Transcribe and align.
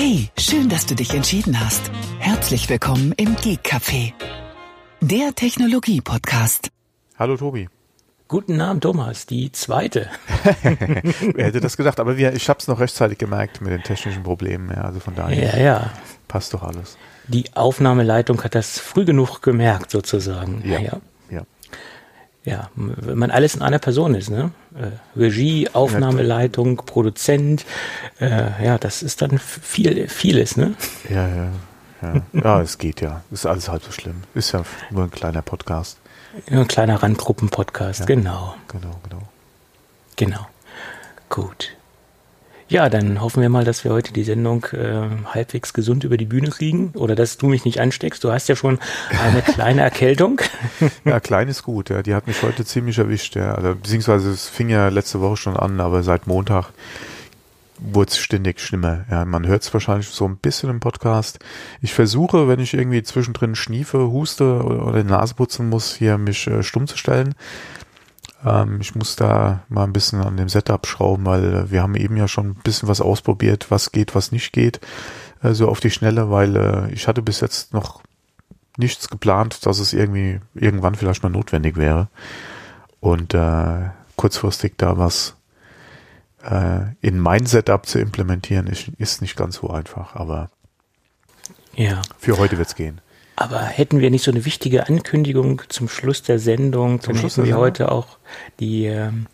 Hey, 0.00 0.28
schön, 0.38 0.68
dass 0.68 0.86
du 0.86 0.94
dich 0.94 1.12
entschieden 1.12 1.58
hast. 1.58 1.90
Herzlich 2.20 2.68
willkommen 2.68 3.10
im 3.16 3.34
Geek 3.34 3.62
Café, 3.66 4.12
der 5.00 5.34
Technologie-Podcast. 5.34 6.68
Hallo 7.18 7.36
Tobi. 7.36 7.68
Guten 8.28 8.60
Abend, 8.60 8.84
Thomas, 8.84 9.26
die 9.26 9.50
zweite. 9.50 10.08
Wer 10.62 11.46
hätte 11.46 11.58
das 11.58 11.76
gedacht? 11.76 11.98
Aber 11.98 12.16
wir, 12.16 12.32
ich 12.32 12.48
habe 12.48 12.60
es 12.60 12.68
noch 12.68 12.78
rechtzeitig 12.78 13.18
gemerkt 13.18 13.60
mit 13.60 13.72
den 13.72 13.82
technischen 13.82 14.22
Problemen. 14.22 14.70
Ja, 14.70 14.82
also 14.82 15.00
von 15.00 15.16
daher 15.16 15.56
Ja, 15.56 15.60
ja. 15.60 15.90
passt 16.28 16.54
doch 16.54 16.62
alles. 16.62 16.96
Die 17.26 17.46
Aufnahmeleitung 17.56 18.44
hat 18.44 18.54
das 18.54 18.78
früh 18.78 19.04
genug 19.04 19.42
gemerkt, 19.42 19.90
sozusagen. 19.90 20.62
Ja. 20.64 20.78
ja. 20.78 21.00
Ja. 22.44 22.52
Ja, 22.54 22.70
wenn 22.74 23.18
man 23.18 23.30
alles 23.30 23.54
in 23.56 23.62
einer 23.62 23.78
Person 23.78 24.14
ist, 24.14 24.30
ne? 24.30 24.52
Äh, 24.74 25.18
Regie, 25.18 25.68
Aufnahmeleitung, 25.72 26.76
Produzent, 26.76 27.66
äh, 28.20 28.64
ja, 28.64 28.78
das 28.78 29.02
ist 29.02 29.20
dann 29.20 29.38
viel, 29.38 30.08
vieles, 30.08 30.56
ne? 30.56 30.74
Ja, 31.10 31.28
ja. 31.28 31.48
Ja, 32.00 32.22
ja 32.32 32.60
es 32.62 32.78
geht 32.78 33.00
ja. 33.00 33.22
Ist 33.30 33.44
alles 33.44 33.68
halb 33.68 33.82
so 33.82 33.90
schlimm. 33.92 34.22
Ist 34.34 34.52
ja 34.52 34.62
nur 34.90 35.04
ein 35.04 35.10
kleiner 35.10 35.42
Podcast. 35.42 35.98
Ein 36.50 36.68
kleiner 36.68 37.02
Randgruppen-Podcast, 37.02 38.00
Ja. 38.00 38.06
genau, 38.06 38.54
Genau, 38.68 38.98
genau. 39.02 39.22
genau. 40.16 40.46
Gut. 41.28 41.76
Ja, 42.70 42.90
dann 42.90 43.22
hoffen 43.22 43.40
wir 43.40 43.48
mal, 43.48 43.64
dass 43.64 43.82
wir 43.84 43.92
heute 43.92 44.12
die 44.12 44.24
Sendung 44.24 44.64
äh, 44.72 45.08
halbwegs 45.24 45.72
gesund 45.72 46.04
über 46.04 46.18
die 46.18 46.26
Bühne 46.26 46.50
kriegen 46.50 46.90
oder 46.94 47.14
dass 47.14 47.38
du 47.38 47.46
mich 47.46 47.64
nicht 47.64 47.80
ansteckst. 47.80 48.22
Du 48.22 48.30
hast 48.30 48.48
ja 48.48 48.56
schon 48.56 48.78
eine 49.22 49.40
kleine 49.54 49.80
Erkältung. 49.80 50.42
Ja, 51.04 51.18
klein 51.18 51.48
ist 51.48 51.62
gut, 51.62 51.88
ja. 51.88 52.02
Die 52.02 52.14
hat 52.14 52.26
mich 52.26 52.42
heute 52.42 52.66
ziemlich 52.66 52.98
erwischt, 52.98 53.36
ja. 53.36 53.54
Also, 53.54 53.74
beziehungsweise 53.74 54.30
es 54.30 54.48
fing 54.48 54.68
ja 54.68 54.88
letzte 54.88 55.20
Woche 55.20 55.38
schon 55.38 55.56
an, 55.56 55.80
aber 55.80 56.02
seit 56.02 56.26
Montag 56.26 56.66
wurde 57.78 58.10
es 58.10 58.18
ständig 58.18 58.60
schlimmer. 58.60 59.04
Ja, 59.10 59.24
man 59.24 59.46
hört 59.46 59.62
es 59.62 59.72
wahrscheinlich 59.72 60.08
so 60.08 60.26
ein 60.26 60.36
bisschen 60.36 60.68
im 60.68 60.80
Podcast. 60.80 61.38
Ich 61.80 61.94
versuche, 61.94 62.48
wenn 62.48 62.60
ich 62.60 62.74
irgendwie 62.74 63.02
zwischendrin 63.02 63.54
schniefe, 63.54 64.10
huste 64.10 64.62
oder, 64.62 64.86
oder 64.88 65.02
die 65.02 65.08
Nase 65.08 65.34
putzen 65.34 65.70
muss, 65.70 65.94
hier 65.94 66.18
mich 66.18 66.46
äh, 66.46 66.62
stumm 66.62 66.86
zu 66.86 66.98
stellen. 66.98 67.34
Ähm, 68.44 68.80
ich 68.80 68.94
muss 68.94 69.16
da 69.16 69.64
mal 69.68 69.84
ein 69.84 69.92
bisschen 69.92 70.20
an 70.20 70.36
dem 70.36 70.48
Setup 70.48 70.86
schrauben, 70.86 71.26
weil 71.26 71.70
wir 71.70 71.82
haben 71.82 71.94
eben 71.94 72.16
ja 72.16 72.28
schon 72.28 72.50
ein 72.50 72.54
bisschen 72.62 72.88
was 72.88 73.00
ausprobiert, 73.00 73.70
was 73.70 73.92
geht, 73.92 74.14
was 74.14 74.32
nicht 74.32 74.52
geht, 74.52 74.80
äh, 75.42 75.52
so 75.52 75.68
auf 75.68 75.80
die 75.80 75.90
Schnelle, 75.90 76.30
weil 76.30 76.56
äh, 76.56 76.92
ich 76.92 77.08
hatte 77.08 77.22
bis 77.22 77.40
jetzt 77.40 77.72
noch 77.72 78.02
nichts 78.76 79.08
geplant, 79.08 79.66
dass 79.66 79.80
es 79.80 79.92
irgendwie 79.92 80.40
irgendwann 80.54 80.94
vielleicht 80.94 81.22
mal 81.22 81.30
notwendig 81.30 81.76
wäre. 81.76 82.08
Und 83.00 83.34
äh, 83.34 83.90
kurzfristig 84.16 84.74
da 84.76 84.98
was 84.98 85.34
äh, 86.44 86.94
in 87.00 87.18
mein 87.18 87.46
Setup 87.46 87.86
zu 87.86 87.98
implementieren, 87.98 88.66
ist, 88.66 88.88
ist 88.98 89.20
nicht 89.20 89.36
ganz 89.36 89.56
so 89.56 89.70
einfach, 89.70 90.14
aber 90.14 90.50
Ja. 91.74 92.02
für 92.18 92.38
heute 92.38 92.58
wird's 92.58 92.76
gehen. 92.76 93.00
Aber 93.40 93.60
hätten 93.60 94.00
wir 94.00 94.10
nicht 94.10 94.24
so 94.24 94.32
eine 94.32 94.44
wichtige 94.44 94.88
Ankündigung 94.88 95.62
zum 95.68 95.88
Schluss 95.88 96.22
der 96.22 96.40
Sendung, 96.40 97.00
Zum 97.00 97.12
dann 97.12 97.20
Schluss 97.20 97.32
hätten 97.36 97.42
wir 97.46 97.52
Sendung? 97.52 97.62
heute 97.62 97.92
auch 97.92 98.06
die, 98.58 98.86
ähm, 98.86 99.26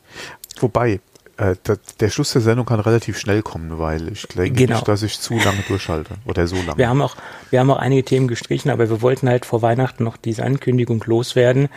Wobei, 0.61 1.01
äh, 1.39 1.57
der, 1.67 1.79
der 2.01 2.11
Schluss 2.11 2.33
der 2.33 2.43
Sendung 2.43 2.67
kann 2.67 2.81
relativ 2.81 3.19
schnell 3.19 3.41
kommen, 3.43 3.79
weil 3.79 4.13
ich 4.13 4.27
denke 4.29 4.53
Genau. 4.53 4.75
nicht, 4.77 4.89
dass 4.89 5.03
ich 5.03 5.19
zu 5.21 5.35
lange 5.39 5.63
durchhalte 5.67 6.17
oder 6.27 6.47
so 6.47 6.57
lange. 6.57 6.77
wir 6.77 6.89
haben 6.89 7.01
auch, 7.01 7.17
wir 7.51 7.61
haben 7.61 7.71
auch 7.71 7.79
einige 7.79 8.05
Themen 8.05 8.29
gestrichen, 8.29 8.71
aber 8.71 8.91
wir 8.91 9.01
wollten 9.01 9.27
halt 9.29 9.47
vor 9.47 9.63
Weihnachten 9.63 10.05
noch 10.05 10.19
diese 10.19 10.45
Ankündigung 10.45 11.03
loswerden, 11.07 11.71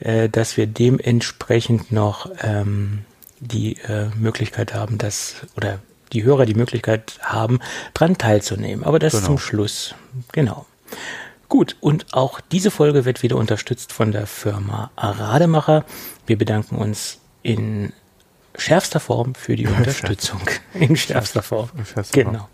äh, 0.00 0.28
dass 0.28 0.58
wir 0.58 0.66
dementsprechend 0.66 1.90
noch 1.90 2.30
ähm, 2.42 3.06
die 3.40 3.78
äh, 3.88 4.08
Möglichkeit 4.18 4.74
haben, 4.74 4.98
dass, 4.98 5.36
oder 5.56 5.78
die 6.12 6.22
Hörer 6.22 6.44
die 6.44 6.54
Möglichkeit 6.54 7.18
haben, 7.22 7.60
dran 7.94 8.18
teilzunehmen. 8.18 8.84
Aber 8.84 8.98
das 8.98 9.14
Genau. 9.14 9.24
zum 9.26 9.38
Schluss. 9.38 9.94
Genau. 10.32 10.66
Gut, 11.52 11.76
und 11.80 12.06
auch 12.12 12.40
diese 12.40 12.70
Folge 12.70 13.04
wird 13.04 13.22
wieder 13.22 13.36
unterstützt 13.36 13.92
von 13.92 14.10
der 14.10 14.26
Firma 14.26 14.90
Rademacher. 14.96 15.84
Wir 16.26 16.38
bedanken 16.38 16.76
uns 16.76 17.20
in 17.42 17.92
schärfster 18.56 19.00
Form 19.00 19.34
für 19.34 19.54
die 19.54 19.66
Unterstützung. 19.78 20.40
In 20.72 20.96
schärfster 20.96 21.42
Form. 21.42 21.68
In 21.76 21.84
schärfster 21.84 22.22
Form. 22.22 22.32
Genau. 22.32 22.48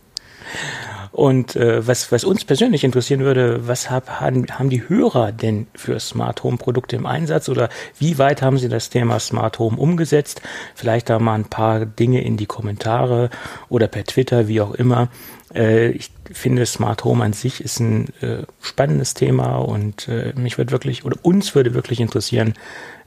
Und 1.13 1.55
äh, 1.55 1.87
was, 1.87 2.11
was 2.11 2.25
uns 2.25 2.45
persönlich 2.45 2.83
interessieren 2.83 3.21
würde, 3.21 3.69
was 3.69 3.89
hab, 3.89 4.21
haben, 4.21 4.47
haben 4.51 4.69
die 4.69 4.89
Hörer 4.89 5.31
denn 5.31 5.69
für 5.77 6.01
Smart 6.01 6.43
Home 6.43 6.57
Produkte 6.57 6.97
im 6.97 7.07
Einsatz 7.07 7.49
oder 7.49 7.69
wie 7.99 8.19
weit 8.19 8.43
haben 8.43 8.59
sie 8.59 8.69
das 8.69 8.91
Thema 8.91 9.21
Smart 9.21 9.61
Home 9.61 9.77
umgesetzt? 9.77 10.43
Vielleicht 10.75 11.09
da 11.09 11.21
mal 11.21 11.35
ein 11.35 11.45
paar 11.45 11.87
Dinge 11.87 12.23
in 12.25 12.37
die 12.37 12.47
Kommentare 12.47 13.31
oder 13.69 13.87
per 13.87 14.05
Twitter, 14.05 14.49
wie 14.49 14.61
auch 14.61 14.75
immer. 14.75 15.09
Äh, 15.55 15.91
ich 15.91 16.11
finde, 16.33 16.67
Smart 16.67 17.05
Home 17.05 17.25
an 17.25 17.33
sich 17.33 17.63
ist 17.63 17.81
ein 17.81 18.13
äh, 18.21 18.43
spannendes 18.61 19.15
Thema 19.15 19.57
und 19.57 20.09
äh, 20.09 20.33
mich 20.37 20.59
würde 20.59 20.73
wirklich 20.73 21.05
oder 21.05 21.17
uns 21.23 21.55
würde 21.55 21.75
wirklich 21.75 22.01
interessieren, 22.01 22.55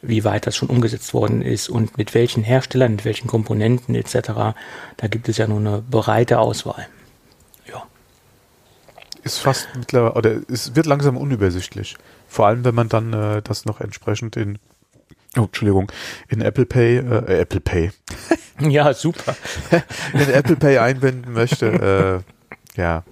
wie 0.02 0.24
weit 0.24 0.48
das 0.48 0.56
schon 0.56 0.70
umgesetzt 0.70 1.14
worden 1.14 1.42
ist 1.42 1.70
und 1.70 1.98
mit 1.98 2.14
welchen 2.14 2.44
Herstellern, 2.44 2.94
mit 2.94 3.06
welchen 3.06 3.28
Komponenten 3.28 3.94
etc. 3.96 4.56
Da 4.98 5.08
gibt 5.08 5.30
es 5.30 5.38
ja 5.38 5.48
nur 5.48 5.60
eine 5.60 5.82
breite 5.82 6.40
Auswahl. 6.40 6.88
Ja. 7.72 7.84
ist 9.24 9.38
fast 9.38 9.68
mittlerweile, 9.78 10.14
oder 10.14 10.42
es 10.50 10.76
wird 10.76 10.88
langsam 10.88 11.18
unübersichtlich. 11.18 11.98
Vor 12.28 12.48
allem, 12.48 12.66
wenn 12.66 12.76
man 12.76 12.90
dann 12.90 13.14
äh, 13.14 13.42
das 13.44 13.66
noch 13.66 13.82
entsprechend 13.82 14.38
in, 14.38 14.58
oh, 15.38 15.44
Entschuldigung, 15.44 15.92
in 16.30 16.42
Apple 16.42 16.66
Pay, 16.66 16.98
äh, 16.98 17.42
Apple 17.42 17.62
Pay, 17.62 17.92
Ja, 18.60 18.94
super. 18.94 19.36
in 20.14 20.30
Apple 20.30 20.56
Pay 20.56 20.78
einbinden 20.78 21.34
möchte, 21.34 22.24
äh, 22.78 22.80
ja, 22.80 23.04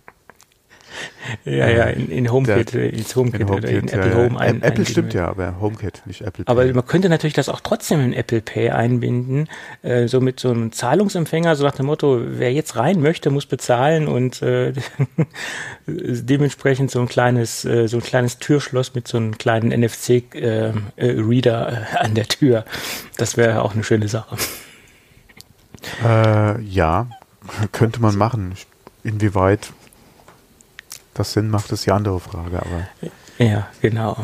Ja, 1.45 1.69
ja, 1.69 1.83
in, 1.85 2.09
in 2.09 2.31
HomeKit, 2.31 2.73
äh, 2.73 2.89
ins 2.89 3.15
HomeKit, 3.15 3.41
in 3.41 3.49
oder 3.49 3.69
in 3.69 3.75
HomeKit, 3.81 3.93
Apple 3.93 4.11
ja. 4.11 4.17
Home 4.17 4.39
ein, 4.39 4.61
Apple 4.61 4.85
stimmt 4.85 5.13
ja, 5.13 5.27
aber 5.27 5.59
HomeKit, 5.59 6.01
nicht 6.05 6.21
Apple 6.21 6.45
Pay. 6.45 6.51
Aber 6.51 6.65
man 6.73 6.85
könnte 6.85 7.09
natürlich 7.09 7.33
das 7.33 7.49
auch 7.49 7.59
trotzdem 7.59 7.99
in 7.99 8.13
Apple 8.13 8.41
Pay 8.41 8.69
einbinden, 8.71 9.47
äh, 9.81 10.07
so 10.07 10.21
mit 10.21 10.39
so 10.39 10.49
einem 10.49 10.71
Zahlungsempfänger, 10.71 11.55
so 11.55 11.63
nach 11.65 11.75
dem 11.75 11.85
Motto, 11.87 12.19
wer 12.23 12.51
jetzt 12.53 12.75
rein 12.75 13.01
möchte, 13.01 13.29
muss 13.29 13.45
bezahlen 13.45 14.07
und 14.07 14.41
äh, 14.41 14.73
dementsprechend 15.87 16.91
so 16.91 16.99
ein 17.01 17.07
kleines, 17.07 17.65
äh, 17.65 17.87
so 17.87 17.97
ein 17.97 18.03
kleines 18.03 18.39
Türschloss 18.39 18.95
mit 18.95 19.07
so 19.07 19.17
einem 19.17 19.37
kleinen 19.37 19.69
NFC-Reader 19.69 20.87
äh, 20.97 21.73
äh, 21.73 21.97
an 21.97 22.15
der 22.15 22.27
Tür. 22.27 22.65
Das 23.17 23.37
wäre 23.37 23.61
auch 23.61 23.73
eine 23.73 23.83
schöne 23.83 24.07
Sache. 24.07 24.37
Äh, 26.03 26.61
ja, 26.61 27.07
könnte 27.71 28.01
man 28.01 28.17
machen. 28.17 28.53
Inwieweit 29.03 29.71
das 31.19 31.33
Sinn 31.33 31.49
macht, 31.49 31.71
ist 31.71 31.85
die 31.85 31.91
andere 31.91 32.19
Frage, 32.19 32.57
aber 32.59 33.11
Ja, 33.37 33.67
genau. 33.81 34.17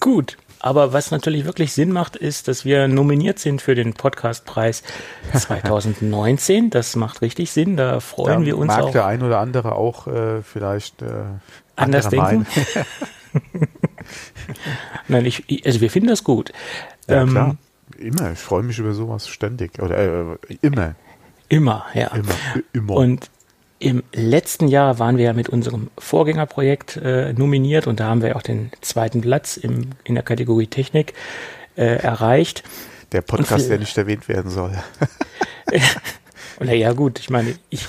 Gut. 0.00 0.36
Aber 0.64 0.92
was 0.92 1.10
natürlich 1.10 1.44
wirklich 1.44 1.72
Sinn 1.72 1.90
macht, 1.90 2.14
ist, 2.14 2.46
dass 2.46 2.64
wir 2.64 2.86
nominiert 2.86 3.40
sind 3.40 3.60
für 3.60 3.74
den 3.74 3.94
Podcastpreis 3.94 4.84
2019. 5.34 6.70
Das 6.70 6.94
macht 6.94 7.20
richtig 7.20 7.50
Sinn. 7.50 7.76
Da 7.76 7.98
freuen 7.98 8.40
da 8.42 8.46
wir 8.46 8.56
uns 8.58 8.68
mag 8.68 8.82
auch. 8.82 8.92
der 8.92 9.06
ein 9.06 9.22
oder 9.24 9.40
andere 9.40 9.74
auch 9.74 10.06
äh, 10.06 10.42
vielleicht 10.42 11.02
äh, 11.02 11.06
Anders 11.74 12.08
denken? 12.10 12.46
Nein, 15.08 15.24
ich- 15.26 15.64
also 15.66 15.80
wir 15.80 15.90
finden 15.90 16.08
das 16.08 16.24
gut. 16.24 16.52
Ja, 17.08 17.22
Ähm, 17.22 17.30
klar. 17.30 17.56
Immer. 17.98 18.32
Ich 18.32 18.38
freue 18.38 18.62
mich 18.62 18.78
über 18.78 18.94
sowas 18.94 19.28
ständig. 19.28 19.80
Oder 19.80 19.98
äh, 19.98 20.36
immer. 20.62 20.94
Immer, 21.48 21.86
ja. 21.94 22.08
Immer. 22.08 22.34
Immer. 22.72 22.94
Und 22.94 23.30
im 23.82 24.04
letzten 24.12 24.68
Jahr 24.68 25.00
waren 25.00 25.16
wir 25.16 25.24
ja 25.24 25.32
mit 25.32 25.48
unserem 25.48 25.90
Vorgängerprojekt 25.98 26.96
äh, 26.98 27.32
nominiert 27.32 27.88
und 27.88 27.98
da 27.98 28.06
haben 28.06 28.22
wir 28.22 28.36
auch 28.36 28.42
den 28.42 28.70
zweiten 28.80 29.20
Platz 29.22 29.56
im, 29.56 29.90
in 30.04 30.14
der 30.14 30.22
Kategorie 30.22 30.68
Technik 30.68 31.14
äh, 31.76 31.96
erreicht. 31.96 32.62
der 33.10 33.22
Podcast, 33.22 33.68
der 33.68 33.78
nicht 33.78 33.98
erwähnt 33.98 34.28
werden 34.28 34.52
soll. 34.52 34.72
Und 35.72 35.80
na 36.66 36.74
ja, 36.74 36.92
gut, 36.92 37.18
ich 37.18 37.28
meine, 37.28 37.56
ich, 37.70 37.88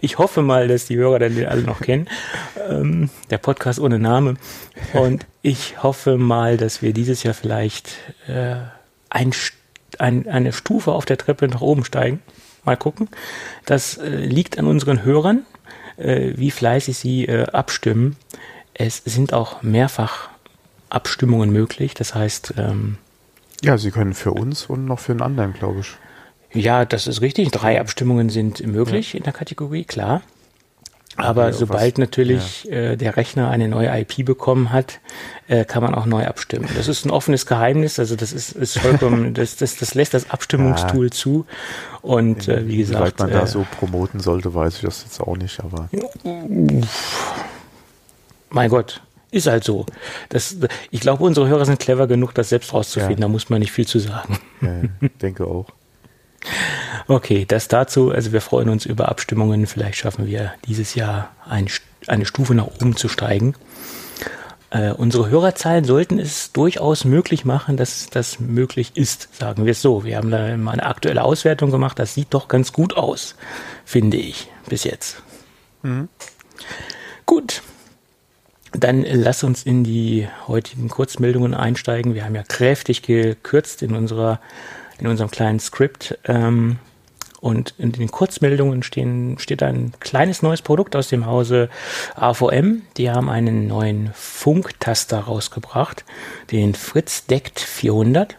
ich 0.00 0.16
hoffe 0.16 0.40
mal, 0.40 0.66
dass 0.66 0.86
die 0.86 0.96
Hörer 0.96 1.18
dann 1.18 1.34
den 1.34 1.46
alle 1.46 1.62
noch 1.62 1.80
kennen. 1.80 2.08
Ähm, 2.66 3.10
der 3.28 3.38
Podcast 3.38 3.78
ohne 3.78 3.98
Name. 3.98 4.36
Und 4.94 5.26
ich 5.42 5.82
hoffe 5.82 6.16
mal, 6.16 6.56
dass 6.56 6.80
wir 6.80 6.94
dieses 6.94 7.22
Jahr 7.22 7.34
vielleicht 7.34 7.96
äh, 8.28 8.56
ein, 9.10 9.32
ein, 9.98 10.26
eine 10.26 10.54
Stufe 10.54 10.92
auf 10.92 11.04
der 11.04 11.18
Treppe 11.18 11.48
nach 11.48 11.60
oben 11.60 11.84
steigen. 11.84 12.22
Mal 12.64 12.76
gucken. 12.76 13.08
Das 13.66 13.98
äh, 13.98 14.08
liegt 14.08 14.58
an 14.58 14.66
unseren 14.66 15.04
Hörern, 15.04 15.44
äh, 15.96 16.32
wie 16.36 16.50
fleißig 16.50 16.96
sie 16.96 17.26
äh, 17.26 17.44
abstimmen. 17.46 18.16
Es 18.72 18.98
sind 19.04 19.32
auch 19.32 19.62
mehrfach 19.62 20.28
Abstimmungen 20.88 21.50
möglich. 21.50 21.94
Das 21.94 22.14
heißt, 22.14 22.54
ähm, 22.56 22.98
ja, 23.62 23.78
sie 23.78 23.90
können 23.90 24.14
für 24.14 24.32
uns 24.32 24.66
und 24.66 24.84
noch 24.84 24.98
für 24.98 25.12
einen 25.12 25.22
anderen, 25.22 25.52
glaube 25.52 25.80
ich. 25.80 25.96
Ja, 26.52 26.84
das 26.84 27.06
ist 27.06 27.20
richtig. 27.20 27.50
Drei 27.50 27.80
Abstimmungen 27.80 28.30
sind 28.30 28.64
möglich 28.66 29.14
in 29.14 29.24
der 29.24 29.32
Kategorie, 29.32 29.84
klar. 29.84 30.22
Aber 31.16 31.44
Okay, 31.44 31.52
sobald 31.52 31.98
natürlich 31.98 32.70
äh, 32.70 32.96
der 32.96 33.16
Rechner 33.16 33.50
eine 33.50 33.68
neue 33.68 33.88
IP 34.00 34.24
bekommen 34.24 34.72
hat, 34.72 35.00
äh, 35.46 35.64
kann 35.64 35.82
man 35.82 35.94
auch 35.94 36.06
neu 36.06 36.26
abstimmen. 36.26 36.68
Das 36.76 36.88
ist 36.88 37.04
ein 37.04 37.10
offenes 37.10 37.46
Geheimnis, 37.46 37.98
also 37.98 38.16
das 38.16 38.32
ist, 38.32 38.52
ist 38.52 38.78
vollkommen, 38.78 39.34
das, 39.34 39.56
das, 39.56 39.76
das 39.76 39.94
lässt 39.94 40.14
das 40.14 40.30
Abstimmungstool 40.30 41.10
zu. 41.10 41.46
Und 42.02 42.48
äh, 42.48 42.66
wie 42.66 42.78
gesagt, 42.78 43.20
man 43.20 43.30
da 43.30 43.42
äh, 43.42 43.46
so 43.46 43.64
promoten 43.78 44.20
sollte, 44.20 44.54
weiß 44.54 44.76
ich 44.76 44.82
das 44.82 45.02
jetzt 45.04 45.20
auch 45.20 45.36
nicht, 45.36 45.60
aber 45.60 45.88
mein 48.50 48.70
Gott, 48.70 49.02
ist 49.30 49.46
halt 49.48 49.64
so. 49.64 49.84
Das, 50.28 50.56
ich 50.90 51.00
glaube, 51.00 51.24
unsere 51.24 51.48
Hörer 51.48 51.64
sind 51.64 51.80
clever 51.80 52.06
genug, 52.06 52.34
das 52.34 52.48
selbst 52.50 52.72
rauszufinden. 52.72 53.18
Ja. 53.18 53.26
Da 53.26 53.28
muss 53.28 53.50
man 53.50 53.58
nicht 53.58 53.72
viel 53.72 53.86
zu 53.86 53.98
sagen. 53.98 54.38
denke 55.20 55.44
auch. 55.44 55.66
Okay, 57.06 57.44
das 57.46 57.68
dazu. 57.68 58.10
Also 58.10 58.32
wir 58.32 58.40
freuen 58.40 58.68
uns 58.68 58.86
über 58.86 59.08
Abstimmungen. 59.08 59.66
Vielleicht 59.66 59.98
schaffen 59.98 60.26
wir 60.26 60.52
dieses 60.66 60.94
Jahr 60.94 61.30
ein, 61.48 61.68
eine 62.06 62.26
Stufe 62.26 62.54
nach 62.54 62.66
oben 62.66 62.96
zu 62.96 63.08
steigen. 63.08 63.54
Äh, 64.70 64.90
unsere 64.92 65.28
Hörerzahlen 65.28 65.84
sollten 65.84 66.18
es 66.18 66.52
durchaus 66.52 67.04
möglich 67.04 67.44
machen, 67.44 67.76
dass 67.76 68.08
das 68.10 68.40
möglich 68.40 68.92
ist, 68.96 69.28
sagen 69.36 69.64
wir 69.64 69.72
es 69.72 69.82
so. 69.82 70.04
Wir 70.04 70.16
haben 70.16 70.30
da 70.30 70.56
mal 70.56 70.72
eine 70.72 70.86
aktuelle 70.86 71.22
Auswertung 71.22 71.70
gemacht. 71.70 71.98
Das 71.98 72.14
sieht 72.14 72.34
doch 72.34 72.48
ganz 72.48 72.72
gut 72.72 72.96
aus, 72.96 73.36
finde 73.84 74.16
ich, 74.16 74.48
bis 74.68 74.84
jetzt. 74.84 75.22
Gut. 77.26 77.62
Dann 78.72 79.04
lass 79.08 79.44
uns 79.44 79.62
in 79.62 79.84
die 79.84 80.26
heutigen 80.48 80.88
Kurzmeldungen 80.88 81.54
einsteigen. 81.54 82.14
Wir 82.14 82.24
haben 82.24 82.34
ja 82.34 82.42
kräftig 82.42 83.02
gekürzt 83.02 83.82
in 83.82 83.94
unserer 83.94 84.40
in 84.98 85.06
unserem 85.06 85.30
kleinen 85.30 85.60
Skript. 85.60 86.18
Ähm, 86.24 86.78
und 87.44 87.74
in 87.76 87.92
den 87.92 88.10
Kurzmeldungen 88.10 88.82
stehen, 88.82 89.38
steht 89.38 89.62
ein 89.62 89.92
kleines 90.00 90.40
neues 90.40 90.62
Produkt 90.62 90.96
aus 90.96 91.08
dem 91.08 91.26
Hause 91.26 91.68
AVM. 92.14 92.82
Die 92.96 93.10
haben 93.10 93.28
einen 93.28 93.66
neuen 93.66 94.12
Funktaster 94.14 95.18
rausgebracht, 95.20 96.06
den 96.50 96.74
Fritz 96.74 97.26
Deckt 97.26 97.60
400. 97.60 98.38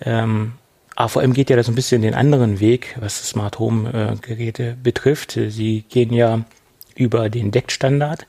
Ähm, 0.00 0.54
AVM 0.96 1.34
geht 1.34 1.50
ja 1.50 1.56
da 1.56 1.62
so 1.62 1.70
ein 1.70 1.74
bisschen 1.74 2.00
den 2.00 2.14
anderen 2.14 2.60
Weg, 2.60 2.96
was 2.98 3.28
Smart 3.28 3.58
Home 3.58 3.92
äh, 3.92 4.16
Geräte 4.26 4.78
betrifft. 4.82 5.32
Sie 5.32 5.82
gehen 5.82 6.14
ja 6.14 6.44
über 6.96 7.28
den 7.28 7.50
Deckt-Standard. 7.50 8.26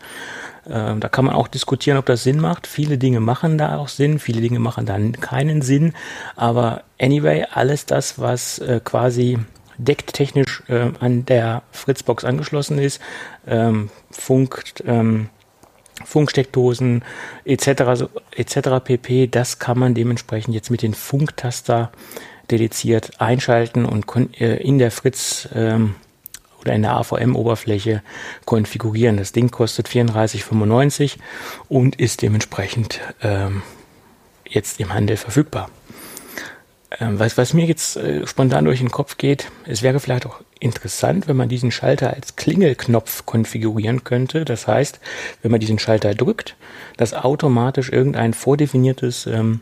Ähm, 0.71 1.00
da 1.00 1.10
kann 1.10 1.25
man 1.25 1.36
auch 1.36 1.48
diskutieren, 1.48 1.98
ob 1.98 2.06
das 2.06 2.24
Sinn 2.24 2.39
macht. 2.39 2.68
Viele 2.68 2.98
Dinge 2.98 3.19
machen 3.19 3.57
da 3.57 3.77
auch 3.77 3.88
Sinn, 3.88 4.19
viele 4.19 4.42
Dinge 4.42 4.60
machen 4.60 4.86
dann 4.86 5.13
keinen 5.13 5.62
Sinn. 5.62 5.94
Aber 6.36 6.83
anyway, 7.00 7.45
alles 7.51 7.86
das, 7.86 8.19
was 8.19 8.60
äh, 8.60 8.80
quasi 8.83 9.39
decktechnisch 9.77 10.63
äh, 10.68 10.92
an 11.00 11.25
der 11.25 11.63
Fritzbox 11.71 12.25
angeschlossen 12.25 12.77
ist, 12.80 13.01
ähm, 13.48 13.89
Funk, 14.12 14.63
ähm, 14.86 15.30
Funksteckdosen 16.06 17.04
etc. 17.45 17.83
So, 17.95 18.10
etc. 18.31 18.83
pp. 18.83 19.27
Das 19.27 19.60
kann 19.60 19.80
man 19.80 19.94
dementsprechend 19.94 20.54
jetzt 20.54 20.69
mit 20.69 20.81
den 20.81 20.94
Funktaster 20.94 21.92
dediziert 22.51 23.12
einschalten 23.19 23.86
und 23.86 24.06
äh, 24.39 24.57
in 24.57 24.80
der 24.80 24.92
Fritz 24.92 25.48
oder 26.60 26.74
in 26.74 26.82
der 26.82 26.96
AVM-Oberfläche 26.98 28.02
konfigurieren. 28.46 29.18
Das 29.18 29.32
Ding 29.32 29.52
kostet 29.52 29.88
34,95 29.88 31.18
und 31.68 31.96
ist 31.96 32.22
dementsprechend 32.22 33.00
ähm, 33.22 33.62
jetzt 34.48 34.80
im 34.80 34.94
Handel 34.94 35.18
verfügbar. 35.18 35.70
Ähm, 37.00 37.20
was, 37.20 37.38
was 37.38 37.54
mir 37.54 37.66
jetzt 37.66 37.98
äh, 37.98 38.26
spontan 38.26 38.66
durch 38.66 38.80
den 38.80 38.92
Kopf 38.92 39.18
geht, 39.18 39.52
es 39.66 39.84
wäre 39.84 40.00
vielleicht 40.00 40.26
auch 40.26 40.42
interessant, 40.60 41.28
wenn 41.28 41.38
man 41.38 41.50
diesen 41.50 41.72
Schalter 41.72 42.14
als 42.14 42.36
Klingelknopf 42.36 43.26
konfigurieren 43.26 44.04
könnte. 44.04 44.44
Das 44.44 44.68
heißt, 44.68 45.00
wenn 45.42 45.52
man 45.52 45.60
diesen 45.60 45.80
Schalter 45.80 46.16
drückt, 46.16 46.56
dass 46.98 47.14
automatisch 47.14 47.90
irgendein 47.92 48.34
vordefiniertes 48.34 49.28
ähm, 49.28 49.62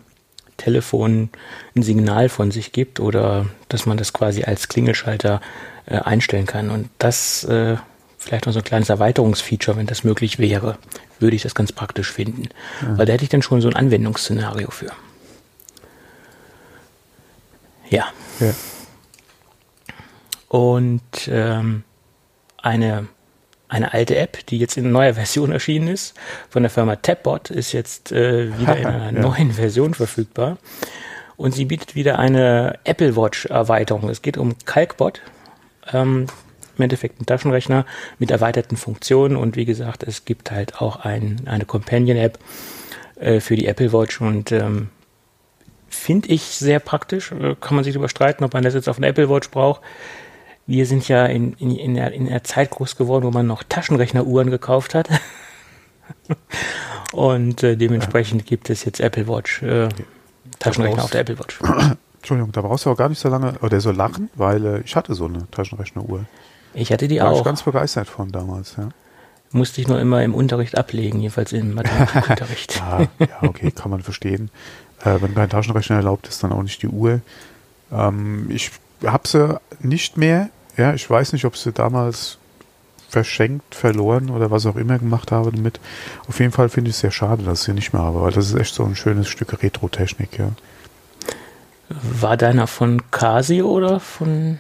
Telefon 0.57 1.29
ein 1.75 1.83
Signal 1.83 2.29
von 2.29 2.51
sich 2.51 2.71
gibt 2.71 2.99
oder 2.99 3.45
dass 3.69 3.85
man 3.85 3.97
das 3.97 4.13
quasi 4.13 4.43
als 4.43 4.67
Klingelschalter 4.67 5.41
äh, 5.85 5.97
einstellen 5.97 6.45
kann. 6.45 6.69
Und 6.69 6.89
das 6.97 7.43
äh, 7.45 7.77
vielleicht 8.17 8.45
noch 8.45 8.53
so 8.53 8.59
ein 8.59 8.65
kleines 8.65 8.89
Erweiterungsfeature, 8.89 9.77
wenn 9.77 9.87
das 9.87 10.03
möglich 10.03 10.39
wäre, 10.39 10.77
würde 11.19 11.35
ich 11.35 11.43
das 11.43 11.55
ganz 11.55 11.71
praktisch 11.71 12.11
finden. 12.11 12.49
Weil 12.81 13.05
da 13.05 13.13
hätte 13.13 13.23
ich 13.23 13.29
dann 13.29 13.41
schon 13.41 13.61
so 13.61 13.69
ein 13.69 13.75
Anwendungsszenario 13.75 14.69
für. 14.69 14.91
Ja. 17.89 18.05
Ja. 18.39 18.53
Und 20.49 21.01
ähm, 21.27 21.83
eine, 22.61 23.07
eine 23.69 23.93
alte 23.93 24.15
App, 24.15 24.45
die 24.47 24.57
jetzt 24.59 24.77
in 24.77 24.91
neuer 24.91 25.13
Version 25.15 25.51
erschienen 25.51 25.87
ist, 25.89 26.15
von 26.49 26.63
der 26.63 26.69
Firma 26.69 26.95
Tapbot, 26.95 27.49
ist 27.49 27.73
jetzt 27.73 28.11
äh, 28.11 28.57
wieder 28.59 28.77
in 28.77 28.85
einer 28.87 29.05
Ja. 29.11 29.11
neuen 29.11 29.51
Version 29.51 29.93
verfügbar. 29.93 30.57
Und 31.35 31.53
sie 31.53 31.65
bietet 31.65 31.93
wieder 31.95 32.17
eine 32.17 32.79
Apple 32.83 33.15
Watch 33.15 33.45
Erweiterung. 33.45 34.09
Es 34.09 34.21
geht 34.21 34.37
um 34.37 34.55
Calcbot. 34.65 35.21
Ähm, 35.93 36.27
Im 36.77 36.83
Endeffekt 36.83 37.21
ein 37.21 37.25
Taschenrechner 37.25 37.85
mit 38.19 38.31
erweiterten 38.31 38.75
Funktionen. 38.77 39.35
Und 39.35 39.55
wie 39.55 39.65
gesagt, 39.65 40.03
es 40.03 40.25
gibt 40.25 40.49
halt 40.51 40.81
auch 40.81 40.97
ein, 41.01 41.41
eine 41.45 41.65
Companion-App 41.65 42.39
äh, 43.19 43.39
für 43.39 43.55
die 43.55 43.67
Apple 43.67 43.91
Watch. 43.93 44.19
Und 44.21 44.51
ähm, 44.51 44.89
finde 45.89 46.29
ich 46.29 46.41
sehr 46.43 46.79
praktisch. 46.79 47.31
Äh, 47.31 47.55
Kann 47.59 47.75
man 47.75 47.83
sich 47.83 47.93
darüber 47.93 48.09
streiten, 48.09 48.43
ob 48.43 48.53
man 48.53 48.63
das 48.63 48.73
jetzt 48.73 48.89
auf 48.89 48.97
einer 48.97 49.07
Apple 49.07 49.29
Watch 49.29 49.49
braucht. 49.51 49.81
Wir 50.67 50.85
sind 50.85 51.07
ja 51.07 51.25
in, 51.25 51.53
in, 51.53 51.71
in, 51.71 51.95
der, 51.95 52.11
in 52.11 52.27
der 52.27 52.43
Zeit 52.43 52.69
groß 52.71 52.97
geworden, 52.97 53.23
wo 53.25 53.31
man 53.31 53.47
noch 53.47 53.63
Taschenrechneruhren 53.63 54.51
gekauft 54.51 54.93
hat. 54.95 55.07
Und 57.13 57.63
äh, 57.63 57.77
dementsprechend 57.77 58.45
gibt 58.45 58.69
es 58.69 58.83
jetzt 58.83 58.99
Apple 58.99 59.27
Watch, 59.27 59.63
äh, 59.63 59.89
Taschenrechner 60.59 60.97
brauchst- 60.97 61.05
auf 61.05 61.11
der 61.11 61.21
Apple 61.21 61.39
Watch. 61.39 61.59
Entschuldigung, 62.17 62.51
da 62.51 62.61
brauchst 62.61 62.85
du 62.85 62.91
auch 62.91 62.97
gar 62.97 63.09
nicht 63.09 63.19
so 63.19 63.29
lange 63.29 63.53
oder 63.61 63.79
so 63.79 63.91
lachen, 63.91 64.29
weil 64.35 64.65
äh, 64.65 64.79
ich 64.81 64.95
hatte 64.95 65.13
so 65.15 65.25
eine 65.25 65.49
Taschenrechneruhr. 65.51 66.25
Ich 66.73 66.91
hatte 66.91 67.07
die 67.07 67.17
Da 67.17 67.25
war 67.25 67.33
ich 67.33 67.39
auch. 67.39 67.45
ganz 67.45 67.63
begeistert 67.63 68.07
von 68.09 68.31
damals, 68.31 68.75
ja. 68.77 68.89
Musste 69.51 69.79
ich 69.79 69.87
nur 69.87 69.99
immer 70.01 70.21
im 70.23 70.35
Unterricht 70.35 70.77
ablegen, 70.77 71.21
jedenfalls 71.21 71.53
im 71.53 71.73
Mathematikunterricht. 71.73 72.75
Ja, 72.77 73.01
ja, 73.19 73.27
okay, 73.43 73.71
kann 73.71 73.89
man 73.89 74.01
verstehen. 74.01 74.51
Äh, 75.05 75.21
wenn 75.21 75.33
kein 75.33 75.49
Taschenrechner 75.49 75.95
erlaubt 75.95 76.27
ist, 76.27 76.43
dann 76.43 76.51
auch 76.51 76.63
nicht 76.63 76.81
die 76.81 76.89
Uhr. 76.89 77.21
Ähm, 77.91 78.47
ich 78.51 78.71
habe 79.05 79.25
sie 79.27 79.59
nicht 79.79 80.17
mehr. 80.17 80.49
Ja, 80.77 80.93
ich 80.93 81.09
weiß 81.09 81.33
nicht, 81.33 81.45
ob 81.45 81.57
sie 81.57 81.71
damals 81.71 82.37
verschenkt, 83.09 83.73
verloren 83.73 84.29
oder 84.29 84.51
was 84.51 84.65
auch 84.65 84.75
immer 84.75 84.99
gemacht 84.99 85.31
habe 85.31 85.51
damit. 85.51 85.79
Auf 86.27 86.39
jeden 86.39 86.51
Fall 86.51 86.69
finde 86.69 86.89
ich 86.89 86.95
es 86.95 87.01
sehr 87.01 87.11
schade, 87.11 87.43
dass 87.43 87.61
ich 87.61 87.65
sie 87.65 87.73
nicht 87.73 87.93
mehr 87.93 88.01
habe, 88.01 88.21
weil 88.21 88.31
das 88.31 88.47
ist 88.47 88.59
echt 88.59 88.75
so 88.75 88.83
ein 88.83 88.95
schönes 88.95 89.27
Stück 89.27 89.61
Retro-Technik, 89.61 90.37
ja. 90.37 90.51
War 91.89 92.35
deiner 92.35 92.67
von 92.67 93.09
Casio 93.11 93.69
oder 93.69 93.99
von 93.99 94.59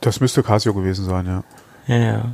Das 0.00 0.20
müsste 0.20 0.42
Casio 0.42 0.72
gewesen 0.72 1.04
sein, 1.04 1.26
ja. 1.26 1.44
Ja, 1.88 1.96
ja. 1.96 2.24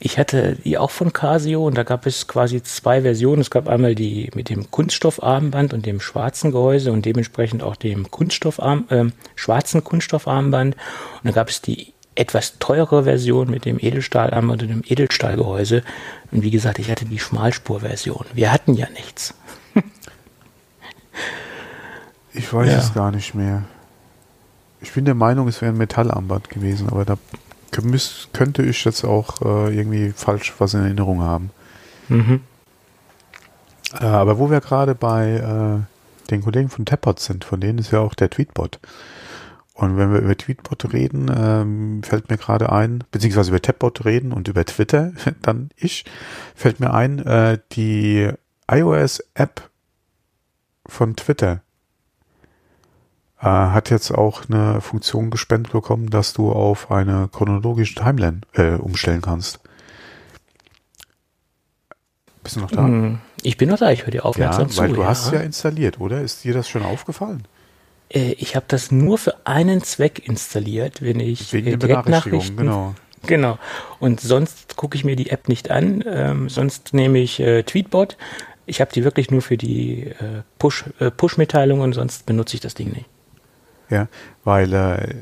Ich 0.00 0.18
hatte 0.18 0.56
die 0.64 0.78
auch 0.78 0.92
von 0.92 1.12
Casio 1.12 1.66
und 1.66 1.76
da 1.76 1.82
gab 1.82 2.06
es 2.06 2.28
quasi 2.28 2.62
zwei 2.62 3.02
Versionen. 3.02 3.40
Es 3.40 3.50
gab 3.50 3.68
einmal 3.68 3.96
die 3.96 4.30
mit 4.34 4.48
dem 4.48 4.70
Kunststoffarmband 4.70 5.74
und 5.74 5.86
dem 5.86 6.00
schwarzen 6.00 6.52
Gehäuse 6.52 6.92
und 6.92 7.04
dementsprechend 7.04 7.64
auch 7.64 7.74
dem 7.74 8.08
Kunststoffarm, 8.10 8.86
ähm, 8.90 9.12
schwarzen 9.34 9.82
Kunststoffarmband. 9.82 10.76
Und 10.76 11.24
dann 11.24 11.34
gab 11.34 11.48
es 11.48 11.60
die 11.62 11.92
etwas 12.18 12.58
teure 12.58 13.04
Version 13.04 13.50
mit 13.50 13.64
dem 13.64 13.78
Edelstahlarmband 13.78 14.62
und 14.62 14.68
dem 14.68 14.82
Edelstahlgehäuse. 14.86 15.82
Und 16.32 16.42
wie 16.42 16.50
gesagt, 16.50 16.78
ich 16.78 16.90
hatte 16.90 17.04
die 17.04 17.18
Schmalspurversion. 17.18 18.24
Wir 18.34 18.52
hatten 18.52 18.74
ja 18.74 18.88
nichts. 18.90 19.34
Ich 22.32 22.52
weiß 22.52 22.70
Ja. 22.70 22.78
es 22.78 22.94
gar 22.94 23.10
nicht 23.10 23.34
mehr. 23.34 23.64
Ich 24.80 24.92
bin 24.92 25.04
der 25.04 25.14
Meinung, 25.14 25.48
es 25.48 25.60
wäre 25.60 25.72
ein 25.72 25.78
Metallarmband 25.78 26.50
gewesen, 26.50 26.88
aber 26.88 27.04
da 27.04 27.16
müß- 27.72 28.28
könnte 28.32 28.62
ich 28.62 28.84
jetzt 28.84 29.04
auch 29.04 29.40
äh, 29.42 29.74
irgendwie 29.76 30.12
falsch 30.14 30.54
was 30.58 30.74
in 30.74 30.82
Erinnerung 30.82 31.22
haben. 31.22 31.50
Mhm. 32.08 32.42
Äh, 34.00 34.04
aber 34.04 34.38
wo 34.38 34.50
wir 34.50 34.60
gerade 34.60 34.94
bei 34.94 35.34
äh, 35.86 36.30
den 36.30 36.42
Kollegen 36.42 36.68
von 36.68 36.84
Tappot 36.86 37.18
sind, 37.20 37.44
von 37.44 37.60
denen 37.60 37.78
ist 37.78 37.90
ja 37.90 38.00
auch 38.00 38.14
der 38.14 38.30
Tweetbot. 38.30 38.78
Und 39.78 39.96
wenn 39.96 40.12
wir 40.12 40.18
über 40.18 40.36
Tweetbot 40.36 40.92
reden, 40.92 41.30
ähm, 41.32 42.02
fällt 42.02 42.28
mir 42.30 42.36
gerade 42.36 42.72
ein, 42.72 43.04
beziehungsweise 43.12 43.50
über 43.52 43.62
Tapbot 43.62 44.04
reden 44.04 44.32
und 44.32 44.48
über 44.48 44.64
Twitter, 44.64 45.12
dann 45.42 45.70
ich, 45.76 46.04
fällt 46.56 46.80
mir 46.80 46.92
ein, 46.92 47.20
äh, 47.24 47.60
die 47.70 48.28
iOS-App 48.68 49.70
von 50.84 51.14
Twitter 51.14 51.62
äh, 53.40 53.44
hat 53.46 53.90
jetzt 53.90 54.10
auch 54.10 54.48
eine 54.50 54.80
Funktion 54.80 55.30
gespendet 55.30 55.72
bekommen, 55.72 56.10
dass 56.10 56.32
du 56.32 56.50
auf 56.50 56.90
eine 56.90 57.28
chronologische 57.28 57.94
Timeline 57.94 58.40
äh, 58.54 58.72
umstellen 58.74 59.22
kannst. 59.22 59.60
Bist 62.42 62.56
du 62.56 62.60
noch 62.62 62.70
da? 62.72 62.82
Hm, 62.82 63.20
Ich 63.42 63.56
bin 63.56 63.68
noch 63.68 63.78
da, 63.78 63.92
ich 63.92 64.02
höre 64.02 64.10
dir 64.10 64.18
Ja, 64.18 64.24
aufmerksam 64.24 64.70
zu. 64.70 64.78
weil 64.78 64.92
du 64.92 65.04
hast 65.04 65.30
ja 65.32 65.38
installiert, 65.38 66.00
oder? 66.00 66.20
Ist 66.20 66.42
dir 66.42 66.52
das 66.52 66.68
schon 66.68 66.82
aufgefallen? 66.82 67.46
Äh, 68.08 68.32
Ich 68.38 68.56
habe 68.56 68.66
das 68.68 68.90
nur 68.90 69.18
für 69.18 69.34
einen 69.44 69.82
Zweck 69.82 70.26
installiert, 70.26 71.02
wenn 71.02 71.20
ich 71.20 71.52
Wegen 71.52 71.66
äh, 71.66 71.70
der 71.76 71.78
Benachrichtigung, 71.78 72.40
Direktnachrichten 72.40 72.56
genau. 72.56 72.94
Genau. 73.26 73.58
Und 73.98 74.20
sonst 74.20 74.76
gucke 74.76 74.96
ich 74.96 75.04
mir 75.04 75.16
die 75.16 75.30
App 75.30 75.48
nicht 75.48 75.70
an. 75.70 76.04
Ähm, 76.06 76.48
sonst 76.48 76.94
nehme 76.94 77.18
ich 77.18 77.40
äh, 77.40 77.62
Tweetbot. 77.64 78.16
Ich 78.64 78.80
habe 78.80 78.92
die 78.92 79.02
wirklich 79.02 79.30
nur 79.30 79.42
für 79.42 79.56
die 79.56 80.04
äh, 80.04 80.42
Push, 80.58 80.84
äh, 81.00 81.10
Push-Mitteilungen, 81.10 81.92
sonst 81.92 82.26
benutze 82.26 82.54
ich 82.54 82.60
das 82.60 82.74
Ding 82.74 82.92
nicht. 82.92 83.06
Ja, 83.90 84.08
weil 84.44 84.72
äh, 84.72 85.14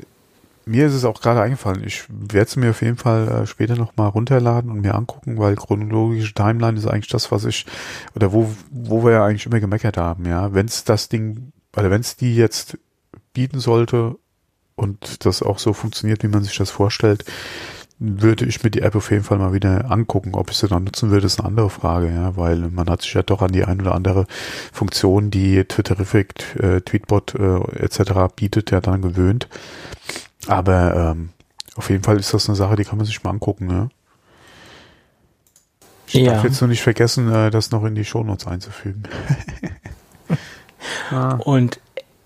mir 0.65 0.87
ist 0.87 0.93
es 0.93 1.05
auch 1.05 1.21
gerade 1.21 1.41
eingefallen. 1.41 1.81
Ich 1.85 2.03
werde 2.09 2.47
es 2.47 2.55
mir 2.57 2.71
auf 2.71 2.81
jeden 2.81 2.97
Fall 2.97 3.27
äh, 3.29 3.47
später 3.47 3.75
nochmal 3.75 4.09
runterladen 4.09 4.69
und 4.69 4.81
mir 4.81 4.95
angucken, 4.95 5.37
weil 5.37 5.55
chronologische 5.55 6.33
Timeline 6.33 6.77
ist 6.77 6.85
eigentlich 6.85 7.07
das, 7.07 7.31
was 7.31 7.45
ich, 7.45 7.65
oder 8.15 8.33
wo, 8.33 8.49
wo 8.69 9.03
wir 9.05 9.13
ja 9.13 9.25
eigentlich 9.25 9.45
immer 9.45 9.61
gemeckert 9.61 9.97
haben, 9.97 10.25
ja. 10.25 10.53
Wenn 10.53 10.65
es 10.65 10.83
das 10.83 11.07
Ding, 11.07 11.53
oder 11.75 11.91
wenn 11.91 12.01
es 12.01 12.15
die 12.15 12.35
jetzt 12.35 12.77
bieten 13.33 13.59
sollte 13.59 14.15
und 14.75 15.25
das 15.25 15.41
auch 15.41 15.59
so 15.59 15.73
funktioniert, 15.73 16.23
wie 16.23 16.27
man 16.27 16.43
sich 16.43 16.57
das 16.57 16.71
vorstellt, 16.71 17.25
würde 17.99 18.45
ich 18.45 18.63
mir 18.63 18.69
die 18.69 18.81
App 18.81 18.95
auf 18.95 19.09
jeden 19.09 19.23
Fall 19.23 19.39
mal 19.39 19.53
wieder 19.53 19.89
angucken. 19.89 20.35
Ob 20.35 20.51
ich 20.51 20.57
sie 20.57 20.67
dann 20.67 20.83
nutzen 20.83 21.09
würde, 21.09 21.25
ist 21.25 21.39
eine 21.39 21.47
andere 21.47 21.69
Frage, 21.69 22.09
ja, 22.09 22.37
weil 22.37 22.57
man 22.69 22.89
hat 22.89 23.01
sich 23.01 23.13
ja 23.13 23.23
doch 23.23 23.41
an 23.41 23.51
die 23.51 23.63
ein 23.63 23.81
oder 23.81 23.95
andere 23.95 24.27
Funktion, 24.71 25.31
die 25.31 25.63
Twitterific, 25.63 26.55
äh, 26.61 26.81
Tweetbot 26.81 27.35
äh, 27.35 27.83
etc. 27.83 28.33
bietet, 28.35 28.69
ja 28.71 28.81
dann 28.81 29.01
gewöhnt. 29.01 29.47
Aber 30.45 30.95
ähm, 30.95 31.29
auf 31.75 31.89
jeden 31.89 32.03
Fall 32.03 32.17
ist 32.17 32.33
das 32.33 32.47
eine 32.47 32.55
Sache, 32.55 32.75
die 32.75 32.83
kann 32.83 32.97
man 32.97 33.05
sich 33.05 33.23
mal 33.23 33.31
angucken. 33.31 33.65
Ne? 33.65 33.89
Ich 36.07 36.13
ja. 36.15 36.33
darf 36.33 36.43
jetzt 36.43 36.61
nur 36.61 36.69
nicht 36.69 36.83
vergessen, 36.83 37.31
äh, 37.31 37.49
das 37.49 37.71
noch 37.71 37.83
in 37.83 37.95
die 37.95 38.05
Shownotes 38.05 38.45
einzufügen. 38.45 39.03
ah. 41.11 41.39
Und 41.43 41.79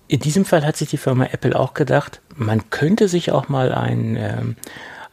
in 0.08 0.20
diesem 0.20 0.46
Fall 0.46 0.66
hat 0.66 0.78
sich 0.78 0.90
die 0.90 0.98
Firma 0.98 1.26
Apple 1.26 1.58
auch 1.58 1.74
gedacht, 1.74 2.22
man 2.36 2.70
könnte 2.70 3.08
sich 3.08 3.32
auch 3.32 3.50
mal 3.50 3.72
ein 3.74 4.18
ähm, 4.18 4.56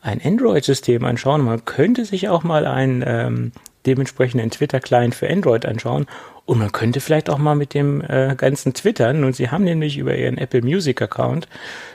ein 0.01 0.21
Android-System 0.23 1.05
anschauen. 1.05 1.43
Man 1.43 1.65
könnte 1.65 2.05
sich 2.05 2.29
auch 2.29 2.45
mal 2.45 2.67
einen 2.67 3.03
ähm, 3.07 3.53
dementsprechenden 3.87 4.51
Twitter-Client 4.51 5.15
für 5.15 5.29
Android 5.29 5.67
anschauen. 5.67 6.07
Und 6.45 6.59
man 6.59 6.73
könnte 6.73 7.01
vielleicht 7.01 7.29
auch 7.29 7.37
mal 7.37 7.55
mit 7.55 7.75
dem 7.75 8.01
äh, 8.01 8.35
ganzen 8.37 8.73
Twittern. 8.73 9.25
Und 9.25 9.37
sie 9.37 9.51
haben 9.51 9.65
nämlich 9.65 9.99
über 9.99 10.17
ihren 10.17 10.39
Apple 10.39 10.63
Music-Account, 10.63 11.47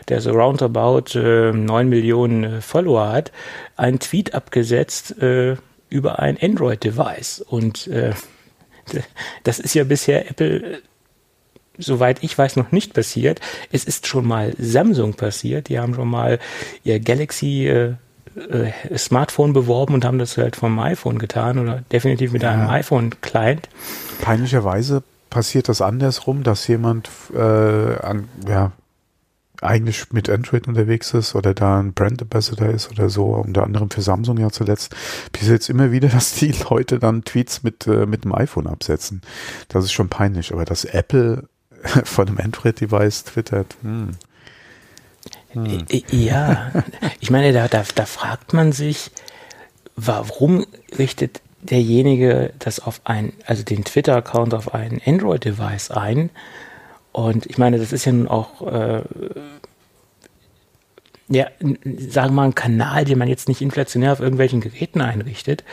der 0.10 0.22
so 0.22 0.32
roundabout 0.32 1.18
äh, 1.18 1.52
9 1.52 1.90
Millionen 1.90 2.44
äh, 2.44 2.62
Follower 2.62 3.12
hat, 3.12 3.32
einen 3.78 4.00
Tweet 4.00 4.36
abgesetzt 4.36 5.20
äh, 5.22 5.56
über 5.90 6.20
ein 6.20 6.38
Android-Device. 6.40 7.42
Und 7.42 7.88
äh, 7.88 8.14
das 9.44 9.60
ist 9.60 9.74
ja 9.74 9.86
bisher 9.86 10.30
Apple 10.30 10.82
soweit 11.78 12.24
ich 12.24 12.38
weiß, 12.38 12.56
noch 12.56 12.72
nicht 12.72 12.94
passiert. 12.94 13.40
Es 13.72 13.84
ist 13.86 14.08
schon 14.08 14.28
mal 14.28 14.54
Samsung 14.58 15.14
passiert. 15.14 15.70
Die 15.70 15.80
haben 15.80 15.96
schon 15.96 16.10
mal 16.10 16.40
ihr 16.84 17.00
Galaxy 17.00 17.68
äh, 17.68 17.94
äh, 18.36 18.98
Smartphone 18.98 19.54
beworben 19.54 19.94
und 19.94 20.06
haben 20.06 20.20
das 20.20 20.38
halt 20.38 20.56
vom 20.56 20.80
iPhone 20.80 21.20
getan 21.20 21.60
oder 21.60 21.84
definitiv 21.92 22.32
mit 22.32 22.44
ja. 22.44 22.52
einem 22.52 22.70
iPhone-Client. 22.70 23.70
Peinlicherweise 24.22 25.04
passiert 25.30 25.70
das 25.70 25.82
andersrum, 25.82 26.44
dass 26.44 26.68
jemand 26.68 27.10
äh, 27.34 27.40
an, 27.40 28.28
ja, 28.48 28.72
eigentlich 29.62 30.12
mit 30.12 30.30
Android 30.30 30.68
unterwegs 30.68 31.14
ist 31.14 31.36
oder 31.36 31.54
da 31.54 31.80
ein 31.80 31.94
Brand 31.94 32.22
Ambassador 32.22 32.70
ist 32.70 32.92
oder 32.92 33.10
so, 33.10 33.28
unter 33.36 33.64
anderem 33.64 33.90
für 33.90 34.02
Samsung 34.02 34.38
ja 34.38 34.50
zuletzt, 34.50 34.96
bis 35.32 35.48
jetzt 35.48 35.70
immer 35.70 35.92
wieder, 35.92 36.08
dass 36.10 36.34
die 36.34 36.54
Leute 36.70 37.00
dann 37.00 37.24
Tweets 37.24 37.64
mit, 37.64 37.88
äh, 37.88 38.06
mit 38.06 38.26
dem 38.26 38.34
iPhone 38.34 38.68
absetzen. 38.68 39.22
Das 39.70 39.86
ist 39.86 39.94
schon 39.94 40.10
peinlich, 40.10 40.54
aber 40.54 40.66
dass 40.66 40.86
Apple 40.86 41.48
von 42.04 42.28
einem 42.28 42.38
Android-Device 42.40 43.26
twittert. 43.26 43.76
Hm. 43.82 44.12
Hm. 45.52 45.86
Ja, 46.10 46.72
ich 47.20 47.30
meine, 47.30 47.54
da, 47.54 47.68
da, 47.68 47.84
da 47.96 48.06
fragt 48.06 48.54
man 48.54 48.72
sich, 48.72 49.12
warum 49.96 50.66
richtet 50.98 51.42
derjenige 51.62 52.54
das 52.60 52.80
auf 52.80 53.02
ein, 53.04 53.34
also 53.46 53.64
den 53.64 53.84
Twitter-Account 53.84 54.54
auf 54.54 54.74
ein 54.74 55.02
Android-Device 55.06 55.92
ein? 55.92 56.30
Und 57.12 57.46
ich 57.46 57.58
meine, 57.58 57.78
das 57.78 57.94
ist 57.94 58.06
ja 58.06 58.12
nun 58.12 58.28
auch 58.28 58.62
äh, 58.68 59.04
ja, 61.30 61.48
sagen 61.62 62.30
wir 62.30 62.32
mal, 62.32 62.46
ein 62.46 62.56
Kanal, 62.56 63.06
den 63.06 63.18
man 63.18 63.28
jetzt 63.28 63.48
nicht 63.48 63.62
inflationär 63.62 64.12
auf 64.12 64.20
irgendwelchen 64.20 64.62
Geräten 64.62 65.02
einrichtet. 65.02 65.64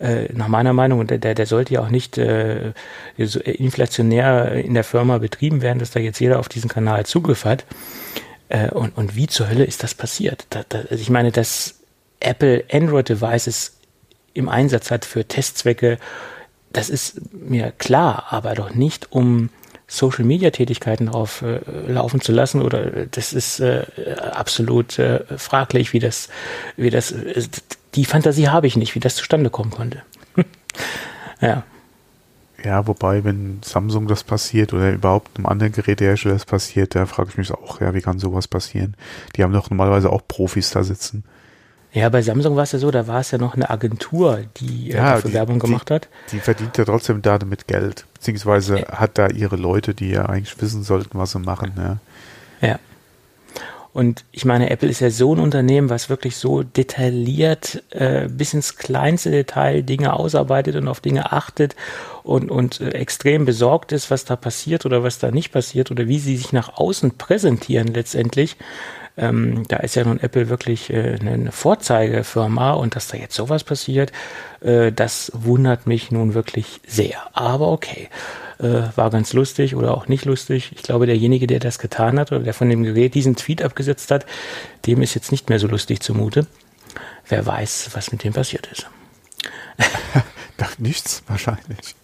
Äh, 0.00 0.32
nach 0.32 0.48
meiner 0.48 0.72
Meinung, 0.72 1.06
der, 1.06 1.18
der 1.18 1.46
sollte 1.46 1.74
ja 1.74 1.82
auch 1.82 1.90
nicht 1.90 2.16
äh, 2.16 2.72
so 3.18 3.40
inflationär 3.40 4.52
in 4.52 4.74
der 4.74 4.84
Firma 4.84 5.18
betrieben 5.18 5.62
werden, 5.62 5.78
dass 5.78 5.90
da 5.90 6.00
jetzt 6.00 6.20
jeder 6.20 6.38
auf 6.38 6.48
diesen 6.48 6.70
Kanal 6.70 7.04
Zugriff 7.04 7.44
hat. 7.44 7.64
Äh, 8.48 8.70
und, 8.70 8.96
und 8.96 9.14
wie 9.14 9.26
zur 9.26 9.48
Hölle 9.48 9.64
ist 9.64 9.82
das 9.82 9.94
passiert? 9.94 10.46
Da, 10.50 10.64
da, 10.68 10.78
also 10.78 10.94
ich 10.94 11.10
meine, 11.10 11.32
dass 11.32 11.80
Apple 12.20 12.64
Android-Devices 12.72 13.76
im 14.32 14.48
Einsatz 14.48 14.90
hat 14.90 15.04
für 15.04 15.26
Testzwecke, 15.26 15.98
das 16.72 16.88
ist 16.88 17.20
mir 17.32 17.72
klar, 17.72 18.26
aber 18.30 18.54
doch 18.54 18.74
nicht 18.74 19.12
um 19.12 19.50
Social 19.86 20.24
Media 20.24 20.50
Tätigkeiten 20.50 21.06
drauf 21.06 21.42
äh, 21.42 21.60
laufen 21.90 22.20
zu 22.20 22.32
lassen 22.32 22.62
oder 22.62 22.94
äh, 22.94 23.08
das 23.10 23.32
ist 23.32 23.60
äh, 23.60 23.84
absolut 24.32 24.98
äh, 24.98 25.24
fraglich, 25.36 25.92
wie 25.92 25.98
das, 25.98 26.28
wie 26.76 26.90
das, 26.90 27.12
äh, 27.12 27.42
die 27.94 28.04
Fantasie 28.04 28.48
habe 28.48 28.66
ich 28.66 28.76
nicht, 28.76 28.94
wie 28.94 29.00
das 29.00 29.16
zustande 29.16 29.50
kommen 29.50 29.70
konnte. 29.70 30.02
ja. 31.40 31.64
Ja, 32.64 32.86
wobei, 32.86 33.24
wenn 33.24 33.60
Samsung 33.62 34.08
das 34.08 34.24
passiert 34.24 34.72
oder 34.72 34.90
überhaupt 34.92 35.36
einem 35.36 35.44
anderen 35.44 35.72
Gerätehersteller 35.72 36.34
das 36.34 36.46
passiert, 36.46 36.94
da 36.94 37.04
frage 37.04 37.28
ich 37.30 37.36
mich 37.36 37.52
auch, 37.52 37.82
ja, 37.82 37.92
wie 37.92 38.00
kann 38.00 38.18
sowas 38.18 38.48
passieren? 38.48 38.96
Die 39.36 39.42
haben 39.42 39.52
doch 39.52 39.68
normalerweise 39.68 40.10
auch 40.10 40.22
Profis 40.26 40.70
da 40.70 40.82
sitzen. 40.82 41.24
Ja, 41.94 42.08
bei 42.08 42.22
Samsung 42.22 42.56
war 42.56 42.64
es 42.64 42.72
ja 42.72 42.80
so, 42.80 42.90
da 42.90 43.06
war 43.06 43.20
es 43.20 43.30
ja 43.30 43.38
noch 43.38 43.54
eine 43.54 43.70
Agentur, 43.70 44.40
die 44.56 44.90
äh, 44.90 44.96
ja, 44.96 45.14
dafür 45.14 45.30
die, 45.30 45.34
Werbung 45.36 45.60
gemacht 45.60 45.90
die, 45.90 45.94
hat. 45.94 46.08
Die 46.32 46.40
verdient 46.40 46.76
ja 46.76 46.84
trotzdem 46.84 47.22
damit 47.22 47.68
Geld, 47.68 48.04
beziehungsweise 48.14 48.80
ja. 48.80 48.88
hat 48.98 49.16
da 49.16 49.28
ihre 49.28 49.54
Leute, 49.54 49.94
die 49.94 50.10
ja 50.10 50.26
eigentlich 50.26 50.60
wissen 50.60 50.82
sollten, 50.82 51.16
was 51.16 51.30
sie 51.30 51.38
machen. 51.38 51.72
Ja. 51.76 52.68
ja. 52.68 52.78
Und 53.92 54.24
ich 54.32 54.44
meine, 54.44 54.70
Apple 54.70 54.88
ist 54.88 54.98
ja 54.98 55.08
so 55.08 55.36
ein 55.36 55.38
Unternehmen, 55.38 55.88
was 55.88 56.10
wirklich 56.10 56.36
so 56.36 56.64
detailliert 56.64 57.84
äh, 57.90 58.26
bis 58.26 58.52
ins 58.52 58.74
kleinste 58.74 59.30
Detail 59.30 59.82
Dinge 59.82 60.14
ausarbeitet 60.14 60.74
und 60.74 60.88
auf 60.88 60.98
Dinge 60.98 61.30
achtet 61.30 61.76
und, 62.24 62.50
und 62.50 62.80
äh, 62.80 62.88
extrem 62.88 63.44
besorgt 63.44 63.92
ist, 63.92 64.10
was 64.10 64.24
da 64.24 64.34
passiert 64.34 64.84
oder 64.84 65.04
was 65.04 65.20
da 65.20 65.30
nicht 65.30 65.52
passiert 65.52 65.92
oder 65.92 66.08
wie 66.08 66.18
sie 66.18 66.36
sich 66.36 66.52
nach 66.52 66.76
außen 66.76 67.18
präsentieren 67.18 67.86
letztendlich. 67.86 68.56
Ähm, 69.16 69.62
da 69.68 69.76
ist 69.76 69.94
ja 69.94 70.04
nun 70.04 70.18
Apple 70.20 70.48
wirklich 70.48 70.90
äh, 70.90 71.16
eine 71.20 71.52
Vorzeigefirma 71.52 72.72
und 72.72 72.96
dass 72.96 73.08
da 73.08 73.16
jetzt 73.16 73.36
sowas 73.36 73.62
passiert, 73.62 74.10
äh, 74.60 74.90
das 74.90 75.30
wundert 75.34 75.86
mich 75.86 76.10
nun 76.10 76.34
wirklich 76.34 76.80
sehr. 76.86 77.18
Aber 77.32 77.68
okay, 77.68 78.08
äh, 78.58 78.82
war 78.96 79.10
ganz 79.10 79.32
lustig 79.32 79.76
oder 79.76 79.96
auch 79.96 80.08
nicht 80.08 80.24
lustig. 80.24 80.72
Ich 80.74 80.82
glaube, 80.82 81.06
derjenige, 81.06 81.46
der 81.46 81.60
das 81.60 81.78
getan 81.78 82.18
hat 82.18 82.32
oder 82.32 82.40
der 82.40 82.54
von 82.54 82.68
dem 82.68 82.82
Gerät 82.82 83.14
diesen 83.14 83.36
Tweet 83.36 83.62
abgesetzt 83.62 84.10
hat, 84.10 84.26
dem 84.86 85.00
ist 85.02 85.14
jetzt 85.14 85.30
nicht 85.30 85.48
mehr 85.48 85.60
so 85.60 85.68
lustig 85.68 86.00
zumute. 86.00 86.46
Wer 87.28 87.46
weiß, 87.46 87.90
was 87.94 88.12
mit 88.12 88.24
dem 88.24 88.32
passiert 88.32 88.68
ist. 88.72 88.88
Doch 90.56 90.78
nichts 90.78 91.22
wahrscheinlich. 91.26 91.94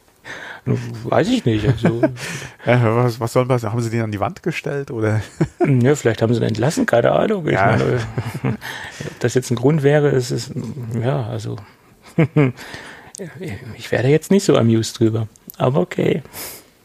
Weiß 1.05 1.29
ich 1.29 1.45
nicht. 1.45 1.67
Also. 1.67 2.03
ja, 2.67 2.97
was, 2.97 3.21
was 3.21 3.33
soll 3.33 3.47
man 3.47 3.61
Haben 3.61 3.81
sie 3.81 3.91
den 3.91 4.03
an 4.03 4.13
die 4.13 4.21
Wand 4.21 4.43
gestellt 4.43 4.91
oder? 4.91 5.21
ja, 5.67 5.95
vielleicht 5.95 6.23
haben 6.23 6.35
sie 6.35 6.41
ihn 6.41 6.47
entlassen, 6.47 6.87
keine 6.87 7.13
Ahnung. 7.13 7.47
Ich 7.47 7.55
ja. 7.55 7.67
meine, 7.67 8.01
ob 8.45 9.21
das 9.21 9.35
jetzt 9.35 9.51
ein 9.51 9.57
Grund 9.57 9.83
wäre, 9.83 10.11
ist 10.11 10.31
es, 10.31 10.51
ja, 11.03 11.27
also. 11.27 11.57
ich 13.77 13.91
werde 13.91 14.09
jetzt 14.09 14.31
nicht 14.31 14.45
so 14.45 14.57
amused 14.57 14.99
drüber. 14.99 15.29
Aber 15.57 15.81
okay. 15.81 16.23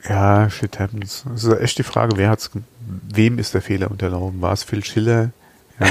Ja, 0.07 0.49
shit 0.49 0.79
happens. 0.79 1.25
Das 1.29 1.43
ist 1.43 1.59
echt 1.59 1.77
die 1.77 1.83
Frage, 1.83 2.17
wer 2.17 2.29
hat's, 2.29 2.51
wem 3.13 3.39
ist 3.39 3.53
der 3.53 3.61
Fehler 3.61 3.89
unterlaufen? 3.89 4.41
War 4.41 4.53
es 4.53 4.63
Phil 4.63 4.83
Schiller? 4.83 5.31
Ja. 5.79 5.87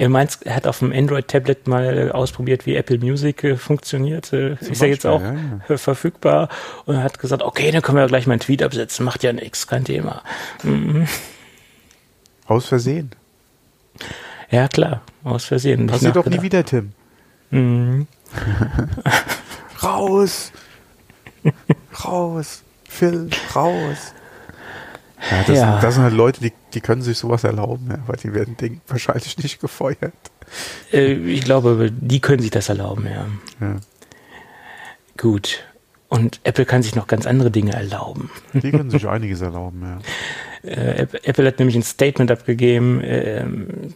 Er 0.00 0.08
meint, 0.08 0.38
er 0.46 0.56
hat 0.56 0.66
auf 0.66 0.78
dem 0.78 0.92
Android-Tablet 0.92 1.66
mal 1.66 2.10
ausprobiert, 2.10 2.64
wie 2.64 2.74
Apple 2.74 2.96
Music 2.96 3.44
äh, 3.44 3.58
funktioniert. 3.58 4.32
Äh, 4.32 4.54
ist 4.54 4.80
ja 4.80 4.88
jetzt 4.88 5.04
auch 5.04 5.20
ja, 5.20 5.34
ja. 5.68 5.76
verfügbar 5.76 6.48
und 6.86 6.94
er 6.94 7.02
hat 7.02 7.18
gesagt, 7.18 7.42
okay, 7.42 7.70
dann 7.70 7.82
können 7.82 7.98
wir 7.98 8.06
gleich 8.06 8.26
mal 8.26 8.32
einen 8.32 8.40
Tweet 8.40 8.62
absetzen. 8.62 9.04
Macht 9.04 9.22
ja 9.22 9.34
nichts, 9.34 9.66
kein 9.66 9.84
Thema. 9.84 10.22
Mhm. 10.62 11.06
Aus 12.46 12.64
Versehen. 12.64 13.10
Ja, 14.50 14.68
klar, 14.68 15.02
aus 15.22 15.44
Versehen. 15.44 15.86
Passiert 15.86 16.16
doch 16.16 16.24
nie 16.24 16.40
wieder, 16.40 16.64
Tim. 16.64 16.92
Mhm. 17.50 18.06
raus! 19.82 20.50
raus! 22.06 22.62
Phil, 22.88 23.28
raus! 23.54 24.14
Ja, 25.30 25.42
das, 25.46 25.56
ja. 25.56 25.72
Sind, 25.72 25.82
das 25.82 25.94
sind 25.94 26.04
halt 26.04 26.14
Leute, 26.14 26.40
die, 26.40 26.52
die 26.72 26.80
können 26.80 27.02
sich 27.02 27.18
sowas 27.18 27.44
erlauben, 27.44 27.88
ja, 27.90 27.98
weil 28.06 28.16
die 28.16 28.32
werden 28.34 28.56
Ding 28.56 28.80
wahrscheinlich 28.88 29.36
nicht 29.38 29.60
gefeuert. 29.60 30.12
Äh, 30.92 31.12
ich 31.12 31.44
glaube, 31.44 31.90
die 31.92 32.20
können 32.20 32.42
sich 32.42 32.50
das 32.50 32.68
erlauben, 32.68 33.06
ja. 33.06 33.26
ja. 33.60 33.76
Gut. 35.16 35.64
Und 36.08 36.40
Apple 36.42 36.64
kann 36.64 36.82
sich 36.82 36.96
noch 36.96 37.06
ganz 37.06 37.26
andere 37.26 37.50
Dinge 37.50 37.72
erlauben. 37.72 38.30
Die 38.52 38.70
können 38.72 38.90
sich 38.90 39.06
einiges 39.06 39.40
erlauben, 39.40 39.82
ja. 39.82 39.98
Äh, 40.62 41.06
Apple 41.22 41.46
hat 41.46 41.58
nämlich 41.58 41.74
ein 41.74 41.82
Statement 41.82 42.30
abgegeben 42.30 43.00
äh, 43.00 43.46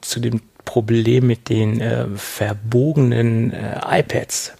zu 0.01 0.19
dem 0.19 0.41
Problem 0.65 1.27
mit 1.27 1.51
den 1.51 1.79
äh, 1.79 2.07
verbogenen 2.15 3.53
äh, 3.53 3.81
iPads. 3.87 4.55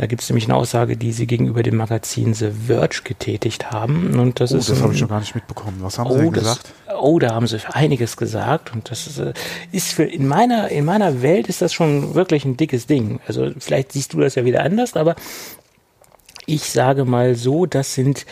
Da 0.00 0.06
gibt 0.06 0.22
es 0.22 0.30
nämlich 0.30 0.46
eine 0.46 0.56
Aussage, 0.56 0.96
die 0.96 1.12
sie 1.12 1.26
gegenüber 1.26 1.62
dem 1.62 1.76
Magazin 1.76 2.32
The 2.32 2.52
Verge 2.66 3.02
getätigt 3.04 3.70
haben. 3.70 4.18
Und 4.18 4.40
das 4.40 4.54
oh, 4.54 4.56
ist 4.56 4.70
das 4.70 4.80
habe 4.80 4.94
ich 4.94 5.00
noch 5.02 5.10
gar 5.10 5.20
nicht 5.20 5.34
mitbekommen. 5.34 5.76
Was 5.82 5.98
haben 5.98 6.10
oh, 6.10 6.14
sie 6.14 6.20
denn 6.22 6.32
das, 6.32 6.42
gesagt? 6.42 6.72
Oh, 6.98 7.18
da 7.18 7.34
haben 7.34 7.46
sie 7.46 7.58
einiges 7.70 8.16
gesagt. 8.16 8.72
Und 8.72 8.90
das 8.90 9.06
ist, 9.06 9.18
äh, 9.18 9.34
ist 9.72 9.92
für 9.92 10.04
in 10.04 10.26
meiner, 10.26 10.70
in 10.70 10.86
meiner 10.86 11.20
Welt 11.20 11.50
ist 11.50 11.60
das 11.60 11.74
schon 11.74 12.14
wirklich 12.14 12.46
ein 12.46 12.56
dickes 12.56 12.86
Ding. 12.86 13.20
Also 13.26 13.50
vielleicht 13.58 13.92
siehst 13.92 14.14
du 14.14 14.20
das 14.20 14.36
ja 14.36 14.46
wieder 14.46 14.62
anders, 14.62 14.96
aber 14.96 15.16
ich 16.46 16.70
sage 16.70 17.04
mal 17.04 17.34
so, 17.34 17.66
das 17.66 17.94
sind 17.94 18.24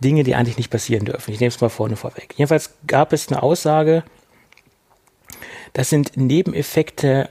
Dinge, 0.00 0.24
die 0.24 0.34
eigentlich 0.34 0.58
nicht 0.58 0.68
passieren 0.68 1.06
dürfen. 1.06 1.32
Ich 1.32 1.40
nehme 1.40 1.48
es 1.48 1.58
mal 1.58 1.70
vorne 1.70 1.96
vorweg. 1.96 2.34
Jedenfalls 2.36 2.74
gab 2.86 3.14
es 3.14 3.28
eine 3.28 3.42
Aussage, 3.42 4.04
das 5.72 5.88
sind 5.88 6.18
Nebeneffekte 6.18 7.30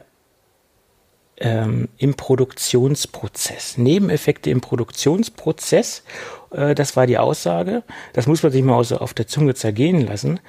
ähm, 1.39 1.89
im 1.97 2.15
Produktionsprozess. 2.15 3.77
Nebeneffekte 3.77 4.49
im 4.49 4.61
Produktionsprozess, 4.61 6.03
äh, 6.51 6.75
das 6.75 6.95
war 6.95 7.07
die 7.07 7.17
Aussage. 7.17 7.83
Das 8.13 8.27
muss 8.27 8.43
man 8.43 8.51
sich 8.51 8.63
mal 8.63 8.75
auf 8.75 9.13
der 9.13 9.27
Zunge 9.27 9.53
zergehen 9.55 10.05
lassen. 10.05 10.39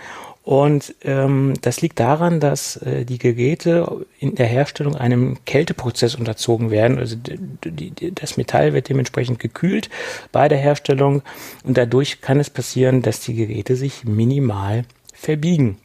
Und 0.48 0.94
ähm, 1.02 1.52
das 1.60 1.82
liegt 1.82 2.00
daran, 2.00 2.40
dass 2.40 2.78
äh, 2.78 3.04
die 3.04 3.18
Geräte 3.18 4.06
in 4.18 4.34
der 4.34 4.46
Herstellung 4.46 4.96
einem 4.96 5.36
Kälteprozess 5.44 6.14
unterzogen 6.14 6.70
werden. 6.70 6.98
Also 6.98 7.16
die, 7.16 7.90
die, 7.90 8.14
das 8.14 8.38
Metall 8.38 8.72
wird 8.72 8.88
dementsprechend 8.88 9.40
gekühlt 9.40 9.90
bei 10.32 10.48
der 10.48 10.56
Herstellung 10.56 11.20
und 11.64 11.76
dadurch 11.76 12.22
kann 12.22 12.40
es 12.40 12.48
passieren, 12.48 13.02
dass 13.02 13.20
die 13.20 13.34
Geräte 13.34 13.76
sich 13.76 14.04
minimal 14.04 14.84
verbiegen. 15.12 15.76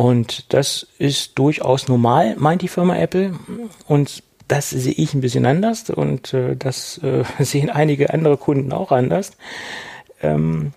Und 0.00 0.54
das 0.54 0.86
ist 0.96 1.38
durchaus 1.38 1.86
normal, 1.86 2.34
meint 2.38 2.62
die 2.62 2.68
Firma 2.68 2.96
Apple. 2.96 3.34
Und 3.86 4.22
das 4.48 4.70
sehe 4.70 4.94
ich 4.94 5.12
ein 5.12 5.20
bisschen 5.20 5.44
anders 5.44 5.90
und 5.90 6.32
äh, 6.32 6.56
das 6.56 6.96
äh, 7.04 7.22
sehen 7.44 7.68
einige 7.68 8.10
andere 8.14 8.38
Kunden 8.38 8.72
auch 8.72 8.92
anders. 8.92 9.32
Ähm, 10.22 10.72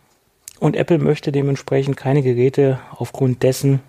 und 0.59 0.75
Apple 0.75 0.97
möchte 0.99 1.31
dementsprechend 1.31 1.95
keine 1.95 2.21
Geräte 2.21 2.81
aufgrund 2.97 3.43
dessen, 3.43 3.79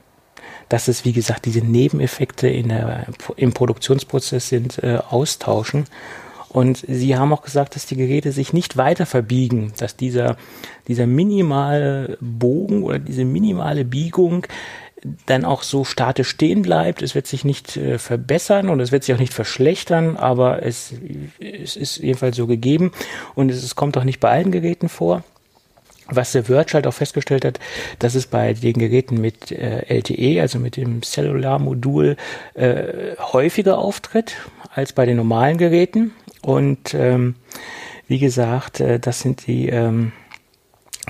dass 0.69 0.87
es, 0.87 1.05
wie 1.05 1.13
gesagt, 1.13 1.47
diese 1.47 1.63
Nebeneffekte 1.63 2.47
in 2.47 2.69
der, 2.69 3.07
im 3.35 3.53
Produktionsprozess 3.53 4.49
sind, 4.49 4.85
äh, 4.85 5.01
austauschen. 5.11 5.87
Und 6.49 6.85
sie 6.87 7.17
haben 7.17 7.33
auch 7.33 7.43
gesagt, 7.43 7.75
dass 7.75 7.87
die 7.87 7.97
Geräte 7.97 8.31
sich 8.31 8.53
nicht 8.53 8.77
weiter 8.77 9.07
verbiegen, 9.07 9.73
dass 9.79 9.97
dieser, 9.97 10.37
dieser 10.87 11.09
minimale 11.09 12.19
Bogen 12.21 12.85
oder 12.85 13.01
diese 13.01 13.25
minimale 13.25 13.85
Biegung 13.85 14.47
dann 15.27 15.45
auch 15.45 15.63
so 15.63 15.85
statisch 15.85 16.29
stehen 16.29 16.63
bleibt. 16.63 17.03
Es 17.03 17.15
wird 17.15 17.27
sich 17.27 17.45
nicht 17.45 17.77
äh, 17.77 17.99
verbessern 17.99 18.69
und 18.69 18.81
es 18.81 18.91
wird 18.91 19.05
sich 19.05 19.15
auch 19.15 19.21
nicht 19.21 19.35
verschlechtern, 19.35 20.17
aber 20.17 20.63
es, 20.63 20.95
es 21.39 21.77
ist 21.77 21.99
jedenfalls 21.99 22.37
so 22.37 22.47
gegeben 22.47 22.93
und 23.35 23.51
es, 23.51 23.63
es 23.63 23.77
kommt 23.77 23.97
auch 23.99 24.05
nicht 24.05 24.21
bei 24.21 24.31
allen 24.31 24.51
Geräten 24.51 24.89
vor. 24.89 25.23
Was 26.09 26.33
der 26.33 26.45
Verge 26.45 26.75
halt 26.75 26.87
auch 26.87 26.93
festgestellt 26.93 27.47
hat, 27.47 27.61
dass 27.99 28.15
es 28.15 28.27
bei 28.27 28.53
den 28.53 28.75
Geräten 28.75 29.21
mit 29.21 29.51
äh, 29.51 29.87
LTE, 29.89 30.41
also 30.43 30.59
mit 30.59 30.77
dem 30.77 31.03
Cellular-Modul, 31.03 32.17
äh, 32.53 33.17
häufiger 33.33 33.79
auftritt 33.79 34.37
als 34.75 34.93
bei 34.93 35.07
den 35.07 35.17
normalen 35.17 35.57
Geräten. 35.57 36.13
Und 36.43 36.93
ähm, 36.93 37.37
wie 38.07 38.19
gesagt, 38.19 38.81
äh, 38.81 39.01
das 39.01 39.21
sind 39.21 39.47
die 39.47 39.71
ähm, 39.71 40.13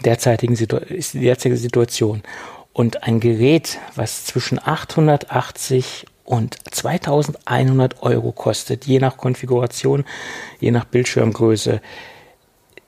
derzeitigen 0.05 0.57
Situ 0.57 0.77
ist 0.77 1.15
die 1.15 1.21
derzeitige 1.21 1.57
Situation. 1.57 2.23
Und 2.75 3.05
ein 3.05 3.21
Gerät, 3.21 3.79
was 3.95 4.25
zwischen 4.25 4.59
880 4.59 6.07
und 6.25 6.57
2100 6.75 8.03
Euro 8.03 8.33
kostet, 8.33 8.85
je 8.85 8.99
nach 8.99 9.17
Konfiguration, 9.17 10.05
je 10.59 10.73
nach 10.73 10.85
Bildschirmgröße, 10.85 11.81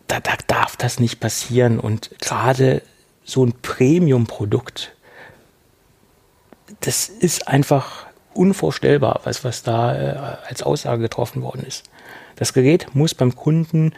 da, 0.09 0.21
da 0.21 0.33
darf 0.49 0.77
das 0.77 0.99
nicht 0.99 1.21
passieren. 1.21 1.79
Und 1.79 2.11
gerade 2.21 2.83
so 3.25 3.47
ein 3.47 3.55
Premium-Produkt, 3.63 4.93
das 6.81 7.09
ist 7.09 7.47
einfach 7.47 8.07
unvorstellbar, 8.35 9.21
was, 9.23 9.45
was 9.45 9.63
da 9.63 9.95
äh, 9.95 10.17
als 10.49 10.65
Aussage 10.65 11.03
getroffen 11.03 11.43
worden 11.43 11.65
ist. 11.65 11.85
Das 12.35 12.53
Gerät 12.53 12.95
muss 12.95 13.15
beim 13.15 13.37
Kunden 13.37 13.93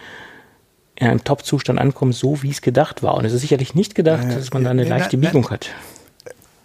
in 0.98 1.06
einem 1.06 1.24
Top-Zustand 1.24 1.78
ankommen, 1.78 2.12
so 2.12 2.42
wie 2.42 2.50
es 2.50 2.60
gedacht 2.60 3.02
war. 3.02 3.14
Und 3.14 3.24
es 3.24 3.32
ist 3.32 3.42
sicherlich 3.42 3.74
nicht 3.74 3.94
gedacht, 3.94 4.24
ja, 4.24 4.34
dass 4.34 4.52
man 4.52 4.64
da 4.64 4.70
eine 4.70 4.82
ja, 4.82 4.88
leichte 4.88 5.16
na, 5.16 5.26
Biegung 5.26 5.44
na, 5.44 5.50
hat. 5.50 5.70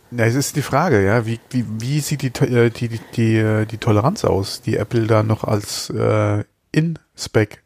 Na, 0.10 0.26
es 0.26 0.36
ist 0.36 0.56
die 0.56 0.62
Frage, 0.62 1.04
ja, 1.04 1.26
wie, 1.26 1.40
wie, 1.52 1.66
wie 1.80 2.00
sieht 2.00 2.24
die, 2.24 2.46
äh, 2.46 2.70
die, 2.70 2.88
die, 2.88 3.00
die, 3.16 3.36
äh, 3.38 3.66
die 3.66 3.78
Toleranz 3.78 4.26
aus, 4.26 4.62
die 4.62 4.78
Apple 4.78 5.06
da 5.06 5.22
noch 5.22 5.44
als 5.44 5.90
äh, 5.92 6.44
In-Spec 6.72 7.63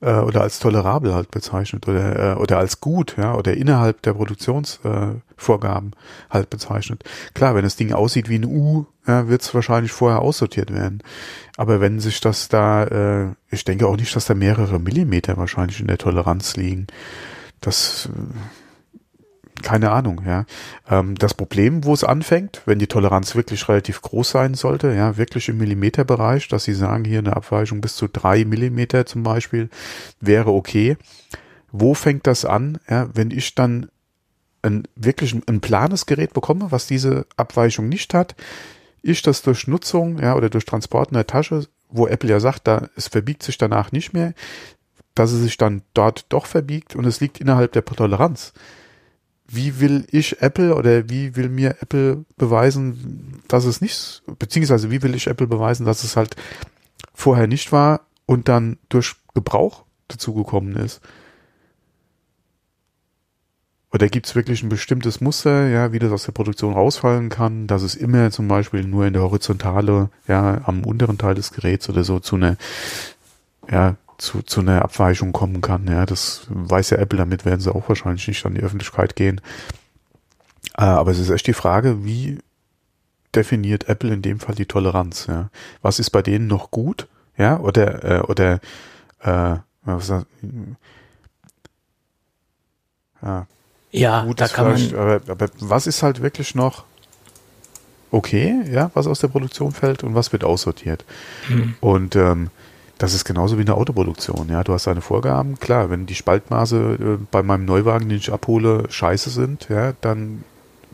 äh, 0.00 0.14
oder 0.18 0.42
als 0.42 0.58
tolerabel 0.58 1.14
halt 1.14 1.30
bezeichnet 1.30 1.88
oder, 1.88 2.34
äh, 2.34 2.36
oder 2.36 2.58
als 2.58 2.80
gut, 2.80 3.16
ja, 3.16 3.34
oder 3.34 3.54
innerhalb 3.54 4.02
der 4.02 4.14
Produktionsvorgaben 4.14 5.92
äh, 5.92 6.30
halt 6.30 6.50
bezeichnet. 6.50 7.04
Klar, 7.34 7.54
wenn 7.54 7.64
das 7.64 7.76
Ding 7.76 7.92
aussieht 7.92 8.28
wie 8.28 8.38
ein 8.38 8.44
U, 8.44 8.86
ja, 9.06 9.28
wird 9.28 9.42
es 9.42 9.54
wahrscheinlich 9.54 9.92
vorher 9.92 10.20
aussortiert 10.20 10.72
werden. 10.72 11.02
Aber 11.56 11.80
wenn 11.80 12.00
sich 12.00 12.20
das 12.20 12.48
da, 12.48 12.84
äh, 12.84 13.34
ich 13.50 13.64
denke 13.64 13.86
auch 13.86 13.96
nicht, 13.96 14.14
dass 14.14 14.26
da 14.26 14.34
mehrere 14.34 14.78
Millimeter 14.78 15.36
wahrscheinlich 15.36 15.80
in 15.80 15.86
der 15.86 15.98
Toleranz 15.98 16.56
liegen. 16.56 16.86
Das 17.60 18.10
äh, 18.12 18.65
keine 19.62 19.90
Ahnung, 19.90 20.22
ja. 20.26 20.44
Ähm, 20.88 21.14
das 21.16 21.34
Problem, 21.34 21.84
wo 21.84 21.94
es 21.94 22.04
anfängt, 22.04 22.62
wenn 22.66 22.78
die 22.78 22.86
Toleranz 22.86 23.34
wirklich 23.34 23.68
relativ 23.68 24.02
groß 24.02 24.30
sein 24.30 24.54
sollte, 24.54 24.92
ja, 24.92 25.16
wirklich 25.16 25.48
im 25.48 25.58
Millimeterbereich, 25.58 26.48
dass 26.48 26.64
Sie 26.64 26.74
sagen, 26.74 27.04
hier 27.04 27.18
eine 27.18 27.36
Abweichung 27.36 27.80
bis 27.80 27.96
zu 27.96 28.08
drei 28.08 28.44
Millimeter 28.44 29.06
zum 29.06 29.22
Beispiel, 29.22 29.68
wäre 30.20 30.52
okay. 30.52 30.96
Wo 31.72 31.94
fängt 31.94 32.26
das 32.26 32.44
an, 32.44 32.78
ja, 32.88 33.08
wenn 33.14 33.30
ich 33.30 33.54
dann 33.54 33.88
ein 34.62 34.84
wirklich 34.96 35.34
ein, 35.34 35.42
ein 35.46 35.60
planes 35.60 36.06
Gerät 36.06 36.32
bekomme, 36.32 36.70
was 36.70 36.86
diese 36.86 37.26
Abweichung 37.36 37.88
nicht 37.88 38.14
hat, 38.14 38.34
ich 39.02 39.22
das 39.22 39.42
durch 39.42 39.66
Nutzung, 39.66 40.18
ja, 40.20 40.34
oder 40.34 40.50
durch 40.50 40.64
Transport 40.64 41.10
in 41.10 41.14
der 41.14 41.26
Tasche, 41.26 41.66
wo 41.88 42.06
Apple 42.06 42.30
ja 42.30 42.40
sagt, 42.40 42.66
da, 42.66 42.88
es 42.96 43.08
verbiegt 43.08 43.42
sich 43.42 43.58
danach 43.58 43.92
nicht 43.92 44.12
mehr, 44.12 44.34
dass 45.14 45.32
es 45.32 45.42
sich 45.42 45.56
dann 45.56 45.82
dort 45.94 46.26
doch 46.28 46.46
verbiegt 46.46 46.96
und 46.96 47.04
es 47.06 47.20
liegt 47.20 47.40
innerhalb 47.40 47.72
der 47.72 47.84
Toleranz 47.84 48.52
wie 49.48 49.80
will 49.80 50.06
ich 50.10 50.42
Apple 50.42 50.74
oder 50.74 51.08
wie 51.08 51.36
will 51.36 51.48
mir 51.48 51.76
Apple 51.80 52.24
beweisen, 52.36 53.42
dass 53.48 53.64
es 53.64 53.80
nicht, 53.80 54.22
beziehungsweise 54.38 54.90
wie 54.90 55.02
will 55.02 55.14
ich 55.14 55.26
Apple 55.28 55.46
beweisen, 55.46 55.86
dass 55.86 56.04
es 56.04 56.16
halt 56.16 56.36
vorher 57.14 57.46
nicht 57.46 57.72
war 57.72 58.00
und 58.26 58.48
dann 58.48 58.78
durch 58.88 59.14
Gebrauch 59.34 59.84
dazugekommen 60.08 60.76
ist? 60.76 61.00
Oder 63.92 64.08
gibt 64.08 64.26
es 64.26 64.34
wirklich 64.34 64.62
ein 64.62 64.68
bestimmtes 64.68 65.20
Muster, 65.20 65.68
ja, 65.68 65.92
wie 65.92 65.98
das 65.98 66.12
aus 66.12 66.24
der 66.24 66.32
Produktion 66.32 66.74
rausfallen 66.74 67.28
kann, 67.28 67.66
dass 67.66 67.82
es 67.82 67.94
immer 67.94 68.30
zum 68.30 68.48
Beispiel 68.48 68.84
nur 68.84 69.06
in 69.06 69.14
der 69.14 69.22
Horizontale, 69.22 70.10
ja, 70.26 70.60
am 70.64 70.84
unteren 70.84 71.18
Teil 71.18 71.34
des 71.34 71.52
Geräts 71.52 71.88
oder 71.88 72.04
so 72.04 72.18
zu 72.18 72.36
einer, 72.36 72.56
ja, 73.70 73.96
zu, 74.18 74.42
zu 74.42 74.60
einer 74.60 74.82
Abweichung 74.82 75.32
kommen 75.32 75.60
kann. 75.60 75.86
Ja, 75.86 76.06
das 76.06 76.46
weiß 76.48 76.90
ja 76.90 76.98
Apple, 76.98 77.18
damit 77.18 77.44
werden 77.44 77.60
sie 77.60 77.74
auch 77.74 77.88
wahrscheinlich 77.88 78.26
nicht 78.28 78.44
an 78.46 78.54
die 78.54 78.62
Öffentlichkeit 78.62 79.16
gehen. 79.16 79.40
Äh, 80.76 80.82
aber 80.82 81.10
es 81.10 81.18
ist 81.18 81.30
echt 81.30 81.46
die 81.46 81.52
Frage, 81.52 82.04
wie 82.04 82.38
definiert 83.34 83.88
Apple 83.88 84.12
in 84.12 84.22
dem 84.22 84.40
Fall 84.40 84.54
die 84.54 84.66
Toleranz? 84.66 85.26
Ja? 85.26 85.50
Was 85.82 85.98
ist 85.98 86.10
bei 86.10 86.22
denen 86.22 86.46
noch 86.46 86.70
gut? 86.70 87.06
Ja, 87.36 87.60
oder, 87.60 88.04
äh, 88.04 88.20
oder, 88.20 88.60
äh, 89.20 89.58
was, 89.82 90.08
ja, 93.22 93.46
ja 93.90 94.24
gut 94.24 94.40
da 94.40 94.48
kann 94.48 94.72
man. 94.72 94.94
Aber, 94.94 95.20
aber 95.28 95.48
was 95.60 95.86
ist 95.86 96.02
halt 96.02 96.22
wirklich 96.22 96.54
noch 96.54 96.84
okay, 98.10 98.62
ja, 98.70 98.90
was 98.94 99.06
aus 99.06 99.20
der 99.20 99.28
Produktion 99.28 99.72
fällt 99.72 100.02
und 100.02 100.14
was 100.14 100.32
wird 100.32 100.44
aussortiert? 100.44 101.04
Hm. 101.48 101.74
Und 101.80 102.16
ähm, 102.16 102.50
das 102.98 103.14
ist 103.14 103.24
genauso 103.24 103.58
wie 103.58 103.62
eine 103.62 103.74
Autoproduktion. 103.74 104.48
Ja, 104.48 104.64
du 104.64 104.72
hast 104.72 104.86
deine 104.86 105.02
Vorgaben. 105.02 105.58
Klar, 105.60 105.90
wenn 105.90 106.06
die 106.06 106.14
Spaltmaße 106.14 106.98
äh, 107.00 107.24
bei 107.30 107.42
meinem 107.42 107.64
Neuwagen, 107.64 108.08
den 108.08 108.18
ich 108.18 108.32
abhole, 108.32 108.84
scheiße 108.88 109.30
sind, 109.30 109.68
ja, 109.68 109.92
dann 110.00 110.44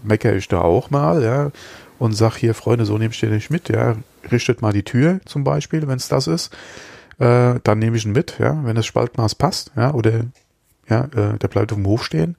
meckere 0.03 0.35
ich 0.35 0.49
da 0.49 0.61
auch 0.61 0.91
mal, 0.91 1.23
ja, 1.23 1.51
und 1.99 2.15
sag 2.15 2.37
hier, 2.37 2.55
Freunde, 2.55 2.85
so 2.85 2.99
nehme 2.99 3.12
ich 3.12 3.21
den 3.21 3.31
nicht 3.31 3.51
mit, 3.51 3.69
ja, 3.69 3.97
richtet 4.31 4.62
mal 4.62 4.73
die 4.73 4.83
Tür 4.83 5.21
zum 5.25 5.45
Beispiel, 5.45 5.87
wenn 5.87 5.97
es 5.97 6.09
das 6.09 6.27
ist, 6.27 6.53
äh, 7.19 7.61
dann 7.62 7.79
nehme 7.79 7.97
ich 7.97 8.05
ihn 8.05 8.12
mit, 8.12 8.38
ja, 8.41 8.59
wenn 8.65 8.75
das 8.75 8.87
Spaltmaß 8.87 9.37
passt, 9.37 9.71
ja, 9.77 9.95
oder 9.95 10.25
ja, 10.92 11.05
äh, 11.05 11.38
der 11.38 11.48
bleibt 11.48 11.72
auf 11.72 11.78
dem 11.78 11.87
Hof 11.87 12.05
stehen, 12.05 12.37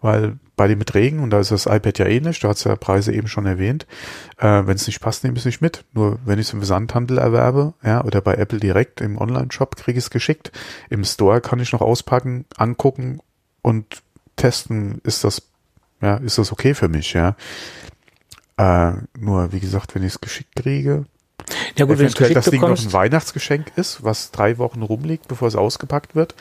weil 0.00 0.38
bei 0.56 0.68
dem 0.68 0.78
mit 0.78 0.94
Regen, 0.94 1.20
und 1.20 1.30
da 1.30 1.40
ist 1.40 1.50
das 1.50 1.66
iPad 1.66 1.98
ja 1.98 2.06
ähnlich, 2.06 2.40
du 2.40 2.48
hast 2.48 2.64
ja 2.64 2.76
Preise 2.76 3.12
eben 3.12 3.28
schon 3.28 3.44
erwähnt, 3.44 3.86
äh, 4.38 4.62
wenn 4.64 4.76
es 4.76 4.86
nicht 4.86 5.00
passt, 5.00 5.22
nehme 5.22 5.34
ich 5.34 5.42
es 5.42 5.46
nicht 5.46 5.60
mit. 5.60 5.84
Nur 5.92 6.18
wenn 6.24 6.38
ich 6.38 6.46
es 6.46 6.52
im 6.54 6.60
Versandhandel 6.60 7.18
erwerbe, 7.18 7.74
ja, 7.84 8.02
oder 8.04 8.20
bei 8.22 8.34
Apple 8.34 8.58
direkt 8.58 9.00
im 9.02 9.18
Online-Shop 9.18 9.76
kriege 9.76 9.98
ich 9.98 10.04
es 10.06 10.10
geschickt. 10.10 10.52
Im 10.88 11.04
Store 11.04 11.40
kann 11.40 11.60
ich 11.60 11.72
noch 11.72 11.82
auspacken, 11.82 12.46
angucken 12.56 13.20
und 13.60 14.02
testen, 14.36 15.00
ist 15.04 15.24
das, 15.24 15.42
ja, 16.00 16.16
ist 16.16 16.38
das 16.38 16.52
okay 16.52 16.72
für 16.74 16.88
mich, 16.88 17.12
ja. 17.12 17.36
Äh, 18.56 18.92
nur, 19.18 19.52
wie 19.52 19.60
gesagt, 19.60 19.94
wenn 19.94 20.02
ich 20.02 20.14
es 20.14 20.20
geschickt 20.20 20.56
kriege, 20.56 21.04
Ja 21.76 21.84
gut, 21.84 21.98
wenn 21.98 22.06
es 22.06 22.14
eventuell 22.14 22.28
geschickt 22.30 22.36
das 22.36 22.44
Ding 22.50 22.60
noch 22.62 22.68
bekommst, 22.68 22.86
ein 22.86 22.92
Weihnachtsgeschenk 22.94 23.72
ist, 23.76 24.02
was 24.02 24.30
drei 24.30 24.56
Wochen 24.56 24.80
rumliegt, 24.80 25.28
bevor 25.28 25.48
es 25.48 25.56
ausgepackt 25.56 26.14
wird, 26.14 26.34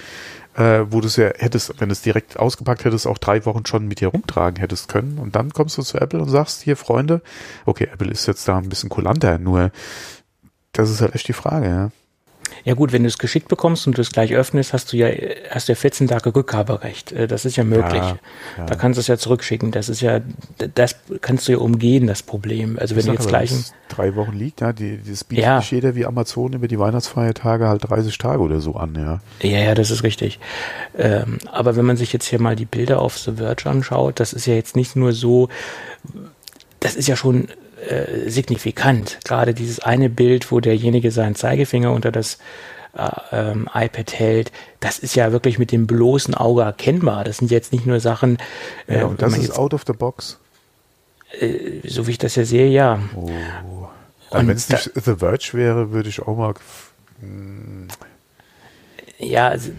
äh, 0.56 0.86
wo 0.90 1.02
du 1.02 1.08
es 1.08 1.16
ja 1.16 1.32
hättest, 1.36 1.80
wenn 1.80 1.90
du 1.90 1.94
es 1.94 2.02
direkt 2.02 2.40
ausgepackt 2.40 2.86
hättest, 2.86 3.08
auch 3.08 3.18
drei 3.18 3.46
Wochen 3.46 3.66
schon 3.66 3.88
mit 3.88 4.00
dir 4.00 4.10
rumtragen 4.10 4.60
hättest 4.60 4.88
können. 4.88 5.18
Und 5.18 5.36
dann 5.36 5.52
kommst 5.52 5.78
du 5.78 5.82
zu 5.82 6.00
Apple 6.00 6.22
und 6.22 6.30
sagst, 6.30 6.62
hier 6.62 6.78
Freunde, 6.78 7.22
okay, 7.66 7.90
Apple 7.92 8.12
ist 8.12 8.26
jetzt 8.26 8.48
da 8.48 8.58
ein 8.58 8.70
bisschen 8.70 8.90
kulanter, 8.90 9.38
nur 9.38 9.72
das 10.72 10.90
ist 10.90 11.02
halt 11.02 11.16
echt 11.16 11.28
die 11.28 11.34
Frage, 11.34 11.68
ja. 11.68 11.92
Ja 12.66 12.74
gut, 12.74 12.92
wenn 12.92 13.04
du 13.04 13.08
es 13.08 13.20
geschickt 13.20 13.48
bekommst 13.48 13.86
und 13.86 13.96
du 13.98 14.02
es 14.02 14.12
gleich 14.12 14.34
öffnest, 14.34 14.74
hast 14.74 14.92
du 14.92 14.98
ja, 14.98 15.08
hast 15.52 15.68
du 15.68 15.74
ja 15.74 15.76
14 15.76 16.08
Tage 16.08 16.36
Rückgaberecht. 16.36 17.12
Äh, 17.12 17.28
Das 17.28 17.46
ist 17.46 17.56
ja 17.56 17.64
möglich. 17.64 18.02
Ja, 18.02 18.18
ja. 18.58 18.66
Da 18.66 18.74
kannst 18.76 18.98
du 18.98 19.02
es 19.02 19.08
ja 19.08 19.18
zurückschicken. 19.18 19.70
Das 19.72 19.88
ist 19.88 20.02
ja, 20.02 20.20
das 20.74 20.96
kannst 21.22 21.48
du 21.48 21.52
ja 21.54 21.58
umgehen, 21.60 22.08
das 22.08 22.24
Problem. 22.24 22.78
Also 22.80 22.96
wenn 22.96 23.02
Ich 23.02 23.06
du 23.06 23.12
sag 23.12 23.20
jetzt 23.20 23.28
gleich, 23.30 23.52
wenn 23.52 23.64
drei 23.88 24.16
Wochen 24.16 24.34
liegt, 24.36 24.62
ja, 24.62 24.74
die, 24.74 25.00
das 25.08 25.24
bietet 25.24 25.46
Ja. 25.46 25.60
jeder 25.60 25.94
wie 25.96 26.08
Amazon 26.08 26.54
über 26.54 26.68
die 26.68 26.80
Weihnachtsfeiertage 26.80 27.68
halt 27.68 27.88
30 27.88 28.18
Tage 28.18 28.40
oder 28.42 28.60
so 28.60 28.76
an, 28.76 28.96
ja. 28.96 29.20
Ja, 29.48 29.60
ja, 29.60 29.76
das 29.76 29.92
ist 29.92 30.02
richtig. 30.02 30.40
Ähm, 30.98 31.38
aber 31.52 31.76
wenn 31.76 31.86
man 31.86 31.98
sich 31.98 32.12
jetzt 32.14 32.26
hier 32.26 32.42
mal 32.42 32.56
die 32.56 32.66
Bilder 32.66 33.00
auf 33.00 33.16
The 33.18 33.34
Verge 33.34 33.70
anschaut, 33.70 34.20
das 34.20 34.34
ist 34.34 34.48
ja 34.48 34.56
jetzt 34.56 34.76
nicht 34.76 34.96
nur 34.96 35.14
so, 35.14 35.50
das 36.80 36.96
ist 36.96 37.08
ja 37.08 37.16
schon 37.16 37.48
äh, 37.90 38.30
signifikant. 38.30 39.20
Gerade 39.24 39.54
dieses 39.54 39.80
eine 39.80 40.10
Bild, 40.10 40.52
wo 40.52 40.60
derjenige 40.60 41.12
seinen 41.12 41.36
Zeigefinger 41.36 41.92
unter 41.92 42.12
das 42.12 42.38
äh, 42.98 43.10
ähm, 43.32 43.70
iPad 43.74 44.14
hält, 44.14 44.52
das 44.80 45.00
ist 45.00 45.16
ja 45.16 45.32
wirklich 45.32 45.60
mit 45.60 45.72
dem 45.72 45.86
bloßen 45.88 46.34
Auge 46.34 46.62
erkennbar. 46.64 47.24
Das 47.24 47.38
sind 47.38 47.52
jetzt 47.52 47.74
nicht 47.74 47.86
nur 47.86 48.00
Sachen, 48.00 48.38
äh, 48.88 49.00
Ja, 49.00 49.06
und 49.06 49.22
das 49.22 49.34
ist 49.34 49.44
jetzt, 49.44 49.58
out 49.58 49.74
of 49.74 49.84
the 49.86 49.94
box. 49.94 50.40
äh, 51.40 51.82
so 51.88 52.08
wie 52.08 52.12
ich 52.12 52.18
das 52.18 52.36
ja 52.36 52.46
sehe, 52.46 52.68
ja. 52.68 53.00
Oh. 53.16 53.30
Und 54.32 54.48
Wenn 54.48 54.56
es 54.56 54.70
nicht 54.70 54.92
The 54.96 55.16
Verge 55.16 55.50
wäre, 55.54 55.92
würde 55.92 56.10
ich 56.10 56.22
auch 56.22 56.36
mal. 56.36 56.54
Ja, 59.20 59.50
also, 59.50 59.72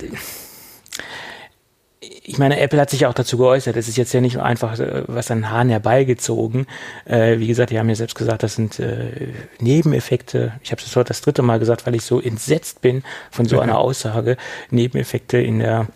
ich 2.29 2.39
meine, 2.39 2.59
Apple 2.59 2.81
hat 2.81 2.91
sich 2.91 3.01
ja 3.01 3.09
auch 3.09 3.15
dazu 3.15 3.39
geäußert. 3.39 3.77
Es 3.77 3.87
ist 3.87 3.97
jetzt 3.97 4.13
ja 4.13 4.21
nicht 4.21 4.39
einfach 4.39 4.79
äh, 4.79 5.05
was 5.07 5.31
an 5.31 5.39
den 5.39 5.51
Haaren 5.51 5.69
herbeigezogen. 5.69 6.67
Äh, 7.05 7.39
wie 7.39 7.47
gesagt, 7.47 7.71
die 7.71 7.79
haben 7.79 7.89
ja 7.89 7.95
selbst 7.95 8.17
gesagt, 8.17 8.43
das 8.43 8.57
sind 8.57 8.81
äh, 8.81 9.33
Nebeneffekte. 9.61 10.53
Ich 10.63 10.73
habe 10.73 10.83
es 10.83 10.97
heute 10.97 11.09
das 11.09 11.21
dritte 11.21 11.43
Mal 11.43 11.61
gesagt, 11.61 11.87
weil 11.87 11.95
ich 11.95 12.03
so 12.03 12.21
entsetzt 12.21 12.81
bin 12.81 13.05
von 13.31 13.47
so 13.47 13.61
einer 13.61 13.79
Aussage. 13.79 14.37
Nebeneffekte 14.71 15.39
in 15.39 15.61
der 15.61 15.87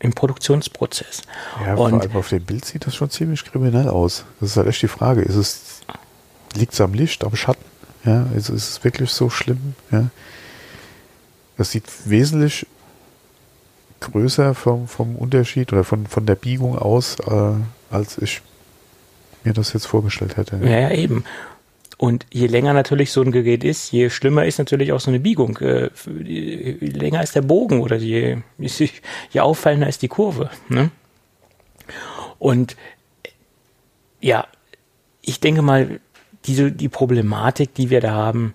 im 0.00 0.12
Produktionsprozess. 0.12 1.22
Ja, 1.64 1.76
vor 1.76 1.86
Und 1.86 2.02
allem 2.02 2.16
auf 2.16 2.28
dem 2.28 2.44
Bild 2.44 2.66
sieht 2.66 2.86
das 2.86 2.94
schon 2.94 3.08
ziemlich 3.08 3.42
kriminell 3.42 3.88
aus. 3.88 4.26
Das 4.38 4.50
ist 4.50 4.56
halt 4.58 4.68
echt 4.68 4.82
die 4.82 4.88
Frage. 4.88 5.22
Ist 5.22 5.36
es, 5.36 5.80
liegt 6.54 6.74
es 6.74 6.80
am 6.82 6.92
Licht, 6.92 7.24
am 7.24 7.34
Schatten? 7.34 7.64
Ja, 8.04 8.26
also 8.34 8.52
ist 8.52 8.68
es 8.68 8.84
wirklich 8.84 9.10
so 9.10 9.30
schlimm? 9.30 9.74
Ja. 9.90 10.10
Das 11.56 11.70
sieht 11.70 11.84
wesentlich 12.04 12.66
größer 14.00 14.54
vom, 14.54 14.88
vom 14.88 15.16
Unterschied 15.16 15.72
oder 15.72 15.84
von, 15.84 16.06
von 16.06 16.26
der 16.26 16.34
Biegung 16.34 16.78
aus, 16.78 17.18
äh, 17.20 17.52
als 17.90 18.18
ich 18.18 18.42
mir 19.44 19.52
das 19.52 19.72
jetzt 19.72 19.86
vorgestellt 19.86 20.36
hätte. 20.36 20.58
Ja, 20.62 20.80
ja, 20.80 20.90
eben. 20.90 21.24
Und 21.96 22.26
je 22.32 22.46
länger 22.48 22.72
natürlich 22.72 23.12
so 23.12 23.22
ein 23.22 23.30
Gerät 23.30 23.62
ist, 23.62 23.92
je 23.92 24.10
schlimmer 24.10 24.44
ist 24.44 24.58
natürlich 24.58 24.92
auch 24.92 25.00
so 25.00 25.10
eine 25.10 25.20
Biegung. 25.20 25.58
Äh, 25.58 25.90
Je 26.22 26.72
länger 26.80 27.22
ist 27.22 27.36
der 27.36 27.42
Bogen 27.42 27.80
oder 27.80 27.96
je, 27.96 28.38
je 28.58 29.40
auffallender 29.40 29.88
ist 29.88 30.02
die 30.02 30.08
Kurve. 30.08 30.50
Ne? 30.68 30.90
Und 32.38 32.76
ja, 34.20 34.46
ich 35.22 35.40
denke 35.40 35.62
mal, 35.62 36.00
diese, 36.46 36.72
die 36.72 36.88
Problematik, 36.88 37.74
die 37.74 37.90
wir 37.90 38.00
da 38.00 38.12
haben, 38.12 38.54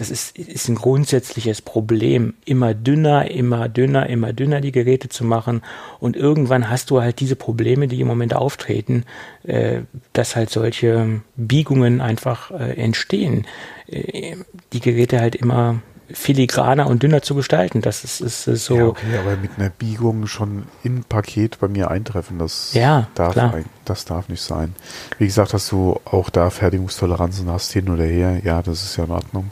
das 0.00 0.08
ist, 0.10 0.38
ist 0.38 0.66
ein 0.70 0.76
grundsätzliches 0.76 1.60
Problem. 1.60 2.32
Immer 2.46 2.72
dünner, 2.72 3.30
immer 3.30 3.68
dünner, 3.68 4.08
immer 4.08 4.32
dünner 4.32 4.62
die 4.62 4.72
Geräte 4.72 5.10
zu 5.10 5.24
machen. 5.24 5.60
Und 5.98 6.16
irgendwann 6.16 6.70
hast 6.70 6.88
du 6.88 7.02
halt 7.02 7.20
diese 7.20 7.36
Probleme, 7.36 7.86
die 7.86 8.00
im 8.00 8.06
Moment 8.06 8.34
auftreten, 8.34 9.04
äh, 9.42 9.82
dass 10.14 10.36
halt 10.36 10.48
solche 10.48 11.20
Biegungen 11.36 12.00
einfach 12.00 12.50
äh, 12.50 12.76
entstehen. 12.78 13.46
Äh, 13.88 14.36
die 14.72 14.80
Geräte 14.80 15.20
halt 15.20 15.34
immer 15.34 15.82
filigraner 16.10 16.86
und 16.86 17.02
dünner 17.02 17.20
zu 17.20 17.34
gestalten. 17.34 17.82
Das 17.82 18.02
ist, 18.02 18.22
ist, 18.22 18.46
ist 18.46 18.64
so. 18.64 18.76
Ja, 18.76 18.86
okay, 18.86 19.18
aber 19.18 19.36
mit 19.36 19.50
einer 19.58 19.68
Biegung 19.68 20.28
schon 20.28 20.64
im 20.82 21.04
Paket 21.04 21.60
bei 21.60 21.68
mir 21.68 21.90
eintreffen, 21.90 22.38
das 22.38 22.72
Ja, 22.72 23.08
darf, 23.14 23.36
ein, 23.36 23.66
das 23.84 24.06
darf 24.06 24.30
nicht 24.30 24.40
sein. 24.40 24.74
Wie 25.18 25.26
gesagt, 25.26 25.52
dass 25.52 25.68
du 25.68 26.00
auch 26.06 26.30
da 26.30 26.48
Fertigungstoleranzen 26.48 27.50
hast, 27.50 27.70
hin 27.70 27.90
oder 27.90 28.04
her, 28.04 28.40
ja, 28.42 28.62
das 28.62 28.82
ist 28.82 28.96
ja 28.96 29.04
in 29.04 29.10
Ordnung. 29.10 29.50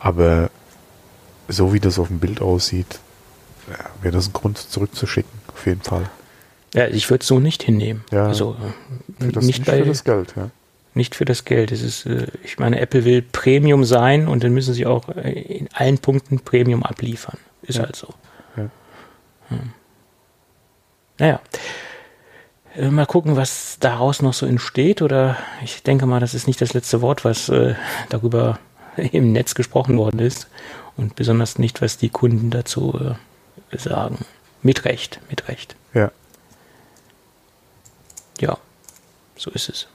Aber 0.00 0.50
so 1.48 1.72
wie 1.72 1.80
das 1.80 1.98
auf 1.98 2.08
dem 2.08 2.18
Bild 2.18 2.40
aussieht, 2.40 3.00
wäre 4.02 4.14
das 4.14 4.28
ein 4.28 4.32
Grund 4.32 4.58
zurückzuschicken, 4.58 5.30
auf 5.54 5.66
jeden 5.66 5.82
Fall. 5.82 6.08
Ja, 6.74 6.86
ich 6.86 7.08
würde 7.10 7.22
es 7.22 7.26
so 7.28 7.40
nicht 7.40 7.62
hinnehmen. 7.62 8.04
Ja, 8.12 8.26
also 8.26 8.56
äh, 9.20 9.24
Für 9.24 9.32
das, 9.32 9.44
nicht, 9.44 9.58
nicht 9.60 9.66
bei, 9.70 9.78
für 9.78 9.88
das 9.88 10.04
Geld, 10.04 10.34
ja. 10.36 10.50
nicht 10.94 11.14
für 11.14 11.24
das 11.24 11.44
Geld. 11.44 11.72
Es 11.72 11.82
ist, 11.82 12.06
äh, 12.06 12.26
ich 12.44 12.58
meine, 12.58 12.78
Apple 12.80 13.04
will 13.04 13.22
Premium 13.22 13.84
sein 13.84 14.28
und 14.28 14.44
dann 14.44 14.52
müssen 14.52 14.74
sie 14.74 14.86
auch 14.86 15.08
äh, 15.08 15.30
in 15.32 15.68
allen 15.72 15.98
Punkten 15.98 16.40
Premium 16.40 16.82
abliefern. 16.82 17.38
Ist 17.62 17.76
Ja. 17.76 17.84
halt 17.84 17.96
so. 17.96 18.08
Ja. 18.56 18.70
Hm. 19.48 19.72
Naja. 21.18 21.40
Mal 22.90 23.06
gucken, 23.06 23.34
was 23.34 23.78
daraus 23.80 24.22
noch 24.22 24.34
so 24.34 24.46
entsteht. 24.46 25.02
Oder 25.02 25.36
ich 25.64 25.82
denke 25.82 26.06
mal, 26.06 26.20
das 26.20 26.34
ist 26.34 26.46
nicht 26.46 26.60
das 26.60 26.74
letzte 26.74 27.00
Wort, 27.00 27.24
was 27.24 27.48
äh, 27.48 27.74
darüber 28.08 28.60
im 29.12 29.32
Netz 29.32 29.54
gesprochen 29.54 29.96
worden 29.98 30.20
ist. 30.20 30.48
Und 30.96 31.14
besonders 31.14 31.58
nicht, 31.58 31.80
was 31.80 31.96
die 31.96 32.08
Kunden 32.08 32.50
dazu 32.50 32.98
äh, 33.70 33.78
sagen. 33.78 34.24
Mit 34.62 34.84
Recht, 34.84 35.20
mit 35.30 35.48
Recht. 35.48 35.76
Ja. 35.94 36.10
Ja, 38.40 38.58
so 39.36 39.50
ist 39.50 39.68
es. 39.68 39.88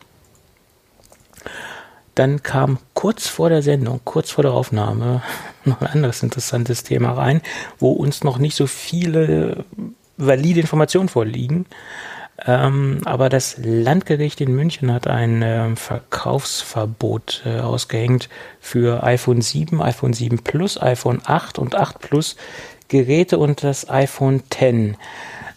Dann 2.16 2.44
kam 2.44 2.78
kurz 2.94 3.28
vor 3.28 3.50
der 3.50 3.62
Sendung, 3.63 4.02
kurz 4.04 4.32
vor 4.32 4.44
der 4.44 4.54
Aufnahme, 4.54 5.24
noch 5.66 5.82
ein 5.82 5.88
anderes 5.88 6.24
interessantes 6.24 6.84
Thema 6.84 7.13
rein, 7.13 7.42
wo 7.80 7.92
uns 7.92 8.24
noch 8.24 8.38
nicht 8.38 8.56
so 8.56 8.68
viele 8.68 9.66
valide 10.18 10.60
Informationen 10.60 11.10
vorliegen. 11.10 11.66
Ähm, 12.46 13.02
aber 13.06 13.30
das 13.30 13.56
Landgericht 13.58 14.42
in 14.42 14.54
München 14.54 14.92
hat 14.92 15.08
ein 15.08 15.42
ähm, 15.44 15.78
Verkaufsverbot 15.78 17.44
äh, 17.46 17.60
ausgehängt 17.60 18.28
für 18.60 19.04
iPhone 19.04 19.42
7, 19.42 19.82
iPhone 19.82 20.14
7 20.14 20.40
Plus, 20.40 20.82
iPhone 20.82 21.22
8 21.24 21.58
und 21.58 21.76
8 21.76 22.00
Plus 22.00 22.36
Geräte 22.90 23.38
und 23.38 23.64
das 23.64 23.90
iPhone 23.90 24.44
X. 24.52 24.98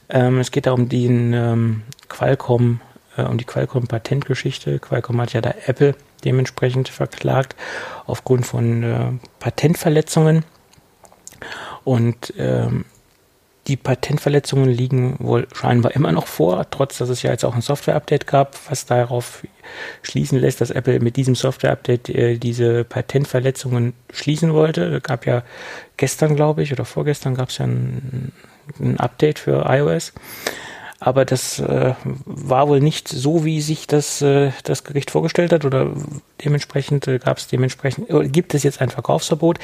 Ähm, 0.08 0.38
es 0.38 0.50
geht 0.52 0.66
da 0.66 0.72
um 0.72 0.88
den 0.88 1.32
ähm, 1.32 1.82
Qualcomm, 2.08 2.80
äh, 3.16 3.22
um 3.22 3.36
die 3.36 3.44
Qualcomm-Patentgeschichte. 3.44 4.78
Qualcomm 4.78 5.20
hat 5.20 5.32
ja 5.32 5.40
da 5.40 5.54
Apple 5.66 5.96
dementsprechend 6.24 6.88
verklagt 6.88 7.56
aufgrund 8.06 8.46
von 8.46 8.82
äh, 8.84 9.10
Patentverletzungen. 9.40 10.44
Und 11.84 12.32
ähm, 12.38 12.84
die 13.66 13.76
Patentverletzungen 13.76 14.68
liegen 14.68 15.16
wohl 15.18 15.48
scheinbar 15.52 15.94
immer 15.94 16.12
noch 16.12 16.26
vor, 16.26 16.66
trotz 16.70 16.98
dass 16.98 17.08
es 17.08 17.22
ja 17.22 17.32
jetzt 17.32 17.44
auch 17.44 17.54
ein 17.54 17.62
Software-Update 17.62 18.26
gab, 18.26 18.56
was 18.70 18.86
darauf 18.86 19.42
schließen 20.02 20.38
lässt, 20.38 20.60
dass 20.60 20.70
Apple 20.70 21.00
mit 21.00 21.16
diesem 21.16 21.34
Software-Update 21.34 22.08
äh, 22.08 22.38
diese 22.38 22.84
Patentverletzungen 22.84 23.94
schließen 24.12 24.54
wollte. 24.54 24.84
Es 24.96 25.02
gab 25.02 25.26
ja 25.26 25.42
gestern, 25.96 26.36
glaube 26.36 26.62
ich, 26.62 26.72
oder 26.72 26.84
vorgestern 26.84 27.34
gab 27.34 27.48
es 27.48 27.58
ja 27.58 27.66
ein, 27.66 28.32
ein 28.78 29.00
Update 29.00 29.38
für 29.38 29.64
iOS. 29.68 30.12
Aber 30.98 31.24
das 31.24 31.58
äh, 31.58 31.94
war 32.24 32.68
wohl 32.68 32.80
nicht 32.80 33.08
so, 33.08 33.44
wie 33.44 33.60
sich 33.60 33.86
das, 33.86 34.22
äh, 34.22 34.52
das 34.64 34.84
Gericht 34.84 35.10
vorgestellt 35.10 35.52
hat, 35.52 35.64
oder 35.64 35.92
dementsprechend 36.42 37.06
äh, 37.06 37.18
gab 37.18 37.36
es 37.38 37.48
dementsprechend, 37.48 38.08
äh, 38.08 38.28
gibt 38.28 38.54
es 38.54 38.62
jetzt 38.62 38.80
ein 38.80 38.88
Verkaufsverbot. 38.88 39.58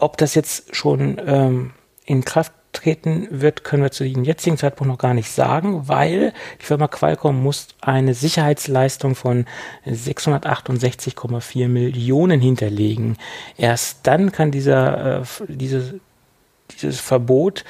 Ob 0.00 0.16
das 0.16 0.34
jetzt 0.34 0.74
schon 0.74 1.20
ähm, 1.24 1.70
in 2.04 2.24
Kraft 2.24 2.52
treten 2.72 3.28
wird, 3.30 3.64
können 3.64 3.82
wir 3.82 3.90
zu 3.90 4.04
dem 4.04 4.24
jetzigen 4.24 4.56
Zeitpunkt 4.56 4.90
noch 4.90 4.98
gar 4.98 5.14
nicht 5.14 5.30
sagen, 5.30 5.88
weil 5.88 6.32
die 6.60 6.64
Firma 6.64 6.88
Qualcomm 6.88 7.42
muss 7.42 7.68
eine 7.80 8.14
Sicherheitsleistung 8.14 9.14
von 9.14 9.46
668,4 9.86 11.68
Millionen 11.68 12.40
hinterlegen. 12.40 13.16
Erst 13.58 13.98
dann 14.04 14.32
kann 14.32 14.50
dieser, 14.50 15.20
äh, 15.20 15.24
diese, 15.48 16.00
dieses 16.80 17.00
Verbot 17.00 17.64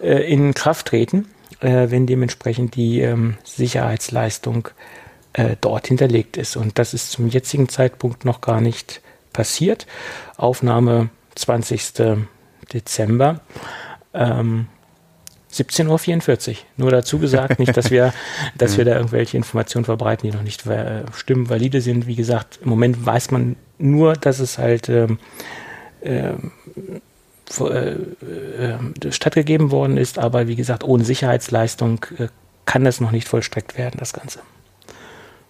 äh, 0.00 0.30
in 0.30 0.54
Kraft 0.54 0.88
treten, 0.88 1.28
äh, 1.60 1.90
wenn 1.90 2.06
dementsprechend 2.06 2.74
die 2.74 3.00
ähm, 3.00 3.38
Sicherheitsleistung 3.44 4.68
äh, 5.34 5.56
dort 5.60 5.86
hinterlegt 5.86 6.36
ist. 6.36 6.56
Und 6.56 6.78
das 6.78 6.94
ist 6.94 7.12
zum 7.12 7.28
jetzigen 7.28 7.68
Zeitpunkt 7.68 8.24
noch 8.24 8.40
gar 8.40 8.60
nicht 8.60 9.02
passiert. 9.32 9.86
Aufnahme 10.36 11.10
20. 11.36 12.26
Dezember. 12.72 13.40
Ähm, 14.14 14.66
17.44 15.52 16.50
Uhr. 16.50 16.56
Nur 16.76 16.90
dazu 16.90 17.18
gesagt, 17.18 17.58
nicht, 17.58 17.76
dass 17.76 17.90
wir, 17.90 18.12
dass 18.58 18.76
wir 18.76 18.84
da 18.84 18.96
irgendwelche 18.96 19.36
Informationen 19.36 19.84
verbreiten, 19.84 20.30
die 20.30 20.36
noch 20.36 20.42
nicht 20.42 20.66
äh, 20.66 21.04
stimmen, 21.14 21.48
valide 21.48 21.80
sind. 21.80 22.06
Wie 22.06 22.16
gesagt, 22.16 22.60
im 22.62 22.68
Moment 22.68 23.04
weiß 23.04 23.30
man 23.30 23.56
nur, 23.78 24.14
dass 24.14 24.40
es 24.40 24.58
halt 24.58 24.88
ähm, 24.88 25.18
ähm, 26.02 26.52
äh, 27.60 27.92
äh, 27.92 29.12
stattgegeben 29.12 29.70
worden 29.70 29.96
ist, 29.96 30.18
aber 30.18 30.48
wie 30.48 30.56
gesagt, 30.56 30.84
ohne 30.84 31.04
Sicherheitsleistung 31.04 32.04
äh, 32.18 32.28
kann 32.66 32.84
das 32.84 33.00
noch 33.00 33.10
nicht 33.10 33.26
vollstreckt 33.26 33.78
werden, 33.78 33.96
das 33.98 34.12
Ganze. 34.12 34.40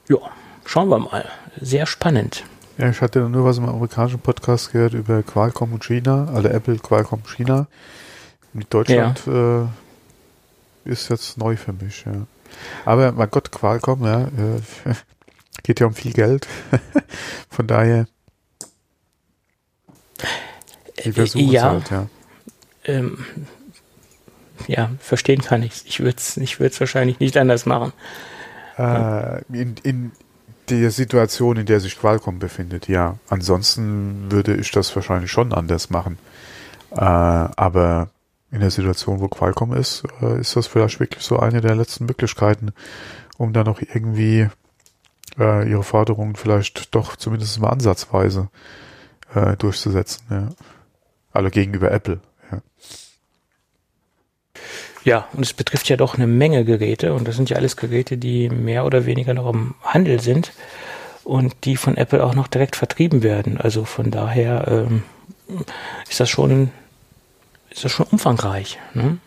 Ja, 0.08 0.18
schauen 0.64 0.88
wir 0.88 1.00
mal. 1.00 1.24
Sehr 1.60 1.86
spannend. 1.86 2.44
Ja, 2.78 2.88
ich 2.88 3.00
hatte 3.00 3.28
nur 3.28 3.44
was 3.44 3.58
im 3.58 3.68
amerikanischen 3.68 4.20
Podcast 4.20 4.70
gehört 4.70 4.94
über 4.94 5.24
Qualcomm 5.24 5.72
und 5.72 5.84
China, 5.84 6.28
also 6.32 6.48
Apple, 6.48 6.78
Qualcomm, 6.78 7.24
China. 7.24 7.66
Mit 8.52 8.72
Deutschland 8.72 9.22
ja. 9.26 9.64
äh, 9.64 9.66
ist 10.84 11.10
jetzt 11.10 11.38
neu 11.38 11.56
für 11.56 11.72
mich, 11.72 12.04
ja. 12.04 12.26
Aber 12.84 13.12
mein 13.12 13.30
Gott, 13.30 13.52
Qualcomm, 13.52 14.04
ja, 14.04 14.22
äh, 14.22 14.60
geht 15.62 15.80
ja 15.80 15.86
um 15.86 15.94
viel 15.94 16.12
Geld. 16.12 16.46
Von 17.50 17.66
daher. 17.66 18.06
Die 21.04 21.12
versuchen 21.12 21.50
ja, 21.50 21.70
halt, 21.70 21.90
ja. 21.90 22.06
Ähm, 22.84 23.24
ja, 24.66 24.90
verstehen 24.98 25.42
kann 25.42 25.62
ich 25.62 25.86
Ich 25.86 26.00
würde 26.00 26.16
es 26.16 26.36
ich 26.36 26.58
wahrscheinlich 26.60 27.20
nicht 27.20 27.36
anders 27.36 27.66
machen. 27.66 27.92
Äh, 28.76 29.42
in, 29.52 29.76
in 29.82 30.12
der 30.68 30.90
Situation, 30.90 31.56
in 31.56 31.66
der 31.66 31.80
sich 31.80 31.98
Qualcomm 31.98 32.38
befindet, 32.38 32.88
ja. 32.88 33.16
Ansonsten 33.28 34.30
würde 34.30 34.56
ich 34.56 34.70
das 34.70 34.94
wahrscheinlich 34.96 35.30
schon 35.30 35.52
anders 35.52 35.90
machen. 35.90 36.18
Äh, 36.90 36.96
aber 36.96 38.10
in 38.50 38.60
der 38.60 38.70
Situation, 38.70 39.20
wo 39.20 39.28
Qualcomm 39.28 39.74
ist, 39.74 40.04
äh, 40.22 40.40
ist 40.40 40.56
das 40.56 40.66
vielleicht 40.66 41.00
wirklich 41.00 41.24
so 41.24 41.38
eine 41.38 41.60
der 41.60 41.74
letzten 41.74 42.06
Möglichkeiten, 42.06 42.72
um 43.36 43.52
da 43.52 43.64
noch 43.64 43.80
irgendwie 43.80 44.48
äh, 45.38 45.70
ihre 45.70 45.82
Forderungen 45.84 46.36
vielleicht 46.36 46.94
doch 46.94 47.16
zumindest 47.16 47.60
mal 47.60 47.70
ansatzweise 47.70 48.48
äh, 49.34 49.56
durchzusetzen. 49.56 50.24
Ja. 50.30 50.48
Also 51.32 51.50
gegenüber 51.50 51.90
Apple. 51.90 52.20
Ja. 52.50 52.62
Ja, 55.04 55.28
und 55.32 55.42
es 55.42 55.52
betrifft 55.52 55.88
ja 55.88 55.96
doch 55.96 56.16
eine 56.16 56.26
Menge 56.26 56.64
Geräte 56.64 57.14
und 57.14 57.28
das 57.28 57.36
sind 57.36 57.50
ja 57.50 57.56
alles 57.56 57.76
Geräte, 57.76 58.18
die 58.18 58.50
mehr 58.50 58.84
oder 58.84 59.06
weniger 59.06 59.32
noch 59.32 59.48
im 59.52 59.74
Handel 59.82 60.20
sind 60.20 60.52
und 61.24 61.54
die 61.64 61.76
von 61.76 61.96
Apple 61.96 62.24
auch 62.24 62.34
noch 62.34 62.48
direkt 62.48 62.76
vertrieben 62.76 63.22
werden. 63.22 63.58
Also 63.58 63.84
von 63.84 64.10
daher 64.10 64.66
ähm, 64.68 65.02
ist 66.08 66.20
das 66.20 66.28
schon 66.28 66.70
ist 67.70 67.84
das 67.84 67.92
schon 67.92 68.06
umfangreich. 68.06 68.78
Ne? 68.94 69.18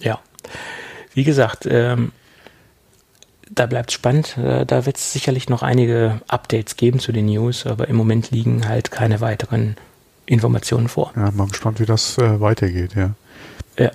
Ja, 0.00 0.18
wie 1.14 1.24
gesagt, 1.24 1.66
ähm, 1.70 2.12
da 3.50 3.66
bleibt 3.66 3.92
spannend. 3.92 4.38
Äh, 4.38 4.64
da 4.64 4.86
wird 4.86 4.96
es 4.96 5.12
sicherlich 5.12 5.48
noch 5.48 5.62
einige 5.62 6.20
Updates 6.28 6.76
geben 6.76 7.00
zu 7.00 7.12
den 7.12 7.26
News, 7.26 7.66
aber 7.66 7.88
im 7.88 7.96
Moment 7.96 8.30
liegen 8.30 8.68
halt 8.68 8.90
keine 8.90 9.20
weiteren 9.20 9.76
Informationen 10.26 10.88
vor. 10.88 11.12
Ja, 11.16 11.30
mal 11.32 11.48
gespannt, 11.48 11.80
wie 11.80 11.86
das 11.86 12.16
äh, 12.18 12.40
weitergeht, 12.40 12.94
ja. 12.94 13.14
Ja, 13.76 13.90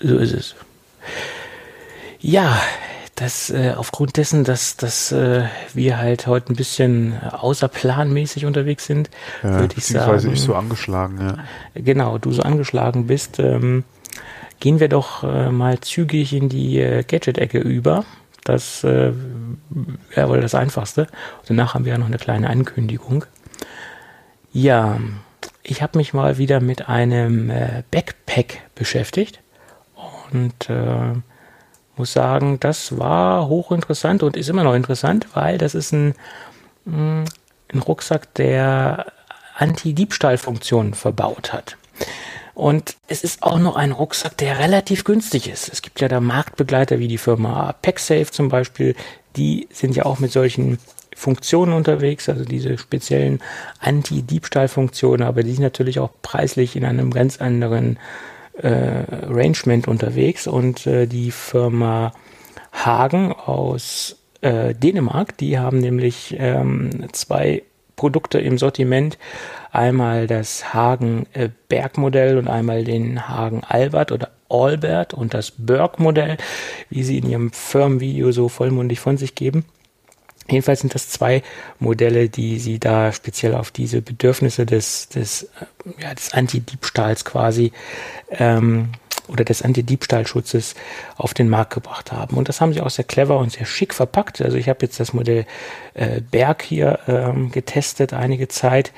so 0.00 0.16
ist 0.16 0.32
es. 0.32 0.54
Ja, 2.20 2.60
das 3.20 3.50
äh, 3.50 3.74
aufgrund 3.76 4.16
dessen, 4.16 4.44
dass, 4.44 4.76
dass 4.76 5.10
äh, 5.10 5.44
wir 5.74 5.98
halt 5.98 6.26
heute 6.26 6.52
ein 6.52 6.56
bisschen 6.56 7.20
außerplanmäßig 7.20 8.46
unterwegs 8.46 8.86
sind, 8.86 9.10
ja, 9.42 9.60
würde 9.60 9.74
ich 9.76 9.86
sagen. 9.86 10.32
ich 10.32 10.40
so 10.40 10.54
angeschlagen, 10.54 11.18
ja. 11.20 11.38
Genau, 11.74 12.18
du 12.18 12.30
so 12.32 12.42
angeschlagen 12.42 13.08
bist. 13.08 13.40
Ähm, 13.40 13.84
gehen 14.60 14.78
wir 14.78 14.88
doch 14.88 15.24
äh, 15.24 15.50
mal 15.50 15.80
zügig 15.80 16.32
in 16.32 16.48
die 16.48 16.78
äh, 16.78 17.02
Gadget-Ecke 17.02 17.58
über. 17.58 18.04
Das 18.44 18.84
äh, 18.84 19.12
wäre 20.14 20.28
wohl 20.28 20.40
das 20.40 20.54
Einfachste. 20.54 21.02
Und 21.02 21.50
danach 21.50 21.74
haben 21.74 21.84
wir 21.84 21.92
ja 21.92 21.98
noch 21.98 22.06
eine 22.06 22.18
kleine 22.18 22.48
Ankündigung. 22.48 23.24
Ja, 24.52 24.98
ich 25.62 25.82
habe 25.82 25.98
mich 25.98 26.14
mal 26.14 26.38
wieder 26.38 26.60
mit 26.60 26.88
einem 26.88 27.50
äh, 27.50 27.82
Backpack 27.90 28.62
beschäftigt 28.74 29.40
und 30.30 30.70
äh, 30.70 31.14
muss 31.98 32.12
sagen, 32.12 32.58
das 32.60 32.98
war 32.98 33.48
hochinteressant 33.48 34.22
und 34.22 34.36
ist 34.36 34.48
immer 34.48 34.64
noch 34.64 34.74
interessant, 34.74 35.26
weil 35.34 35.58
das 35.58 35.74
ist 35.74 35.92
ein, 35.92 36.14
mm, 36.84 37.24
ein 37.72 37.78
Rucksack, 37.80 38.32
der 38.34 39.06
Anti-Diebstahl-Funktionen 39.56 40.94
verbaut 40.94 41.52
hat. 41.52 41.76
Und 42.54 42.96
es 43.06 43.22
ist 43.22 43.42
auch 43.42 43.58
noch 43.58 43.76
ein 43.76 43.92
Rucksack, 43.92 44.36
der 44.38 44.58
relativ 44.58 45.04
günstig 45.04 45.48
ist. 45.48 45.72
Es 45.72 45.80
gibt 45.80 46.00
ja 46.00 46.08
da 46.08 46.20
Marktbegleiter 46.20 46.98
wie 46.98 47.06
die 47.06 47.18
Firma 47.18 47.72
PackSafe 47.82 48.32
zum 48.32 48.48
Beispiel. 48.48 48.96
Die 49.36 49.68
sind 49.70 49.94
ja 49.94 50.06
auch 50.06 50.18
mit 50.18 50.32
solchen 50.32 50.78
Funktionen 51.14 51.72
unterwegs, 51.72 52.28
also 52.28 52.44
diese 52.44 52.78
speziellen 52.78 53.40
Anti-Diebstahl-Funktionen, 53.80 55.22
aber 55.22 55.42
die 55.42 55.52
sind 55.52 55.62
natürlich 55.62 55.98
auch 55.98 56.10
preislich 56.22 56.76
in 56.76 56.84
einem 56.84 57.12
ganz 57.12 57.40
anderen 57.40 57.98
äh, 58.62 59.26
Arrangement 59.26 59.88
unterwegs 59.88 60.46
und 60.46 60.86
äh, 60.86 61.06
die 61.06 61.30
Firma 61.30 62.12
Hagen 62.72 63.32
aus 63.32 64.16
äh, 64.40 64.74
Dänemark, 64.74 65.36
die 65.36 65.58
haben 65.58 65.78
nämlich 65.78 66.36
ähm, 66.38 67.08
zwei 67.12 67.62
Produkte 67.96 68.38
im 68.38 68.58
Sortiment. 68.58 69.18
Einmal 69.70 70.26
das 70.26 70.72
Hagen 70.72 71.26
äh, 71.32 71.50
Bergmodell 71.68 72.38
und 72.38 72.48
einmal 72.48 72.84
den 72.84 73.28
Hagen 73.28 73.62
Albert 73.64 74.12
oder 74.12 74.30
Albert 74.48 75.12
und 75.12 75.34
das 75.34 75.52
Berg 75.56 75.98
Modell, 75.98 76.38
wie 76.88 77.02
sie 77.02 77.18
in 77.18 77.28
ihrem 77.28 77.52
Firmenvideo 77.52 78.32
so 78.32 78.48
vollmundig 78.48 79.00
von 79.00 79.18
sich 79.18 79.34
geben. 79.34 79.64
Jedenfalls 80.50 80.80
sind 80.80 80.94
das 80.94 81.08
zwei 81.08 81.42
Modelle, 81.78 82.28
die 82.28 82.58
sie 82.58 82.78
da 82.78 83.12
speziell 83.12 83.54
auf 83.54 83.70
diese 83.70 84.00
Bedürfnisse 84.00 84.64
des, 84.66 85.08
des, 85.08 85.44
äh, 85.44 86.02
ja, 86.02 86.14
des 86.14 86.32
Anti-Diebstahls 86.32 87.24
quasi 87.24 87.72
ähm, 88.30 88.90
oder 89.28 89.44
des 89.44 89.62
Anti-Diebstahlschutzes 89.62 90.74
auf 91.16 91.34
den 91.34 91.48
Markt 91.50 91.74
gebracht 91.74 92.12
haben. 92.12 92.36
Und 92.36 92.48
das 92.48 92.60
haben 92.60 92.72
sie 92.72 92.80
auch 92.80 92.90
sehr 92.90 93.04
clever 93.04 93.38
und 93.38 93.52
sehr 93.52 93.66
schick 93.66 93.92
verpackt. 93.92 94.40
Also 94.40 94.56
ich 94.56 94.68
habe 94.68 94.78
jetzt 94.82 94.98
das 95.00 95.12
Modell 95.12 95.44
äh, 95.94 96.20
Berg 96.22 96.62
hier 96.62 96.98
ähm, 97.06 97.50
getestet 97.50 98.14
einige 98.14 98.48
Zeit 98.48 98.92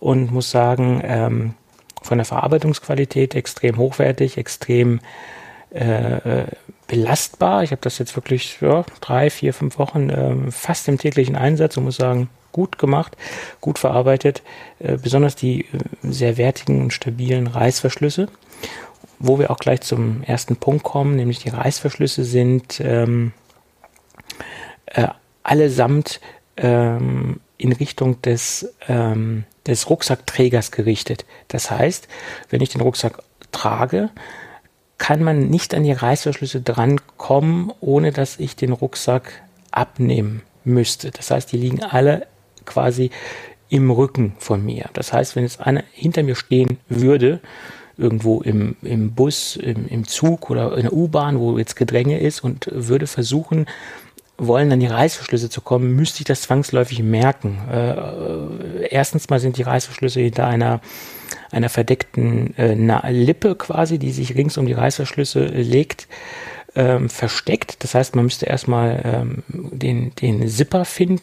und 0.00 0.32
muss 0.32 0.50
sagen, 0.50 1.02
ähm, 1.04 1.54
von 2.02 2.18
der 2.18 2.24
Verarbeitungsqualität 2.24 3.34
extrem 3.34 3.76
hochwertig, 3.78 4.36
extrem 4.36 5.00
äh, 5.74 6.16
äh 6.16 6.46
belastbar. 6.86 7.62
Ich 7.62 7.70
habe 7.70 7.80
das 7.82 7.98
jetzt 7.98 8.16
wirklich 8.16 8.58
ja, 8.60 8.84
drei, 9.00 9.30
vier, 9.30 9.54
fünf 9.54 9.78
Wochen 9.78 10.10
äh, 10.10 10.50
fast 10.50 10.88
im 10.88 10.98
täglichen 10.98 11.36
Einsatz 11.36 11.76
und 11.76 11.84
muss 11.84 11.96
sagen, 11.96 12.28
gut 12.52 12.78
gemacht, 12.78 13.16
gut 13.60 13.78
verarbeitet. 13.78 14.42
Äh, 14.78 14.96
besonders 14.96 15.36
die 15.36 15.62
äh, 15.62 15.66
sehr 16.02 16.36
wertigen 16.36 16.82
und 16.82 16.92
stabilen 16.92 17.46
Reißverschlüsse. 17.46 18.28
Wo 19.18 19.38
wir 19.38 19.50
auch 19.50 19.58
gleich 19.58 19.80
zum 19.82 20.22
ersten 20.22 20.56
Punkt 20.56 20.84
kommen, 20.84 21.16
nämlich 21.16 21.38
die 21.38 21.48
Reißverschlüsse 21.48 22.24
sind 22.24 22.80
ähm, 22.80 23.32
äh, 24.86 25.08
allesamt 25.42 26.20
ähm, 26.56 27.40
in 27.56 27.72
Richtung 27.72 28.20
des, 28.22 28.74
ähm, 28.88 29.44
des 29.66 29.88
Rucksackträgers 29.88 30.70
gerichtet. 30.70 31.24
Das 31.48 31.70
heißt, 31.70 32.08
wenn 32.50 32.60
ich 32.60 32.70
den 32.70 32.80
Rucksack 32.80 33.22
trage, 33.52 34.10
kann 34.98 35.22
man 35.22 35.48
nicht 35.48 35.74
an 35.74 35.82
die 35.82 35.92
Reißverschlüsse 35.92 36.60
drankommen, 36.60 37.72
ohne 37.80 38.12
dass 38.12 38.38
ich 38.38 38.56
den 38.56 38.72
Rucksack 38.72 39.42
abnehmen 39.70 40.42
müsste. 40.64 41.10
Das 41.10 41.30
heißt, 41.30 41.52
die 41.52 41.58
liegen 41.58 41.82
alle 41.82 42.26
quasi 42.64 43.10
im 43.68 43.90
Rücken 43.90 44.34
von 44.38 44.64
mir. 44.64 44.88
Das 44.92 45.12
heißt, 45.12 45.36
wenn 45.36 45.42
jetzt 45.42 45.60
einer 45.60 45.82
hinter 45.92 46.22
mir 46.22 46.36
stehen 46.36 46.78
würde, 46.88 47.40
irgendwo 47.96 48.40
im, 48.40 48.76
im 48.82 49.14
Bus, 49.14 49.56
im, 49.56 49.86
im 49.88 50.06
Zug 50.06 50.50
oder 50.50 50.76
in 50.76 50.82
der 50.82 50.92
U-Bahn, 50.92 51.38
wo 51.38 51.58
jetzt 51.58 51.76
Gedränge 51.76 52.20
ist 52.20 52.42
und 52.42 52.68
würde 52.72 53.06
versuchen, 53.06 53.66
wollen, 54.36 54.72
an 54.72 54.80
die 54.80 54.86
Reißverschlüsse 54.86 55.48
zu 55.48 55.60
kommen, 55.60 55.94
müsste 55.94 56.20
ich 56.20 56.24
das 56.24 56.42
zwangsläufig 56.42 57.02
merken. 57.02 57.58
Äh, 57.70 58.88
erstens 58.88 59.30
mal 59.30 59.40
sind 59.40 59.56
die 59.58 59.62
Reißverschlüsse 59.62 60.20
hinter 60.20 60.46
einer 60.46 60.80
einer 61.50 61.68
verdeckten 61.68 62.56
äh, 62.58 63.10
Lippe 63.10 63.54
quasi, 63.54 63.98
die 63.98 64.10
sich 64.10 64.34
rings 64.34 64.58
um 64.58 64.66
die 64.66 64.72
Reißverschlüsse 64.72 65.44
äh, 65.46 65.62
legt, 65.62 66.08
ähm, 66.74 67.08
versteckt. 67.08 67.82
Das 67.84 67.94
heißt, 67.94 68.16
man 68.16 68.24
müsste 68.24 68.46
erstmal 68.46 69.00
ähm, 69.04 69.42
den, 69.48 70.14
den 70.16 70.48
Zipper 70.48 70.84
finden 70.84 71.22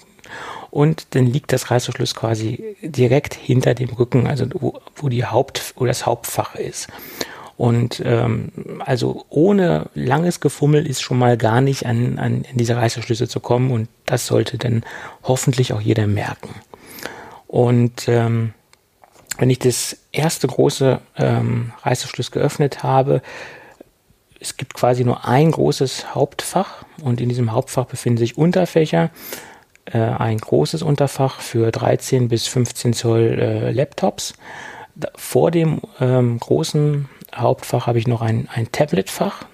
und 0.70 1.16
dann 1.16 1.28
liegt 1.28 1.52
das 1.52 1.70
Reißverschluss 1.70 2.16
quasi 2.16 2.76
direkt 2.82 3.34
hinter 3.34 3.74
dem 3.74 3.90
Rücken, 3.90 4.28
also 4.28 4.46
wo, 4.54 4.80
wo 4.96 5.10
die 5.10 5.26
Haupt, 5.26 5.74
wo 5.76 5.86
das 5.86 6.06
Hauptfach 6.06 6.56
ist. 6.56 6.88
Und 7.62 8.02
ähm, 8.04 8.52
also 8.80 9.24
ohne 9.30 9.92
langes 9.94 10.40
Gefummel 10.40 10.88
ist 10.88 11.04
schon 11.04 11.20
mal 11.20 11.38
gar 11.38 11.62
nicht 11.62 11.86
an, 11.86 12.18
an, 12.18 12.44
diese 12.56 12.76
Reißverschlüsse 12.76 13.28
zu 13.28 13.40
kommen 13.40 13.70
und 13.70 13.88
das 14.08 14.26
sollte 14.26 14.58
dann 14.58 14.84
hoffentlich 15.22 15.72
auch 15.72 15.80
jeder 15.80 16.08
merken. 16.08 16.50
Und 17.46 18.08
ähm, 18.08 18.56
wenn 19.38 19.52
ich 19.52 19.60
das 19.60 19.96
erste 20.12 20.48
große 20.48 21.02
ähm, 21.18 21.72
Reißverschluss 21.84 22.32
geöffnet 22.32 22.82
habe, 22.82 23.22
es 24.40 24.58
gibt 24.58 24.74
quasi 24.74 25.04
nur 25.04 25.28
ein 25.28 25.52
großes 25.52 26.16
Hauptfach 26.16 26.84
und 27.04 27.22
in 27.22 27.30
diesem 27.30 27.52
Hauptfach 27.52 27.86
befinden 27.86 28.18
sich 28.18 28.40
Unterfächer. 28.40 29.12
Äh, 29.86 30.00
ein 30.00 30.40
großes 30.40 30.82
Unterfach 30.82 31.42
für 31.42 31.70
13 31.70 32.28
bis 32.28 32.48
15 32.48 32.94
Zoll 32.94 33.38
äh, 33.40 33.72
Laptops. 33.72 34.34
Da, 34.96 35.10
vor 35.16 35.52
dem 35.52 35.80
ähm, 36.00 36.40
großen 36.40 37.08
Hauptfach 37.36 37.88
habe 37.88 38.00
ich 38.00 38.08
noch 38.08 38.22
ein, 38.22 38.48
ein 38.54 38.72
Tabletfach. 38.72 39.46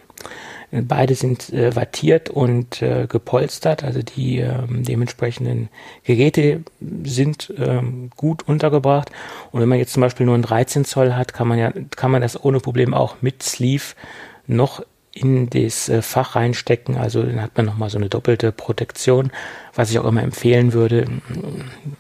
Beide 0.70 1.16
sind 1.16 1.54
äh, 1.54 1.74
wattiert 1.78 2.30
und 2.30 2.82
äh, 2.82 3.08
gepolstert, 3.08 3.86
also 3.86 4.02
die 4.02 4.40
äh, 4.40 4.54
dementsprechenden 4.68 5.70
Geräte 6.04 6.64
sind 7.04 7.54
ähm, 7.58 8.10
gut 8.18 8.46
untergebracht. 8.46 9.10
Und 9.52 9.62
wenn 9.62 9.70
man 9.70 9.78
jetzt 9.78 9.94
zum 9.94 10.02
Beispiel 10.02 10.26
nur 10.26 10.36
einen 10.36 10.44
13 10.44 10.84
Zoll 10.84 11.14
hat, 11.14 11.34
kann 11.34 11.48
man 11.48 11.58
ja, 11.58 11.72
kann 11.96 12.12
man 12.12 12.22
das 12.22 12.44
ohne 12.44 12.60
Problem 12.60 12.94
auch 12.94 13.16
mit 13.22 13.44
Sleeve 13.44 13.96
noch 14.46 14.82
in 15.18 15.50
das 15.50 15.90
äh, 15.90 16.02
Fach 16.02 16.36
reinstecken. 16.36 16.98
Also 16.98 17.24
dann 17.24 17.42
hat 17.42 17.58
man 17.58 17.66
nochmal 17.66 17.90
so 17.90 17.98
eine 17.98 18.10
doppelte 18.10 18.52
Protektion, 18.52 19.32
was 19.74 19.90
ich 19.90 20.00
auch 20.00 20.06
immer 20.06 20.22
empfehlen 20.22 20.74
würde. 20.74 21.08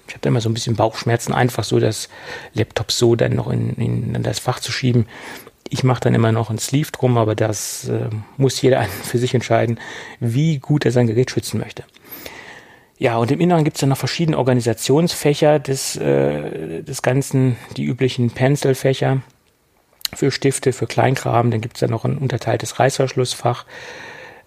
Ich 0.07 0.13
habe 0.13 0.27
immer 0.27 0.41
so 0.41 0.49
ein 0.49 0.53
bisschen 0.53 0.75
Bauchschmerzen, 0.75 1.33
einfach 1.33 1.63
so 1.63 1.79
das 1.79 2.09
Laptop 2.53 2.91
so 2.91 3.15
dann 3.15 3.35
noch 3.35 3.49
in, 3.49 3.75
in 3.75 4.23
das 4.23 4.39
Fach 4.39 4.59
zu 4.59 4.71
schieben. 4.71 5.07
Ich 5.69 5.83
mache 5.83 6.01
dann 6.01 6.13
immer 6.13 6.31
noch 6.31 6.49
ein 6.49 6.57
Sleeve 6.57 6.91
drum, 6.91 7.17
aber 7.17 7.35
das 7.35 7.89
äh, 7.89 8.09
muss 8.37 8.61
jeder 8.61 8.83
für 9.03 9.17
sich 9.17 9.33
entscheiden, 9.33 9.79
wie 10.19 10.59
gut 10.59 10.85
er 10.85 10.91
sein 10.91 11.07
Gerät 11.07 11.31
schützen 11.31 11.59
möchte. 11.59 11.83
Ja, 12.99 13.17
und 13.17 13.29
im 13.29 13.39
Inneren 13.39 13.63
gibt 13.63 13.77
es 13.77 13.81
dann 13.81 13.89
noch 13.89 13.97
verschiedene 13.97 14.37
Organisationsfächer 14.37 15.59
des, 15.59 15.97
äh, 15.97 16.81
des 16.81 17.01
Ganzen, 17.03 17.57
die 17.75 17.85
üblichen 17.85 18.31
Pencil-Fächer 18.31 19.21
für 20.15 20.31
Stifte, 20.31 20.73
für 20.73 20.87
Kleinkram. 20.87 21.51
Dann 21.51 21.61
gibt 21.61 21.77
es 21.77 21.81
da 21.81 21.87
noch 21.87 22.05
ein 22.05 22.17
unterteiltes 22.17 22.79
Reißverschlussfach, 22.79 23.65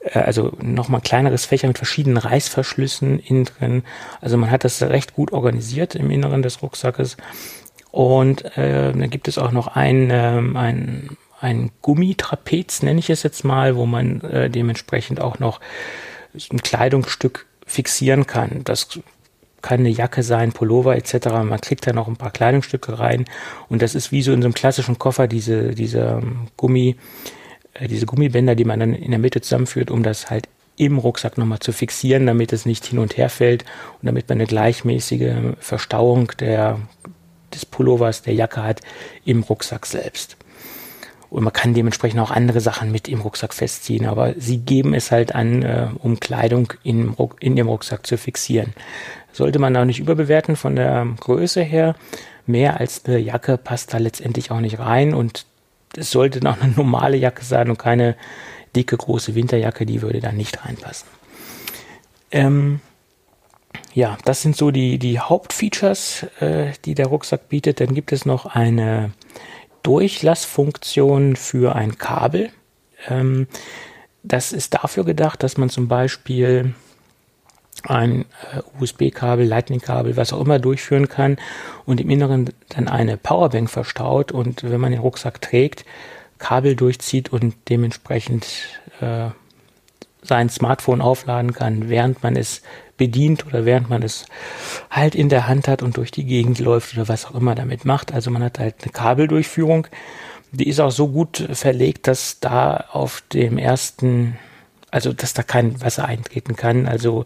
äh, 0.01 0.19
also 0.19 0.53
nochmal 0.61 1.01
kleineres 1.01 1.45
Fächer 1.45 1.69
mit 1.69 1.79
verschiedenen 1.79 2.17
Reißverschlüssen 2.17 3.21
innen 3.21 3.45
drin. 3.45 3.85
Also 4.21 4.37
man 4.37 4.51
hat 4.51 4.65
das 4.65 4.83
recht 4.83 5.15
gut 5.15 5.33
organisiert 5.33 5.95
im 5.95 6.11
Inneren 6.11 6.43
des 6.43 6.61
Rucksackes. 6.61 7.17
Und 7.91 8.57
äh, 8.57 8.93
dann 8.93 9.11
gibt 9.11 9.29
es 9.29 9.39
auch 9.39 9.53
noch 9.53 9.69
ein, 9.69 10.09
ähm, 10.13 10.57
ein, 10.57 11.17
ein 11.41 11.71
Gummitrapez, 11.83 12.83
nenne 12.83 13.01
ich 13.01 13.11
es 13.11 13.23
jetzt 13.23 13.45
mal, 13.45 13.77
wo 13.77 13.87
man 13.87 14.21
äh, 14.23 14.51
dementsprechend 14.51 15.21
auch 15.21 15.39
noch 15.39 15.61
ein 16.35 16.63
Kleidungsstück 16.63 17.47
fixieren 17.67 18.27
kann. 18.27 18.63
Das 18.65 19.01
kann 19.63 19.81
eine 19.81 19.89
Jacke 19.91 20.23
sein, 20.23 20.53
Pullover 20.53 20.97
etc. 20.97 21.27
Man 21.45 21.61
kriegt 21.61 21.87
da 21.87 21.93
noch 21.93 22.09
ein 22.09 22.17
paar 22.17 22.31
Kleidungsstücke 22.31 22.99
rein 22.99 23.27
und 23.69 23.83
das 23.83 23.95
ist 23.95 24.11
wie 24.11 24.23
so 24.23 24.33
in 24.33 24.43
so 24.43 24.47
einem 24.47 24.55
klassischen 24.55 24.99
Koffer 24.99 25.29
diese 25.29 25.75
diese 25.75 26.21
ähm, 26.23 26.49
Gummi 26.57 26.97
äh, 27.75 27.89
diese 27.89 28.07
Gummibänder, 28.07 28.55
die 28.55 28.65
man 28.65 28.81
dann 28.81 28.95
in 28.95 29.11
der 29.11 29.21
Mitte 29.21 29.41
zusammenführt, 29.41 29.91
um 29.91 30.03
das 30.03 30.31
halt 30.31 30.49
im 30.77 30.97
Rucksack 30.97 31.37
nochmal 31.37 31.59
zu 31.59 31.73
fixieren, 31.73 32.25
damit 32.25 32.55
es 32.55 32.65
nicht 32.65 32.87
hin 32.87 32.99
und 32.99 33.19
her 33.19 33.29
fällt 33.29 33.65
und 34.01 34.07
damit 34.07 34.29
man 34.31 34.39
eine 34.39 34.47
gleichmäßige 34.47 35.35
Verstauung 35.59 36.33
der, 36.41 36.79
des 37.55 37.67
Pullovers, 37.67 38.23
der 38.23 38.35
Jacke 38.35 38.63
hat 38.63 38.81
im 39.25 39.43
Rucksack 39.43 39.87
selbst. 39.87 40.37
Und 41.29 41.45
man 41.45 41.53
kann 41.53 41.75
dementsprechend 41.75 42.19
auch 42.21 42.33
andere 42.33 42.61
Sachen 42.61 42.91
mit 42.91 43.07
im 43.07 43.21
Rucksack 43.21 43.55
festziehen, 43.55 44.07
aber 44.07 44.35
sie 44.37 44.59
geben 44.59 44.95
es 44.95 45.13
halt 45.13 45.33
an, 45.35 45.63
äh, 45.63 45.87
um 45.99 46.19
Kleidung 46.19 46.73
in, 46.83 47.15
in 47.39 47.55
dem 47.55 47.69
Rucksack 47.69 48.05
zu 48.05 48.19
fixieren 48.19 48.75
sollte 49.33 49.59
man 49.59 49.77
auch 49.77 49.85
nicht 49.85 50.01
überbewerten 50.01 50.57
von 50.57 50.77
der 50.77 51.07
Größe 51.21 51.63
her. 51.63 51.95
Mehr 52.47 52.81
als 52.81 53.05
eine 53.05 53.19
Jacke 53.19 53.59
passt 53.59 53.95
da 53.95 53.99
letztendlich 53.99 54.51
auch 54.51 54.61
nicht 54.61 54.79
rein 54.79 55.15
und 55.15 55.47
es 55.97 56.11
sollte 56.11 56.43
noch 56.43 56.61
eine 56.61 56.73
normale 56.73 57.17
Jacke 57.17 57.45
sein 57.45 57.71
und 57.71 57.79
keine 57.79 58.17
dicke, 58.75 58.97
große 58.97 59.35
Winterjacke, 59.35 59.87
die 59.87 60.03
würde 60.03 60.21
da 60.21 60.33
nicht 60.33 60.65
reinpassen. 60.65 61.09
Ähm, 62.31 62.81
ja, 63.93 64.19
das 64.25 64.43
sind 64.43 64.57
so 64.57 64.71
die, 64.71 64.99
die 64.99 65.19
Hauptfeatures, 65.19 66.25
äh, 66.41 66.73
die 66.85 66.95
der 66.95 67.07
Rucksack 67.07 67.49
bietet. 67.49 67.81
Dann 67.81 67.95
gibt 67.95 68.13
es 68.13 68.25
noch 68.25 68.47
eine 68.47 69.13
Durchlassfunktion 69.83 71.37
für 71.37 71.75
ein 71.75 71.99
Kabel. 71.99 72.51
Ähm, 73.09 73.47
das 74.23 74.53
ist 74.53 74.75
dafür 74.75 75.05
gedacht, 75.05 75.43
dass 75.43 75.57
man 75.57 75.71
zum 75.71 75.89
Beispiel 75.89 76.75
ein 77.85 78.27
äh, 78.53 78.63
USB-Kabel, 78.81 79.47
Lightning-Kabel, 79.47 80.17
was 80.17 80.33
auch 80.33 80.41
immer 80.41 80.59
durchführen 80.59 81.09
kann 81.09 81.39
und 81.87 82.01
im 82.01 82.11
Inneren 82.11 82.51
dann 82.69 82.89
eine 82.89 83.17
Powerbank 83.17 83.71
verstaut 83.71 84.33
und 84.33 84.65
wenn 84.65 84.81
man 84.81 84.93
den 84.93 85.01
Rucksack 85.01 85.41
trägt, 85.41 85.85
Kabel 86.39 86.77
durchzieht 86.77 87.33
und 87.33 87.55
dementsprechend 87.69 88.47
äh, 89.01 89.29
sein 90.23 90.51
Smartphone 90.51 91.01
aufladen 91.01 91.53
kann, 91.53 91.89
während 91.89 92.23
man 92.23 92.37
es 92.37 92.63
bedient 93.01 93.47
oder 93.47 93.65
während 93.65 93.89
man 93.89 94.03
es 94.03 94.27
halt 94.91 95.15
in 95.15 95.31
der 95.31 95.49
Hand 95.49 95.69
hat 95.69 95.83
und 95.83 95.97
durch 95.97 96.11
die 96.11 96.27
Gegend 96.27 96.59
läuft 96.59 96.93
oder 96.93 97.09
was 97.09 97.25
auch 97.25 97.35
immer 97.35 97.55
damit 97.55 97.87
macht. 97.87 98.13
Also 98.13 98.31
man 98.31 98.45
hat 98.45 98.59
halt 98.59 98.75
eine 98.83 98.93
Kabeldurchführung. 98.93 99.87
Die 100.53 100.69
ist 100.69 100.81
auch 100.81 100.91
so 100.91 101.09
gut 101.09 101.49
verlegt, 101.53 102.07
dass 102.09 102.41
da 102.41 102.85
auf 102.93 103.23
dem 103.33 103.57
ersten 103.57 104.37
also 104.91 105.13
dass 105.13 105.35
da 105.35 105.43
kein 105.43 105.81
Wasser 105.81 106.05
eintreten 106.05 106.57
kann. 106.57 106.87
Also 106.87 107.25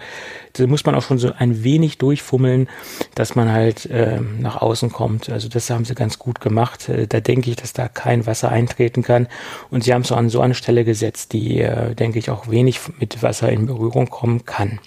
da 0.53 0.67
muss 0.67 0.85
man 0.85 0.95
auch 0.95 1.03
schon 1.03 1.19
so 1.19 1.33
ein 1.37 1.65
wenig 1.65 1.99
durchfummeln, 1.99 2.69
dass 3.15 3.35
man 3.35 3.51
halt 3.51 3.87
äh, 3.87 4.21
nach 4.21 4.61
außen 4.61 4.93
kommt. 4.93 5.31
Also 5.31 5.49
das 5.49 5.71
haben 5.71 5.85
sie 5.85 5.95
ganz 5.95 6.19
gut 6.19 6.41
gemacht. 6.41 6.89
Äh, 6.89 7.07
da 7.07 7.21
denke 7.21 7.51
ich, 7.51 7.57
dass 7.57 7.73
da 7.73 7.89
kein 7.89 8.27
Wasser 8.27 8.51
eintreten 8.51 9.03
kann. 9.03 9.29
Und 9.71 9.85
sie 9.85 9.95
haben 9.95 10.03
es 10.03 10.09
so 10.09 10.15
an 10.15 10.29
so 10.29 10.41
eine 10.41 10.55
Stelle 10.55 10.85
gesetzt, 10.85 11.33
die, 11.33 11.61
äh, 11.61 11.95
denke 11.95 12.19
ich, 12.19 12.31
auch 12.31 12.51
wenig 12.51 12.81
mit 13.01 13.23
Wasser 13.23 13.51
in 13.51 13.67
Berührung 13.67 14.11
kommen 14.11 14.45
kann. 14.45 14.79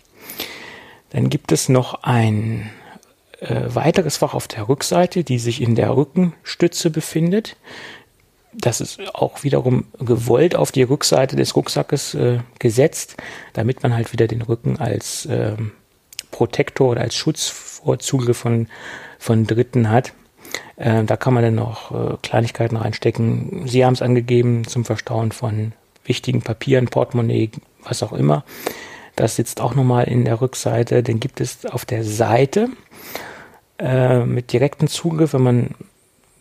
Dann 1.12 1.30
gibt 1.30 1.52
es 1.52 1.70
noch 1.70 2.04
ein 2.04 2.70
äh, 3.40 3.64
weiteres 3.68 4.18
Fach 4.18 4.34
auf 4.34 4.48
der 4.48 4.68
Rückseite, 4.68 5.24
die 5.24 5.40
sich 5.40 5.62
in 5.62 5.76
der 5.76 5.96
Rückenstütze 5.96 6.90
befindet 6.90 7.56
das 8.58 8.82
ist 8.82 9.00
auch 9.14 9.44
wiederum 9.44 9.86
gewollt 10.00 10.56
auf 10.56 10.72
die 10.72 10.84
Rückseite 10.84 11.36
des 11.36 11.56
Rucksackes 11.56 12.16
äh, 12.16 12.40
gesetzt, 12.60 13.16
damit 13.54 13.84
man 13.84 13.94
halt 13.94 14.14
wieder 14.14 14.28
den 14.28 14.42
Rücken 14.42 14.80
als 14.80 15.28
ähm, 15.30 15.72
Protektor 16.32 16.90
oder 16.90 17.02
als 17.02 17.16
Schutz 17.16 17.48
vor 17.48 18.00
Zugriff 18.00 18.38
von, 18.38 18.68
von 19.20 19.46
Dritten 19.46 19.90
hat. 19.90 20.14
Äh, 20.76 21.04
da 21.04 21.18
kann 21.18 21.34
man 21.34 21.44
dann 21.44 21.56
noch 21.56 21.92
äh, 21.92 22.18
Kleinigkeiten 22.24 22.78
reinstecken. 22.78 23.68
Sie 23.68 23.86
haben 23.86 23.94
es 23.94 24.02
angegeben 24.02 24.66
zum 24.66 24.86
Verstauen 24.86 25.32
von 25.32 25.74
wichtigen 26.06 26.42
Papieren, 26.42 26.88
Portemonnaie, 26.88 27.52
was 27.84 28.02
auch 28.02 28.14
immer. 28.14 28.44
Das 29.18 29.36
sitzt 29.36 29.60
auch 29.60 29.76
nochmal 29.76 30.06
in 30.06 30.24
der 30.24 30.40
Rückseite. 30.40 31.04
Dann 31.04 31.20
gibt 31.20 31.42
es 31.42 31.66
auf 31.66 31.84
der 31.84 32.06
Seite 32.06 32.70
äh, 33.80 34.20
mit 34.20 34.54
direktem 34.54 34.88
Zugriff, 34.88 35.34
wenn 35.34 35.44
man 35.44 35.76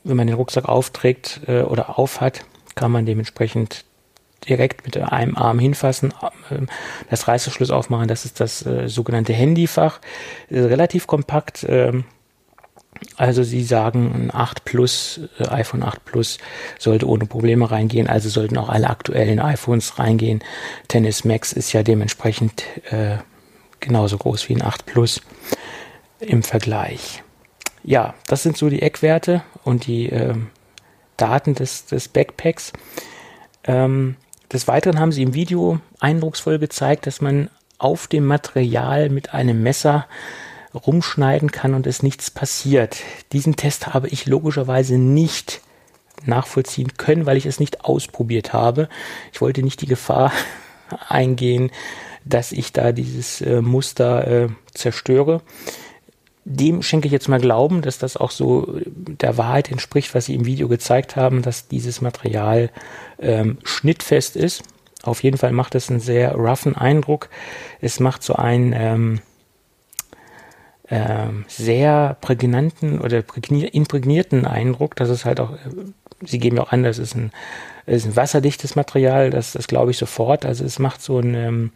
wenn 0.07 0.17
man 0.17 0.27
den 0.27 0.37
Rucksack 0.37 0.69
aufträgt 0.69 1.41
äh, 1.47 1.63
oder 1.63 1.99
aufhat, 1.99 2.45
kann 2.75 2.93
man 2.93 3.07
dementsprechend 3.07 3.85
direkt 4.49 4.85
mit 4.85 4.97
einem 4.97 5.37
Arm 5.37 5.59
hinfassen, 5.59 6.13
äh, 6.51 6.61
das 7.11 7.27
Reißverschluss 7.27 7.71
aufmachen. 7.71 8.09
Das 8.09 8.25
ist 8.25 8.41
das 8.41 8.65
äh, 8.65 8.89
sogenannte 8.89 9.33
Handyfach. 9.33 10.01
Relativ 10.51 11.07
kompakt. 11.07 11.67
Also 13.17 13.43
Sie 13.43 13.63
sagen, 13.63 14.13
ein 14.15 14.35
8 14.35 14.65
Plus, 14.65 15.21
äh, 15.39 15.49
iPhone 15.49 15.83
8 15.83 16.05
Plus 16.05 16.39
sollte 16.79 17.09
ohne 17.09 17.27
Probleme 17.27 17.71
reingehen. 17.71 18.09
Also 18.09 18.29
sollten 18.29 18.59
auch 18.59 18.69
alle 18.69 18.91
aktuellen 18.91 19.41
iPhones 19.41 19.99
reingehen. 19.99 20.43
Tennis 20.89 21.25
Max 21.25 21.53
ist 21.53 21.73
ja 21.73 21.83
dementsprechend 21.83 22.65
äh, 22.91 23.19
genauso 23.81 24.19
groß 24.19 24.49
wie 24.49 24.57
ein 24.57 24.63
8 24.63 24.87
Plus 24.87 25.21
im 26.21 26.43
Vergleich 26.43 27.23
ja, 27.87 28.15
das 28.27 28.43
sind 28.43 28.57
so 28.57 28.69
die 28.69 28.83
Eckwerte 28.83 29.43
und 29.65 29.87
die 29.87 30.11
äh, 30.11 30.35
Daten 31.17 31.55
des, 31.55 31.87
des 31.87 32.09
Backpacks. 32.09 32.73
Ähm, 33.65 34.17
des 34.53 34.67
Weiteren 34.67 34.99
haben 34.99 35.13
sie 35.13 35.23
im 35.23 35.35
Video 35.35 35.79
eindrucksvoll 36.01 36.59
gezeigt, 36.59 37.07
dass 37.07 37.21
man 37.21 37.49
auf 37.79 38.09
dem 38.09 38.27
Material 38.27 39.09
mit 39.09 39.33
einem 39.35 39.63
Messer 39.63 40.07
rumschneiden 40.77 41.51
kann 41.51 41.75
und 41.75 41.87
es 41.87 42.03
nichts 42.03 42.31
passiert. 42.31 42.99
Diesen 43.33 43.57
Test 43.57 43.95
habe 43.95 44.09
ich 44.09 44.27
logischerweise 44.27 44.99
nicht 44.99 45.61
nachvollziehen 46.25 46.97
können, 46.97 47.27
weil 47.27 47.37
ich 47.37 47.47
es 47.47 47.61
nicht 47.61 47.85
ausprobiert 47.85 48.53
habe. 48.53 48.89
Ich 49.33 49.41
wollte 49.41 49.63
nicht 49.63 49.81
die 49.81 49.87
Gefahr 49.87 50.33
eingehen, 51.09 51.71
dass 52.25 52.53
ich 52.53 52.73
da 52.73 52.93
dieses 52.93 53.41
äh, 53.41 53.61
Muster 53.61 54.27
äh, 54.27 54.49
zerstöre 54.75 55.43
dem 56.49 56.81
schenke 56.81 57.07
ich 57.07 57.13
jetzt 57.13 57.29
mal 57.29 57.41
Glauben, 57.41 57.83
dass 57.83 57.99
das 57.99 58.17
auch 58.17 58.31
so 58.31 58.79
der 58.87 59.37
Wahrheit 59.37 59.71
entspricht, 59.73 60.15
was 60.15 60.27
sie 60.27 60.35
im 60.37 60.47
Video 60.47 60.69
gezeigt 60.69 61.17
haben, 61.17 61.43
dass 61.43 61.67
dieses 61.67 62.01
Material 62.01 62.71
ähm, 63.19 63.59
schnittfest 63.65 64.37
ist. 64.37 64.63
Auf 65.03 65.25
jeden 65.25 65.39
Fall 65.39 65.51
macht 65.51 65.75
es 65.75 65.91
einen 65.91 65.99
sehr 65.99 66.37
roughen 66.37 66.77
Eindruck. 66.77 67.31
Es 67.81 67.99
macht 67.99 68.23
so 68.23 68.35
ein, 68.37 68.73
ähm, 68.77 68.77
ähm, 68.77 69.21
sehr 71.49 72.17
prägnanten 72.21 73.01
oder 73.01 73.25
imprägnierten 73.73 74.47
Eindruck, 74.47 74.95
dass 74.95 75.09
es 75.09 75.25
halt 75.25 75.41
auch, 75.41 75.55
sie 76.25 76.39
geben 76.39 76.57
ja 76.57 76.63
auch 76.63 76.73
an, 76.73 76.85
das 76.85 76.99
ist 76.99 77.17
ein, 77.17 77.33
das 77.87 77.97
ist 77.97 78.07
ein 78.07 78.17
wasserdichtes 78.17 78.77
Material, 78.77 79.31
das, 79.31 79.53
das 79.53 79.67
glaube 79.67 79.91
ich 79.91 79.99
sofort. 79.99 80.47
Also 80.47 80.65
es 80.65 80.79
macht 80.79 81.03
so 81.03 81.19
einen, 81.19 81.35
ähm, 81.35 81.73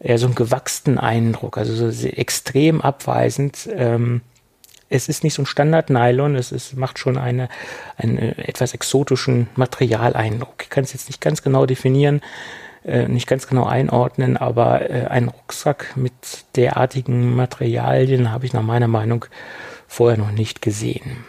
eher 0.00 0.18
so 0.18 0.26
einen 0.26 0.34
gewachsenen 0.34 0.98
Eindruck, 0.98 1.58
also 1.58 1.90
so 1.90 2.06
extrem 2.06 2.80
abweisend. 2.80 3.68
Ähm, 3.72 4.22
es 4.88 5.08
ist 5.08 5.22
nicht 5.22 5.34
so 5.34 5.42
ein 5.42 5.46
Standard-Nylon, 5.46 6.34
es 6.34 6.50
ist, 6.52 6.76
macht 6.76 6.98
schon 6.98 7.16
eine, 7.16 7.48
einen 7.96 8.18
etwas 8.18 8.74
exotischen 8.74 9.48
Materialeindruck. 9.54 10.54
Ich 10.62 10.70
kann 10.70 10.84
es 10.84 10.92
jetzt 10.92 11.08
nicht 11.08 11.20
ganz 11.20 11.42
genau 11.42 11.64
definieren, 11.64 12.22
äh, 12.84 13.08
nicht 13.08 13.26
ganz 13.26 13.46
genau 13.46 13.64
einordnen, 13.64 14.36
aber 14.36 14.90
äh, 14.90 15.06
einen 15.06 15.28
Rucksack 15.28 15.96
mit 15.96 16.12
derartigen 16.56 17.34
Materialien 17.34 18.30
habe 18.30 18.46
ich 18.46 18.52
nach 18.52 18.62
meiner 18.62 18.88
Meinung 18.88 19.26
vorher 19.86 20.18
noch 20.18 20.32
nicht 20.32 20.62
gesehen. 20.62 21.24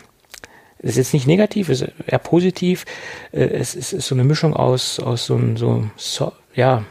Es 0.79 0.91
ist 0.91 0.97
jetzt 0.97 1.13
nicht 1.13 1.27
negativ, 1.27 1.69
es 1.69 1.81
ist 1.81 1.93
eher 2.07 2.19
positiv. 2.19 2.85
Äh, 3.31 3.45
es, 3.45 3.75
ist, 3.75 3.93
ist 3.93 4.07
so 4.07 4.15
eine 4.15 4.23
Mischung 4.23 4.55
aus, 4.55 4.99
aus 4.99 5.25
so, 5.25 5.39
so, 5.55 5.89
so 5.95 6.31
ja, 6.55 6.83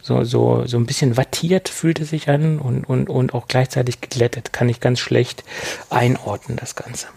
so, 0.00 0.24
so, 0.24 0.66
so 0.66 0.76
ein 0.76 0.86
bisschen 0.86 1.16
wattiert 1.16 1.68
fühlt 1.68 2.00
es 2.00 2.10
sich 2.10 2.28
an 2.28 2.58
und, 2.58 2.84
und, 2.84 3.08
und 3.08 3.34
auch 3.34 3.48
gleichzeitig 3.48 4.00
geglättet. 4.00 4.52
Kann 4.52 4.68
ich 4.68 4.80
ganz 4.80 5.00
schlecht 5.00 5.44
einordnen, 5.90 6.56
das 6.58 6.76
Ganze. 6.76 7.08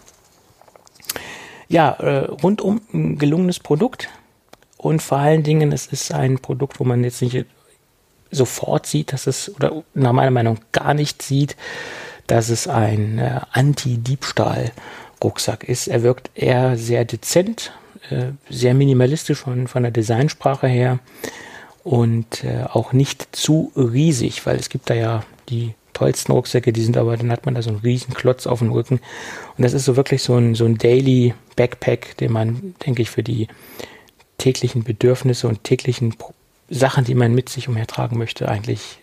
Ja, 1.67 1.91
äh, 1.91 2.25
rundum 2.25 2.81
ein 2.93 3.17
gelungenes 3.17 3.59
Produkt. 3.59 4.09
Und 4.79 5.01
vor 5.01 5.17
allen 5.17 5.43
Dingen, 5.43 5.73
es 5.73 5.87
ist 5.87 6.13
ein 6.13 6.39
Produkt, 6.39 6.79
wo 6.79 6.85
man 6.85 7.03
jetzt 7.03 7.21
nicht 7.21 7.45
sofort 8.31 8.85
sieht, 8.85 9.11
dass 9.11 9.27
es, 9.27 9.53
oder 9.53 9.83
nach 9.93 10.13
meiner 10.13 10.31
Meinung 10.31 10.59
gar 10.71 10.93
nicht 10.93 11.21
sieht, 11.21 11.57
dass 12.27 12.47
es 12.47 12.69
ein 12.69 13.19
äh, 13.19 13.41
Anti-Diebstahl-Rucksack 13.51 15.65
ist. 15.65 15.89
Er 15.89 16.03
wirkt 16.03 16.31
eher 16.33 16.77
sehr 16.77 17.03
dezent, 17.03 17.73
äh, 18.09 18.27
sehr 18.49 18.73
minimalistisch 18.73 19.39
von, 19.39 19.67
von 19.67 19.83
der 19.83 19.91
Designsprache 19.91 20.67
her 20.67 20.99
und 21.83 22.45
äh, 22.45 22.63
auch 22.71 22.93
nicht 22.93 23.35
zu 23.35 23.73
riesig, 23.75 24.45
weil 24.45 24.55
es 24.55 24.69
gibt 24.69 24.89
da 24.89 24.93
ja 24.93 25.25
die 25.49 25.73
tollsten 25.91 26.31
Rucksäcke, 26.31 26.71
die 26.71 26.83
sind 26.83 26.95
aber, 26.95 27.17
dann 27.17 27.33
hat 27.33 27.45
man 27.45 27.55
da 27.55 27.61
so 27.61 27.71
einen 27.71 27.79
riesen 27.79 28.13
Klotz 28.13 28.47
auf 28.47 28.59
dem 28.59 28.71
Rücken. 28.71 29.01
Und 29.57 29.63
das 29.63 29.73
ist 29.73 29.83
so 29.83 29.97
wirklich 29.97 30.23
so 30.23 30.37
ein, 30.37 30.55
so 30.55 30.63
ein 30.63 30.77
Daily 30.77 31.33
Backpack, 31.57 32.15
den 32.15 32.31
man, 32.31 32.75
denke 32.85 33.01
ich, 33.01 33.09
für 33.09 33.23
die 33.23 33.49
täglichen 34.39 34.83
Bedürfnisse 34.83 35.47
und 35.47 35.63
täglichen 35.63 36.15
Sachen, 36.69 37.03
die 37.05 37.13
man 37.13 37.35
mit 37.35 37.49
sich 37.49 37.67
umhertragen 37.67 38.17
möchte, 38.17 38.49
eigentlich 38.49 38.99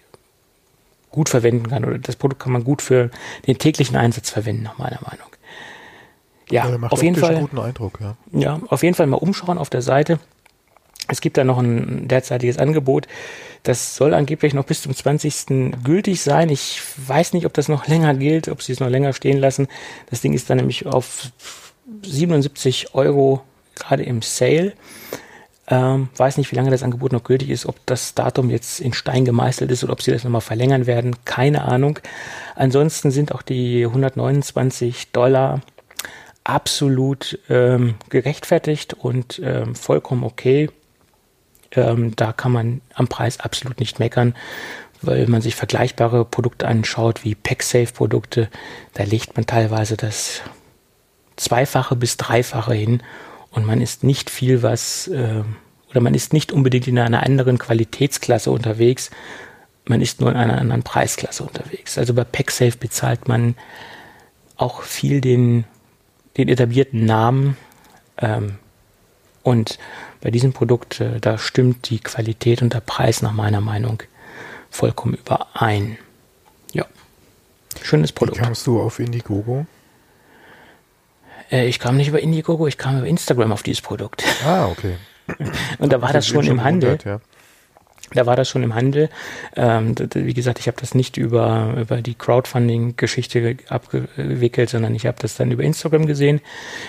gut 1.10 1.28
verwenden 1.28 1.68
kann. 1.68 1.84
Oder 1.84 1.98
das 1.98 2.16
Produkt 2.16 2.42
kann 2.42 2.52
man 2.52 2.64
gut 2.64 2.82
für 2.82 3.10
den 3.46 3.58
täglichen 3.58 3.96
Einsatz 3.96 4.30
verwenden, 4.30 4.64
nach 4.64 4.78
meiner 4.78 5.00
Meinung. 5.02 5.28
Ja, 6.50 6.68
ja 6.68 6.88
auf 6.88 7.02
jeden 7.02 7.16
Fall. 7.16 7.40
Guten 7.40 7.58
Eindruck, 7.58 7.98
ja. 8.00 8.16
ja, 8.32 8.60
auf 8.68 8.82
jeden 8.82 8.94
Fall 8.94 9.06
mal 9.06 9.16
umschauen 9.16 9.58
auf 9.58 9.70
der 9.70 9.82
Seite. 9.82 10.18
Es 11.08 11.20
gibt 11.20 11.36
da 11.36 11.44
noch 11.44 11.58
ein 11.58 12.08
derzeitiges 12.08 12.58
Angebot. 12.58 13.06
Das 13.62 13.96
soll 13.96 14.14
angeblich 14.14 14.54
noch 14.54 14.64
bis 14.64 14.82
zum 14.82 14.94
20. 14.94 15.74
gültig 15.82 16.20
sein. 16.20 16.48
Ich 16.48 16.80
weiß 16.96 17.32
nicht, 17.32 17.46
ob 17.46 17.54
das 17.54 17.68
noch 17.68 17.86
länger 17.86 18.14
gilt, 18.14 18.48
ob 18.48 18.62
sie 18.62 18.72
es 18.72 18.80
noch 18.80 18.88
länger 18.88 19.12
stehen 19.12 19.38
lassen. 19.38 19.68
Das 20.10 20.20
Ding 20.20 20.34
ist 20.34 20.50
dann 20.50 20.58
nämlich 20.58 20.86
auf 20.86 21.30
77 22.02 22.94
Euro 22.94 23.42
gerade 23.74 24.02
im 24.02 24.22
Sale. 24.22 24.72
Ähm, 25.68 26.08
weiß 26.16 26.38
nicht, 26.38 26.52
wie 26.52 26.56
lange 26.56 26.70
das 26.70 26.84
Angebot 26.84 27.12
noch 27.12 27.24
gültig 27.24 27.50
ist, 27.50 27.66
ob 27.66 27.84
das 27.86 28.14
Datum 28.14 28.50
jetzt 28.50 28.80
in 28.80 28.92
Stein 28.92 29.24
gemeißelt 29.24 29.70
ist 29.70 29.82
oder 29.82 29.92
ob 29.92 30.02
sie 30.02 30.12
das 30.12 30.22
nochmal 30.22 30.40
verlängern 30.40 30.86
werden. 30.86 31.16
Keine 31.24 31.64
Ahnung. 31.64 31.98
Ansonsten 32.54 33.10
sind 33.10 33.32
auch 33.32 33.42
die 33.42 33.84
129 33.84 35.10
Dollar 35.10 35.60
absolut 36.44 37.40
ähm, 37.48 37.96
gerechtfertigt 38.08 38.94
und 38.94 39.40
ähm, 39.42 39.74
vollkommen 39.74 40.22
okay. 40.22 40.70
Ähm, 41.72 42.14
da 42.14 42.32
kann 42.32 42.52
man 42.52 42.80
am 42.94 43.08
Preis 43.08 43.40
absolut 43.40 43.80
nicht 43.80 43.98
meckern, 43.98 44.36
weil 45.02 45.26
man 45.26 45.42
sich 45.42 45.56
vergleichbare 45.56 46.24
Produkte 46.24 46.68
anschaut, 46.68 47.24
wie 47.24 47.34
PackSafe-Produkte. 47.34 48.48
Da 48.94 49.02
legt 49.02 49.34
man 49.34 49.46
teilweise 49.46 49.96
das 49.96 50.42
Zweifache 51.34 51.96
bis 51.96 52.16
Dreifache 52.16 52.74
hin 52.74 53.02
und 53.56 53.64
man 53.64 53.80
ist 53.80 54.04
nicht 54.04 54.28
viel 54.28 54.62
was, 54.62 55.08
äh, 55.08 55.42
oder 55.90 56.00
man 56.00 56.14
ist 56.14 56.34
nicht 56.34 56.52
unbedingt 56.52 56.86
in 56.86 56.98
einer 56.98 57.22
anderen 57.22 57.58
Qualitätsklasse 57.58 58.50
unterwegs, 58.50 59.10
man 59.86 60.02
ist 60.02 60.20
nur 60.20 60.30
in 60.30 60.36
einer 60.36 60.58
anderen 60.58 60.82
Preisklasse 60.82 61.42
unterwegs. 61.42 61.96
Also 61.96 62.12
bei 62.12 62.24
PackSafe 62.24 62.76
bezahlt 62.76 63.28
man 63.28 63.54
auch 64.56 64.82
viel 64.82 65.22
den, 65.22 65.64
den 66.36 66.48
etablierten 66.48 67.06
Namen 67.06 67.56
ähm, 68.18 68.58
und 69.42 69.78
bei 70.20 70.30
diesem 70.30 70.52
Produkt, 70.52 71.00
äh, 71.00 71.18
da 71.18 71.38
stimmt 71.38 71.88
die 71.88 72.00
Qualität 72.00 72.60
und 72.60 72.74
der 72.74 72.80
Preis 72.80 73.22
nach 73.22 73.32
meiner 73.32 73.62
Meinung 73.62 74.02
vollkommen 74.70 75.14
überein. 75.14 75.96
Ja. 76.72 76.84
Schönes 77.80 78.12
Produkt. 78.12 78.38
Wie 78.38 78.42
kamst 78.42 78.66
du 78.66 78.82
auf 78.82 78.98
Indiegogo? 78.98 79.66
Äh, 81.50 81.66
ich 81.66 81.78
kam 81.78 81.96
nicht 81.96 82.08
über 82.08 82.20
Indiegogo, 82.20 82.66
ich 82.66 82.78
kam 82.78 82.98
über 82.98 83.06
Instagram 83.06 83.52
auf 83.52 83.62
dieses 83.62 83.80
Produkt. 83.80 84.24
Ah, 84.46 84.66
okay. 84.66 84.96
und 85.78 85.92
da 85.92 86.00
war 86.02 86.12
das 86.12 86.26
schon 86.26 86.46
im 86.46 86.62
Handel. 86.62 86.98
Ja. 87.04 87.20
Da 88.12 88.24
war 88.24 88.36
das 88.36 88.48
schon 88.48 88.62
im 88.62 88.74
Handel. 88.74 89.08
Ähm, 89.56 89.94
wie 90.14 90.34
gesagt, 90.34 90.60
ich 90.60 90.68
habe 90.68 90.80
das 90.80 90.94
nicht 90.94 91.16
über, 91.16 91.74
über 91.76 92.02
die 92.02 92.14
Crowdfunding-Geschichte 92.14 93.56
abgewickelt, 93.68 94.70
sondern 94.70 94.94
ich 94.94 95.06
habe 95.06 95.18
das 95.20 95.34
dann 95.34 95.50
über 95.50 95.64
Instagram 95.64 96.06
gesehen. 96.06 96.40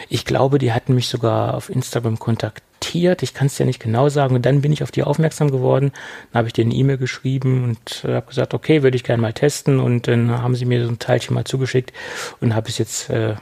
Ich 0.09 0.25
glaube, 0.25 0.59
die 0.59 0.73
hatten 0.73 0.93
mich 0.93 1.07
sogar 1.07 1.55
auf 1.55 1.71
Instagram 1.71 2.19
kontaktiert. 2.19 3.23
Ich 3.23 3.33
kann 3.33 3.47
es 3.47 3.57
ja 3.57 3.65
nicht 3.65 3.81
genau 3.81 4.09
sagen. 4.09 4.35
Und 4.35 4.45
dann 4.45 4.61
bin 4.61 4.71
ich 4.71 4.83
auf 4.83 4.91
die 4.91 5.01
aufmerksam 5.01 5.49
geworden. 5.49 5.91
Dann 6.31 6.39
habe 6.39 6.47
ich 6.49 6.53
denen 6.53 6.71
eine 6.71 6.79
E-Mail 6.79 6.97
geschrieben 6.97 7.63
und 7.63 8.05
äh, 8.07 8.13
habe 8.13 8.27
gesagt, 8.27 8.53
okay, 8.53 8.83
würde 8.83 8.95
ich 8.95 9.03
gerne 9.03 9.21
mal 9.21 9.33
testen. 9.33 9.79
Und 9.79 10.07
dann 10.07 10.29
haben 10.29 10.53
sie 10.53 10.65
mir 10.65 10.85
so 10.85 10.91
ein 10.91 10.99
Teilchen 10.99 11.33
mal 11.33 11.45
zugeschickt 11.45 11.93
und 12.41 12.53
habe 12.53 12.69
es 12.69 12.77
jetzt 12.77 13.09
äh, 13.09 13.35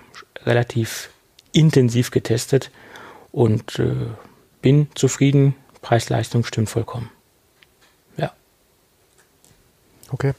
relativ 0.45 1.09
intensiv 1.51 2.11
getestet 2.11 2.71
und 3.31 3.79
äh, 3.79 4.07
bin 4.61 4.87
zufrieden. 4.95 5.55
Preis-Leistung 5.81 6.43
stimmt 6.43 6.69
vollkommen. 6.69 7.11
Okay. 10.11 10.33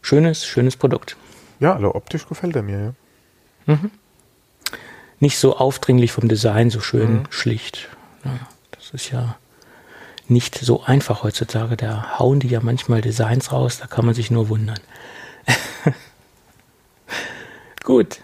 Schönes, 0.00 0.44
schönes 0.44 0.76
Produkt. 0.76 1.16
Ja, 1.60 1.74
also 1.74 1.94
optisch 1.94 2.26
gefällt 2.26 2.56
er 2.56 2.62
mir, 2.62 2.94
ja. 3.66 3.74
Mhm. 3.74 3.90
Nicht 5.20 5.38
so 5.38 5.56
aufdringlich 5.56 6.10
vom 6.10 6.28
Design, 6.28 6.70
so 6.70 6.80
schön 6.80 7.12
mhm. 7.12 7.26
schlicht. 7.30 7.88
Ja, 8.24 8.36
das 8.72 8.90
ist 8.90 9.10
ja 9.10 9.36
nicht 10.26 10.58
so 10.58 10.82
einfach 10.82 11.22
heutzutage. 11.22 11.76
Da 11.76 12.18
hauen 12.18 12.40
die 12.40 12.48
ja 12.48 12.60
manchmal 12.60 13.00
Designs 13.00 13.52
raus, 13.52 13.78
da 13.78 13.86
kann 13.86 14.04
man 14.04 14.14
sich 14.14 14.30
nur 14.30 14.48
wundern. 14.48 14.80
Gut, 17.84 18.20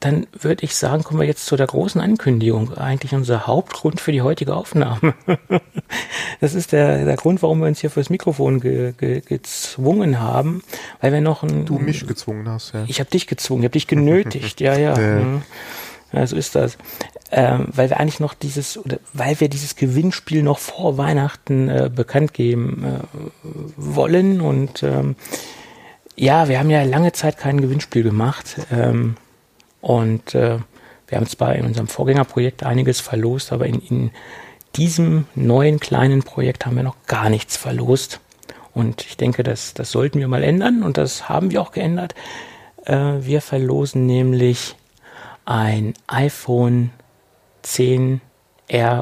dann 0.00 0.26
würde 0.32 0.64
ich 0.64 0.76
sagen, 0.76 1.02
kommen 1.02 1.20
wir 1.20 1.26
jetzt 1.26 1.46
zu 1.46 1.56
der 1.56 1.66
großen 1.66 2.00
Ankündigung. 2.00 2.74
Eigentlich 2.74 3.14
unser 3.14 3.46
Hauptgrund 3.46 4.00
für 4.00 4.12
die 4.12 4.22
heutige 4.22 4.54
Aufnahme. 4.54 5.14
das 6.40 6.54
ist 6.54 6.72
der, 6.72 7.04
der 7.04 7.16
Grund, 7.16 7.42
warum 7.42 7.60
wir 7.60 7.66
uns 7.66 7.80
hier 7.80 7.90
fürs 7.90 8.08
Mikrofon 8.08 8.60
ge, 8.60 8.92
ge, 8.96 9.20
gezwungen 9.20 10.20
haben, 10.20 10.62
weil 11.00 11.12
wir 11.12 11.20
noch 11.20 11.42
ein. 11.42 11.66
Du 11.66 11.78
mich 11.78 12.06
gezwungen 12.06 12.48
hast, 12.48 12.74
ja. 12.74 12.84
Ich 12.86 13.00
habe 13.00 13.10
dich 13.10 13.26
gezwungen, 13.26 13.62
ich 13.62 13.66
habe 13.66 13.72
dich 13.72 13.86
genötigt, 13.88 14.60
ja, 14.60 14.78
ja. 14.78 14.98
ja. 14.98 15.18
Mhm. 15.20 15.42
Ja, 16.12 16.26
so 16.26 16.36
ist 16.36 16.54
das. 16.54 16.78
Ähm, 17.30 17.68
weil 17.72 17.90
wir 17.90 18.00
eigentlich 18.00 18.20
noch 18.20 18.32
dieses, 18.32 18.78
oder 18.78 18.98
weil 19.12 19.40
wir 19.40 19.48
dieses 19.48 19.76
Gewinnspiel 19.76 20.42
noch 20.42 20.58
vor 20.58 20.96
Weihnachten 20.96 21.68
äh, 21.68 21.90
bekannt 21.94 22.32
geben 22.32 22.84
äh, 22.84 23.48
wollen. 23.76 24.40
Und 24.40 24.82
ähm, 24.82 25.16
ja, 26.16 26.48
wir 26.48 26.58
haben 26.58 26.70
ja 26.70 26.82
lange 26.84 27.12
Zeit 27.12 27.36
kein 27.36 27.60
Gewinnspiel 27.60 28.02
gemacht. 28.02 28.56
Ähm, 28.72 29.16
und 29.80 30.34
äh, 30.34 30.58
wir 31.06 31.16
haben 31.16 31.26
zwar 31.26 31.54
in 31.54 31.64
unserem 31.64 31.88
Vorgängerprojekt 31.88 32.62
einiges 32.62 33.00
verlost, 33.00 33.52
aber 33.52 33.66
in, 33.66 33.80
in 33.80 34.10
diesem 34.76 35.26
neuen 35.34 35.80
kleinen 35.80 36.22
Projekt 36.22 36.66
haben 36.66 36.76
wir 36.76 36.82
noch 36.82 37.06
gar 37.06 37.30
nichts 37.30 37.56
verlost. 37.56 38.20
Und 38.74 39.04
ich 39.06 39.16
denke, 39.16 39.42
das, 39.42 39.74
das 39.74 39.90
sollten 39.90 40.20
wir 40.20 40.28
mal 40.28 40.44
ändern 40.44 40.82
und 40.82 40.98
das 40.98 41.28
haben 41.28 41.50
wir 41.50 41.62
auch 41.62 41.72
geändert. 41.72 42.14
Äh, 42.84 43.14
wir 43.20 43.40
verlosen 43.40 44.06
nämlich 44.06 44.76
ein 45.44 45.94
iPhone 46.06 46.90
10R 47.64 48.20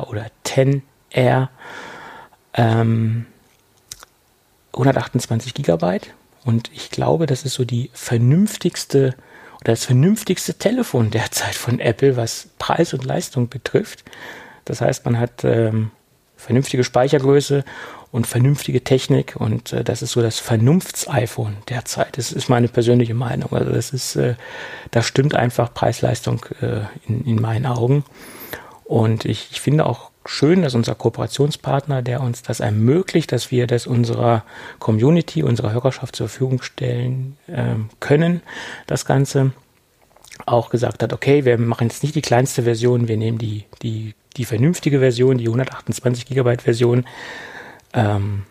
oder 0.07 0.27
10R 0.45 1.49
ähm, 2.55 3.27
128 4.73 5.55
Gigabyte. 5.55 6.15
Und 6.45 6.71
ich 6.73 6.91
glaube, 6.91 7.27
das 7.27 7.45
ist 7.45 7.55
so 7.55 7.65
die 7.65 7.91
vernünftigste 7.93 9.17
das 9.67 9.85
vernünftigste 9.85 10.55
Telefon 10.55 11.11
derzeit 11.11 11.55
von 11.55 11.81
Apple, 11.81 12.17
was 12.17 12.49
Preis 12.59 12.95
und 12.95 13.05
Leistung 13.05 13.49
betrifft. 13.49 14.05
Das 14.65 14.81
heißt, 14.81 15.05
man 15.05 15.19
hat 15.19 15.43
ähm, 15.43 15.91
vernünftige 16.37 16.85
Speichergröße 16.85 17.65
und 18.13 18.29
vernünftige 18.29 18.85
Technik 18.85 19.35
und 19.37 19.73
äh, 19.73 19.83
das 19.83 20.03
ist 20.03 20.13
so 20.13 20.23
das 20.23 20.39
Vernunfts-iPhone 20.39 21.57
derzeit. 21.69 22.17
Das 22.17 22.31
ist 22.31 22.49
meine 22.49 22.69
persönliche 22.69 23.15
Meinung. 23.15 23.53
Also 23.53 23.73
das 23.73 23.91
ist, 23.91 24.15
äh, 24.15 24.37
da 24.93 25.03
stimmt 25.03 25.35
einfach 25.35 25.75
Preis-Leistung 25.75 26.47
äh, 26.61 26.83
in, 27.09 27.25
in 27.25 27.43
meinen 27.43 27.67
Augen. 27.67 28.05
Und 28.85 29.25
ich, 29.25 29.49
ich 29.51 29.61
finde 29.61 29.87
auch 29.87 30.11
schön, 30.27 30.63
dass 30.63 30.75
unser 30.75 30.95
Kooperationspartner, 30.95 32.03
der 32.03 32.21
uns 32.21 32.43
das 32.43 32.61
ermöglicht, 32.61 33.33
dass 33.33 33.51
wir 33.51 33.67
das 33.67 33.87
unserer 33.87 34.45
Community, 34.79 35.43
unserer 35.43 35.73
Hörerschaft 35.73 36.17
zur 36.17 36.29
Verfügung 36.29 36.63
stellen 36.63 37.37
äh, 37.47 37.75
können, 38.01 38.43
das 38.87 39.05
Ganze 39.05 39.53
auch 40.45 40.71
gesagt 40.71 41.03
hat, 41.03 41.13
okay, 41.13 41.45
wir 41.45 41.59
machen 41.59 41.89
jetzt 41.89 42.03
nicht 42.03 42.15
die 42.15 42.23
kleinste 42.23 42.65
Version, 42.65 43.09
wir 43.09 43.17
nehmen 43.17 43.39
die, 43.39 43.65
die, 43.83 44.15
die 44.37 44.45
vernünftige 44.45 44.99
Version, 44.99 45.39
die 45.39 45.47
128 45.47 46.27
Gigabyte 46.27 46.63
Version. 46.63 47.07
Ähm, 47.95 48.43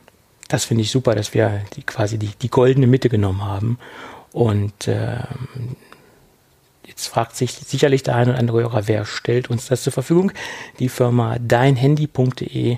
das 0.48 0.66
finde 0.66 0.82
ich 0.84 0.92
super, 0.92 1.16
dass 1.16 1.34
wir 1.34 1.62
die, 1.76 1.84
quasi 1.84 2.18
die, 2.18 2.32
die 2.42 2.50
goldene 2.50 2.88
Mitte 2.88 3.10
genommen 3.10 3.44
haben. 3.44 3.78
Und 4.32 4.88
ähm, 4.88 5.76
Jetzt 6.96 7.08
fragt 7.08 7.36
sich 7.36 7.52
sicherlich 7.52 8.04
der 8.04 8.16
eine 8.16 8.32
oder 8.32 8.40
andere 8.40 8.62
Hörer, 8.62 8.88
wer 8.88 9.04
stellt 9.04 9.50
uns 9.50 9.68
das 9.68 9.84
zur 9.84 9.92
Verfügung? 9.92 10.32
Die 10.80 10.88
Firma 10.88 11.38
deinhandy.de 11.40 12.78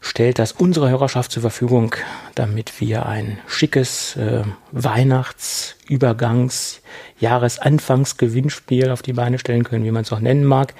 stellt 0.00 0.38
das 0.38 0.52
unserer 0.52 0.88
Hörerschaft 0.88 1.30
zur 1.30 1.42
Verfügung, 1.42 1.94
damit 2.34 2.80
wir 2.80 3.04
ein 3.04 3.38
schickes 3.46 4.16
äh, 4.16 4.44
Weihnachts-, 4.72 5.76
Übergangs-, 5.86 6.80
Jahresanfangsgewinnspiel 7.18 8.90
auf 8.90 9.02
die 9.02 9.12
Beine 9.12 9.38
stellen 9.38 9.64
können, 9.64 9.84
wie 9.84 9.90
man 9.90 10.04
es 10.04 10.12
auch 10.12 10.20
nennen 10.20 10.44
mag, 10.44 10.72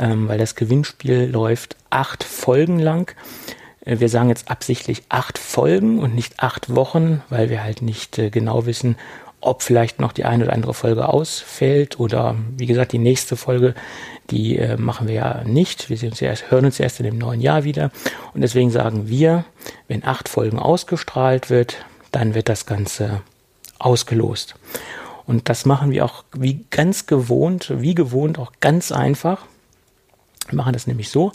ähm, 0.00 0.26
weil 0.26 0.38
das 0.38 0.56
Gewinnspiel 0.56 1.30
läuft 1.30 1.76
acht 1.90 2.24
Folgen 2.24 2.80
lang. 2.80 3.14
Äh, 3.84 4.00
wir 4.00 4.08
sagen 4.08 4.30
jetzt 4.30 4.50
absichtlich 4.50 5.04
acht 5.08 5.38
Folgen 5.38 6.00
und 6.00 6.16
nicht 6.16 6.40
acht 6.42 6.74
Wochen, 6.74 7.22
weil 7.28 7.50
wir 7.50 7.62
halt 7.62 7.82
nicht 7.82 8.18
äh, 8.18 8.30
genau 8.30 8.66
wissen, 8.66 8.96
ob 9.40 9.62
vielleicht 9.62 10.00
noch 10.00 10.12
die 10.12 10.24
eine 10.24 10.44
oder 10.44 10.52
andere 10.52 10.74
Folge 10.74 11.08
ausfällt 11.08 12.00
oder 12.00 12.36
wie 12.56 12.66
gesagt, 12.66 12.92
die 12.92 12.98
nächste 12.98 13.36
Folge, 13.36 13.74
die 14.30 14.58
äh, 14.58 14.76
machen 14.76 15.06
wir 15.06 15.14
ja 15.14 15.44
nicht. 15.44 15.88
Wir 15.88 16.08
uns 16.08 16.20
erst, 16.20 16.50
hören 16.50 16.64
uns 16.64 16.80
erst 16.80 17.00
in 17.00 17.04
dem 17.04 17.18
neuen 17.18 17.40
Jahr 17.40 17.64
wieder. 17.64 17.90
Und 18.34 18.40
deswegen 18.40 18.70
sagen 18.70 19.08
wir, 19.08 19.44
wenn 19.86 20.04
acht 20.04 20.28
Folgen 20.28 20.58
ausgestrahlt 20.58 21.50
wird, 21.50 21.76
dann 22.10 22.34
wird 22.34 22.48
das 22.48 22.66
Ganze 22.66 23.22
ausgelost. 23.78 24.56
Und 25.24 25.48
das 25.48 25.66
machen 25.66 25.90
wir 25.90 26.04
auch 26.04 26.24
wie 26.32 26.64
ganz 26.70 27.06
gewohnt, 27.06 27.72
wie 27.76 27.94
gewohnt 27.94 28.38
auch 28.38 28.52
ganz 28.60 28.92
einfach. 28.92 29.44
Wir 30.48 30.56
machen 30.56 30.72
das 30.72 30.86
nämlich 30.86 31.10
so, 31.10 31.32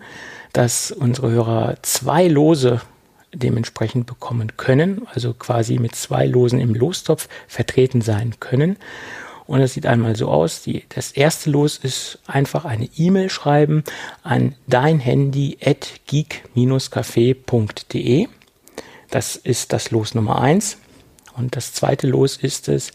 dass 0.52 0.92
unsere 0.92 1.30
Hörer 1.30 1.76
zwei 1.84 2.28
Lose 2.28 2.82
dementsprechend 3.34 4.06
bekommen 4.06 4.56
können, 4.58 5.08
also 5.14 5.34
quasi 5.34 5.80
mit 5.80 5.96
zwei 5.96 6.26
Losen 6.26 6.60
im 6.60 6.74
Lostopf 6.74 7.30
vertreten 7.48 8.02
sein 8.02 8.36
können. 8.40 8.78
Und 9.46 9.62
es 9.62 9.74
sieht 9.74 9.86
einmal 9.86 10.16
so 10.16 10.30
aus. 10.30 10.64
Die, 10.64 10.86
das 10.90 11.12
erste 11.12 11.50
Los 11.50 11.78
ist 11.78 12.20
einfach 12.28 12.66
eine 12.66 12.90
E-Mail 12.96 13.30
schreiben 13.30 13.84
an 14.24 14.56
dein 14.68 15.00
Handy 15.00 15.58
at 15.64 16.02
geek-café.de. 16.08 18.28
Das 19.10 19.36
ist 19.36 19.74
das 19.74 19.92
Los 19.92 20.16
Nummer 20.16 20.42
eins. 20.42 20.78
Und 21.36 21.56
das 21.56 21.74
zweite 21.74 22.08
Los 22.08 22.38
ist 22.38 22.68
es, 22.70 22.92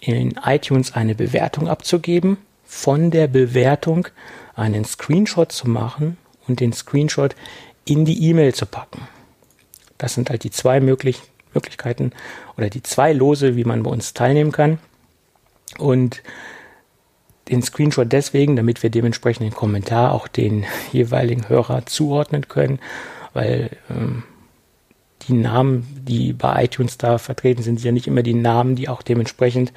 in 0.00 0.38
iTunes 0.44 0.94
eine 0.94 1.14
Bewertung 1.14 1.68
abzugeben, 1.68 2.36
von 2.64 3.10
der 3.10 3.26
Bewertung 3.26 4.08
einen 4.54 4.84
Screenshot 4.84 5.50
zu 5.50 5.66
machen 5.68 6.18
und 6.46 6.60
den 6.60 6.74
Screenshot 6.74 7.34
in 7.86 8.04
die 8.04 8.28
E-Mail 8.28 8.54
zu 8.54 8.66
packen. 8.66 9.08
Das 9.98 10.14
sind 10.14 10.30
halt 10.30 10.44
die 10.44 10.50
zwei 10.50 10.80
möglich 10.80 11.22
Möglichkeiten 11.54 12.12
oder 12.56 12.68
die 12.68 12.82
zwei 12.82 13.12
Lose, 13.12 13.56
wie 13.56 13.64
man 13.64 13.82
bei 13.82 13.90
uns 13.90 14.12
teilnehmen 14.12 14.52
kann. 14.52 14.78
Und 15.78 16.22
den 17.48 17.62
Screenshot 17.62 18.10
deswegen, 18.10 18.56
damit 18.56 18.82
wir 18.82 18.90
dementsprechend 18.90 19.44
den 19.44 19.54
Kommentar 19.54 20.12
auch 20.12 20.28
den 20.28 20.64
jeweiligen 20.92 21.48
Hörer 21.48 21.86
zuordnen 21.86 22.48
können, 22.48 22.78
weil 23.32 23.70
ähm, 23.90 24.24
die 25.28 25.34
Namen, 25.34 25.86
die 26.06 26.32
bei 26.32 26.64
iTunes 26.64 26.98
da 26.98 27.18
vertreten 27.18 27.62
sind, 27.62 27.78
sind 27.78 27.86
ja 27.86 27.92
nicht 27.92 28.06
immer 28.06 28.22
die 28.22 28.34
Namen, 28.34 28.76
die 28.76 28.88
auch 28.88 29.02
dementsprechend 29.02 29.72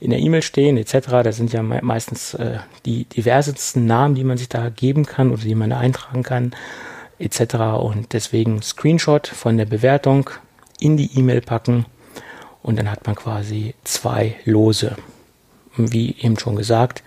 in 0.00 0.10
der 0.10 0.18
E-Mail 0.18 0.42
stehen 0.42 0.76
etc. 0.76 1.22
Das 1.22 1.36
sind 1.36 1.52
ja 1.52 1.62
meistens 1.62 2.34
äh, 2.34 2.58
die 2.86 3.04
diversesten 3.04 3.86
Namen, 3.86 4.14
die 4.14 4.24
man 4.24 4.38
sich 4.38 4.48
da 4.48 4.68
geben 4.68 5.06
kann 5.06 5.30
oder 5.30 5.42
die 5.42 5.54
man 5.54 5.70
da 5.70 5.78
eintragen 5.78 6.22
kann 6.22 6.54
etc. 7.20 7.54
Und 7.80 8.12
deswegen 8.12 8.62
Screenshot 8.62 9.28
von 9.28 9.56
der 9.56 9.66
Bewertung 9.66 10.30
in 10.80 10.96
die 10.96 11.16
E-Mail 11.16 11.42
packen 11.42 11.86
und 12.62 12.78
dann 12.78 12.90
hat 12.90 13.06
man 13.06 13.14
quasi 13.14 13.74
zwei 13.84 14.36
Lose. 14.44 14.96
Wie 15.76 16.16
eben 16.18 16.38
schon 16.38 16.56
gesagt, 16.56 17.02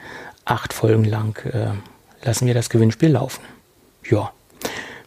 acht 0.46 0.74
Folgen 0.74 1.06
lang 1.06 1.38
äh, 1.46 1.74
lassen 2.26 2.48
wir 2.48 2.54
das 2.54 2.70
Gewinnspiel 2.70 3.10
laufen. 3.10 3.44
Ja, 4.10 4.32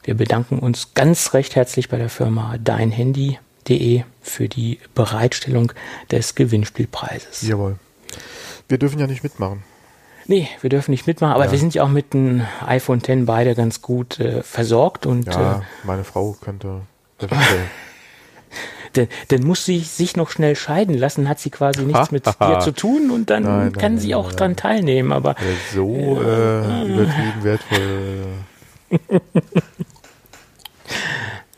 wir 0.04 0.14
bedanken 0.14 0.58
uns 0.58 0.94
ganz 0.94 1.34
recht 1.34 1.56
herzlich 1.56 1.88
bei 1.88 1.96
der 1.96 2.08
Firma 2.08 2.56
deinhandy.de 2.58 4.02
für 4.22 4.48
die 4.48 4.78
Bereitstellung 4.94 5.72
des 6.10 6.34
Gewinnspielpreises. 6.34 7.42
Jawohl. 7.42 7.76
Wir 8.68 8.78
dürfen 8.78 9.00
ja 9.00 9.06
nicht 9.06 9.22
mitmachen. 9.22 9.64
Nee, 10.28 10.48
wir 10.60 10.70
dürfen 10.70 10.90
nicht 10.90 11.06
mitmachen, 11.06 11.34
aber 11.34 11.46
ja. 11.46 11.52
wir 11.52 11.58
sind 11.58 11.74
ja 11.74 11.84
auch 11.84 11.88
mit 11.88 12.12
dem 12.12 12.42
iPhone 12.66 12.98
X 12.98 13.26
beide 13.26 13.54
ganz 13.54 13.82
gut 13.82 14.18
äh, 14.18 14.42
versorgt 14.42 15.06
und 15.06 15.26
ja, 15.26 15.58
äh, 15.58 15.60
meine 15.84 16.04
Frau 16.04 16.36
könnte 16.40 16.82
denn, 18.96 19.08
dann 19.28 19.42
muss 19.42 19.64
sie 19.64 19.80
sich 19.80 20.16
noch 20.16 20.30
schnell 20.30 20.56
scheiden 20.56 20.96
lassen, 20.96 21.28
hat 21.28 21.38
sie 21.38 21.50
quasi 21.50 21.84
nichts 21.84 22.10
mit 22.10 22.26
dir 22.40 22.58
zu 22.60 22.72
tun 22.72 23.10
und 23.10 23.30
dann 23.30 23.44
nein, 23.44 23.72
kann 23.72 23.92
nein, 23.94 24.00
sie 24.00 24.10
nein, 24.10 24.18
auch 24.18 24.32
dran 24.32 24.56
teilnehmen. 24.56 25.12
Aber 25.12 25.36
so 25.72 26.20
äh, 26.20 26.84
übertrieben 26.84 27.42
wertvoll. 27.42 28.26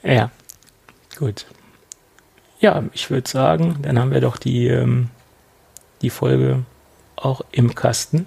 ja, 0.03 0.31
gut. 1.19 1.47
Ja, 2.61 2.83
ich 2.93 3.11
würde 3.11 3.29
sagen, 3.29 3.79
dann 3.83 3.99
haben 3.99 4.11
wir 4.11 4.21
doch 4.21 4.37
die, 4.37 4.67
ähm, 4.67 5.11
die 6.03 6.11
Folge 6.11 6.65
auch 7.17 7.43
im 7.53 7.75
Kasten. 7.75 8.27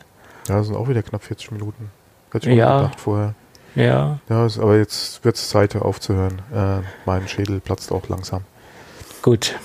Ja, 0.51 0.57
das 0.57 0.67
sind 0.67 0.75
auch 0.75 0.89
wieder 0.89 1.01
knapp 1.01 1.23
40 1.23 1.51
Minuten. 1.51 1.91
Hätte 2.29 2.49
ich 2.49 2.57
ja. 2.57 2.81
gedacht 2.81 2.99
vorher. 2.99 3.35
Ja. 3.73 4.19
Ja, 4.27 4.47
aber 4.59 4.75
jetzt 4.75 5.23
wird 5.23 5.37
es 5.37 5.47
Zeit 5.47 5.77
aufzuhören. 5.77 6.41
Äh, 6.53 6.81
mein 7.05 7.25
Schädel 7.29 7.61
platzt 7.61 7.89
auch 7.93 8.09
langsam. 8.09 8.41
Gut. 9.21 9.55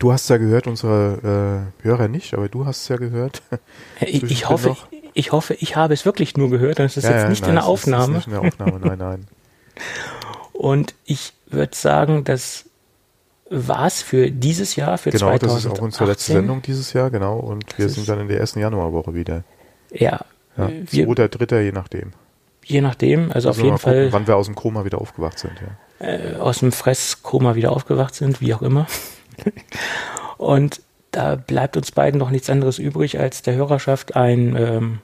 Du 0.00 0.12
hast 0.12 0.28
ja 0.28 0.38
gehört, 0.38 0.66
unsere 0.66 1.70
äh, 1.80 1.84
Hörer 1.84 2.08
nicht, 2.08 2.34
aber 2.34 2.48
du 2.48 2.66
hast 2.66 2.82
es 2.82 2.88
ja 2.88 2.96
gehört. 2.96 3.42
ich, 4.00 4.24
ich 4.24 4.48
hoffe, 4.48 4.76
ich 5.14 5.30
hoffe, 5.30 5.54
ich 5.54 5.76
habe 5.76 5.94
es 5.94 6.04
wirklich 6.04 6.36
nur 6.36 6.50
gehört. 6.50 6.80
Das 6.80 6.96
ist 6.96 7.04
ja, 7.04 7.10
jetzt 7.10 7.22
ja, 7.22 7.28
nicht 7.28 7.42
nein, 7.42 7.50
in 7.50 7.54
der 7.54 7.66
Aufnahme. 7.66 8.18
Ist 8.18 8.26
nicht 8.26 8.34
in 8.36 8.42
der 8.42 8.52
Aufnahme, 8.52 8.80
nein, 8.80 8.98
nein. 8.98 9.28
Und 10.52 10.96
ich 11.04 11.34
würde 11.46 11.76
sagen, 11.76 12.24
das 12.24 12.64
war 13.48 13.86
es 13.86 14.02
für 14.02 14.32
dieses 14.32 14.74
Jahr, 14.74 14.98
für 14.98 15.10
genau, 15.10 15.26
2018. 15.26 15.46
Genau, 15.46 15.54
das 15.54 15.64
ist 15.64 15.70
auch 15.70 15.84
unsere 15.84 16.06
letzte 16.06 16.32
Sendung 16.32 16.62
dieses 16.62 16.92
Jahr, 16.94 17.10
genau. 17.10 17.38
Und 17.38 17.70
das 17.70 17.78
wir 17.78 17.88
sind 17.88 18.08
dann 18.08 18.18
in 18.18 18.26
der 18.26 18.40
ersten 18.40 18.58
Januarwoche 18.58 19.14
wieder. 19.14 19.44
Ja. 19.92 20.20
ja 20.56 20.70
wir, 20.90 21.08
oder 21.08 21.28
dritter, 21.28 21.60
je 21.60 21.72
nachdem. 21.72 22.12
Je 22.64 22.80
nachdem, 22.80 23.32
also 23.32 23.50
auf 23.50 23.62
jeden 23.62 23.78
Fall. 23.78 24.04
Gucken, 24.04 24.12
wann 24.12 24.26
wir 24.26 24.36
aus 24.36 24.46
dem 24.46 24.54
Koma 24.54 24.84
wieder 24.84 25.00
aufgewacht 25.00 25.38
sind, 25.38 25.52
ja. 25.60 26.06
Äh, 26.06 26.36
aus 26.36 26.60
dem 26.60 26.72
Fresskoma 26.72 27.54
wieder 27.54 27.72
aufgewacht 27.72 28.14
sind, 28.14 28.40
wie 28.40 28.54
auch 28.54 28.62
immer. 28.62 28.86
Und 30.38 30.80
da 31.10 31.34
bleibt 31.34 31.76
uns 31.76 31.90
beiden 31.92 32.18
noch 32.18 32.30
nichts 32.30 32.48
anderes 32.48 32.78
übrig, 32.78 33.18
als 33.18 33.42
der 33.42 33.54
Hörerschaft 33.54 34.16
ein 34.16 34.56
ähm, 34.56 34.98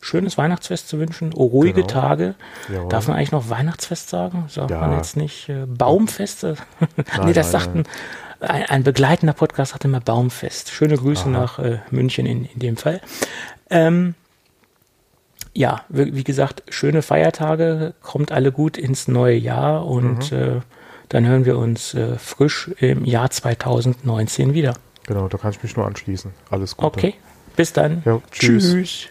schönes 0.00 0.38
Weihnachtsfest 0.38 0.88
zu 0.88 0.98
wünschen. 0.98 1.32
Oh, 1.34 1.46
ruhige 1.46 1.82
genau. 1.82 1.86
Tage. 1.86 2.34
Jawohl. 2.72 2.88
Darf 2.88 3.08
man 3.08 3.16
eigentlich 3.16 3.32
noch 3.32 3.50
Weihnachtsfest 3.50 4.08
sagen? 4.08 4.44
Sagt 4.48 4.70
ja. 4.70 4.80
man 4.80 4.96
jetzt 4.96 5.16
nicht 5.16 5.48
äh, 5.48 5.66
Baumfeste? 5.66 6.56
Nein, 6.96 7.26
nee, 7.26 7.32
das 7.32 7.52
nein, 7.52 7.62
sagten, 7.62 7.82
ein, 8.40 8.64
ein, 8.64 8.84
begleitender 8.84 9.34
Podcast 9.34 9.74
hat 9.74 9.84
immer 9.84 10.00
Baumfest. 10.00 10.70
Schöne 10.70 10.96
Grüße 10.96 11.24
Aha. 11.24 11.30
nach 11.30 11.58
äh, 11.58 11.78
München 11.90 12.26
in, 12.26 12.46
in 12.46 12.58
dem 12.60 12.76
Fall. 12.76 13.00
Ähm, 13.68 14.14
ja, 15.52 15.84
wie, 15.88 16.24
gesagt, 16.24 16.62
schöne 16.68 17.02
Feiertage, 17.02 17.94
kommt 18.02 18.32
alle 18.32 18.52
gut 18.52 18.78
ins 18.78 19.08
neue 19.08 19.36
Jahr 19.36 19.86
und 19.86 20.30
mhm. 20.30 20.38
äh, 20.38 20.60
dann 21.08 21.26
hören 21.26 21.44
wir 21.44 21.58
uns 21.58 21.94
äh, 21.94 22.16
frisch 22.18 22.70
im 22.78 23.04
Jahr 23.04 23.30
2019 23.30 24.54
wieder. 24.54 24.74
Genau, 25.06 25.28
da 25.28 25.38
kann 25.38 25.50
ich 25.50 25.62
mich 25.62 25.76
nur 25.76 25.86
anschließen. 25.86 26.32
Alles 26.50 26.76
Gute. 26.76 26.86
Okay, 26.86 27.14
bis 27.56 27.72
dann. 27.72 28.02
Ja, 28.04 28.20
tschüss. 28.30 28.72
tschüss. 28.72 29.08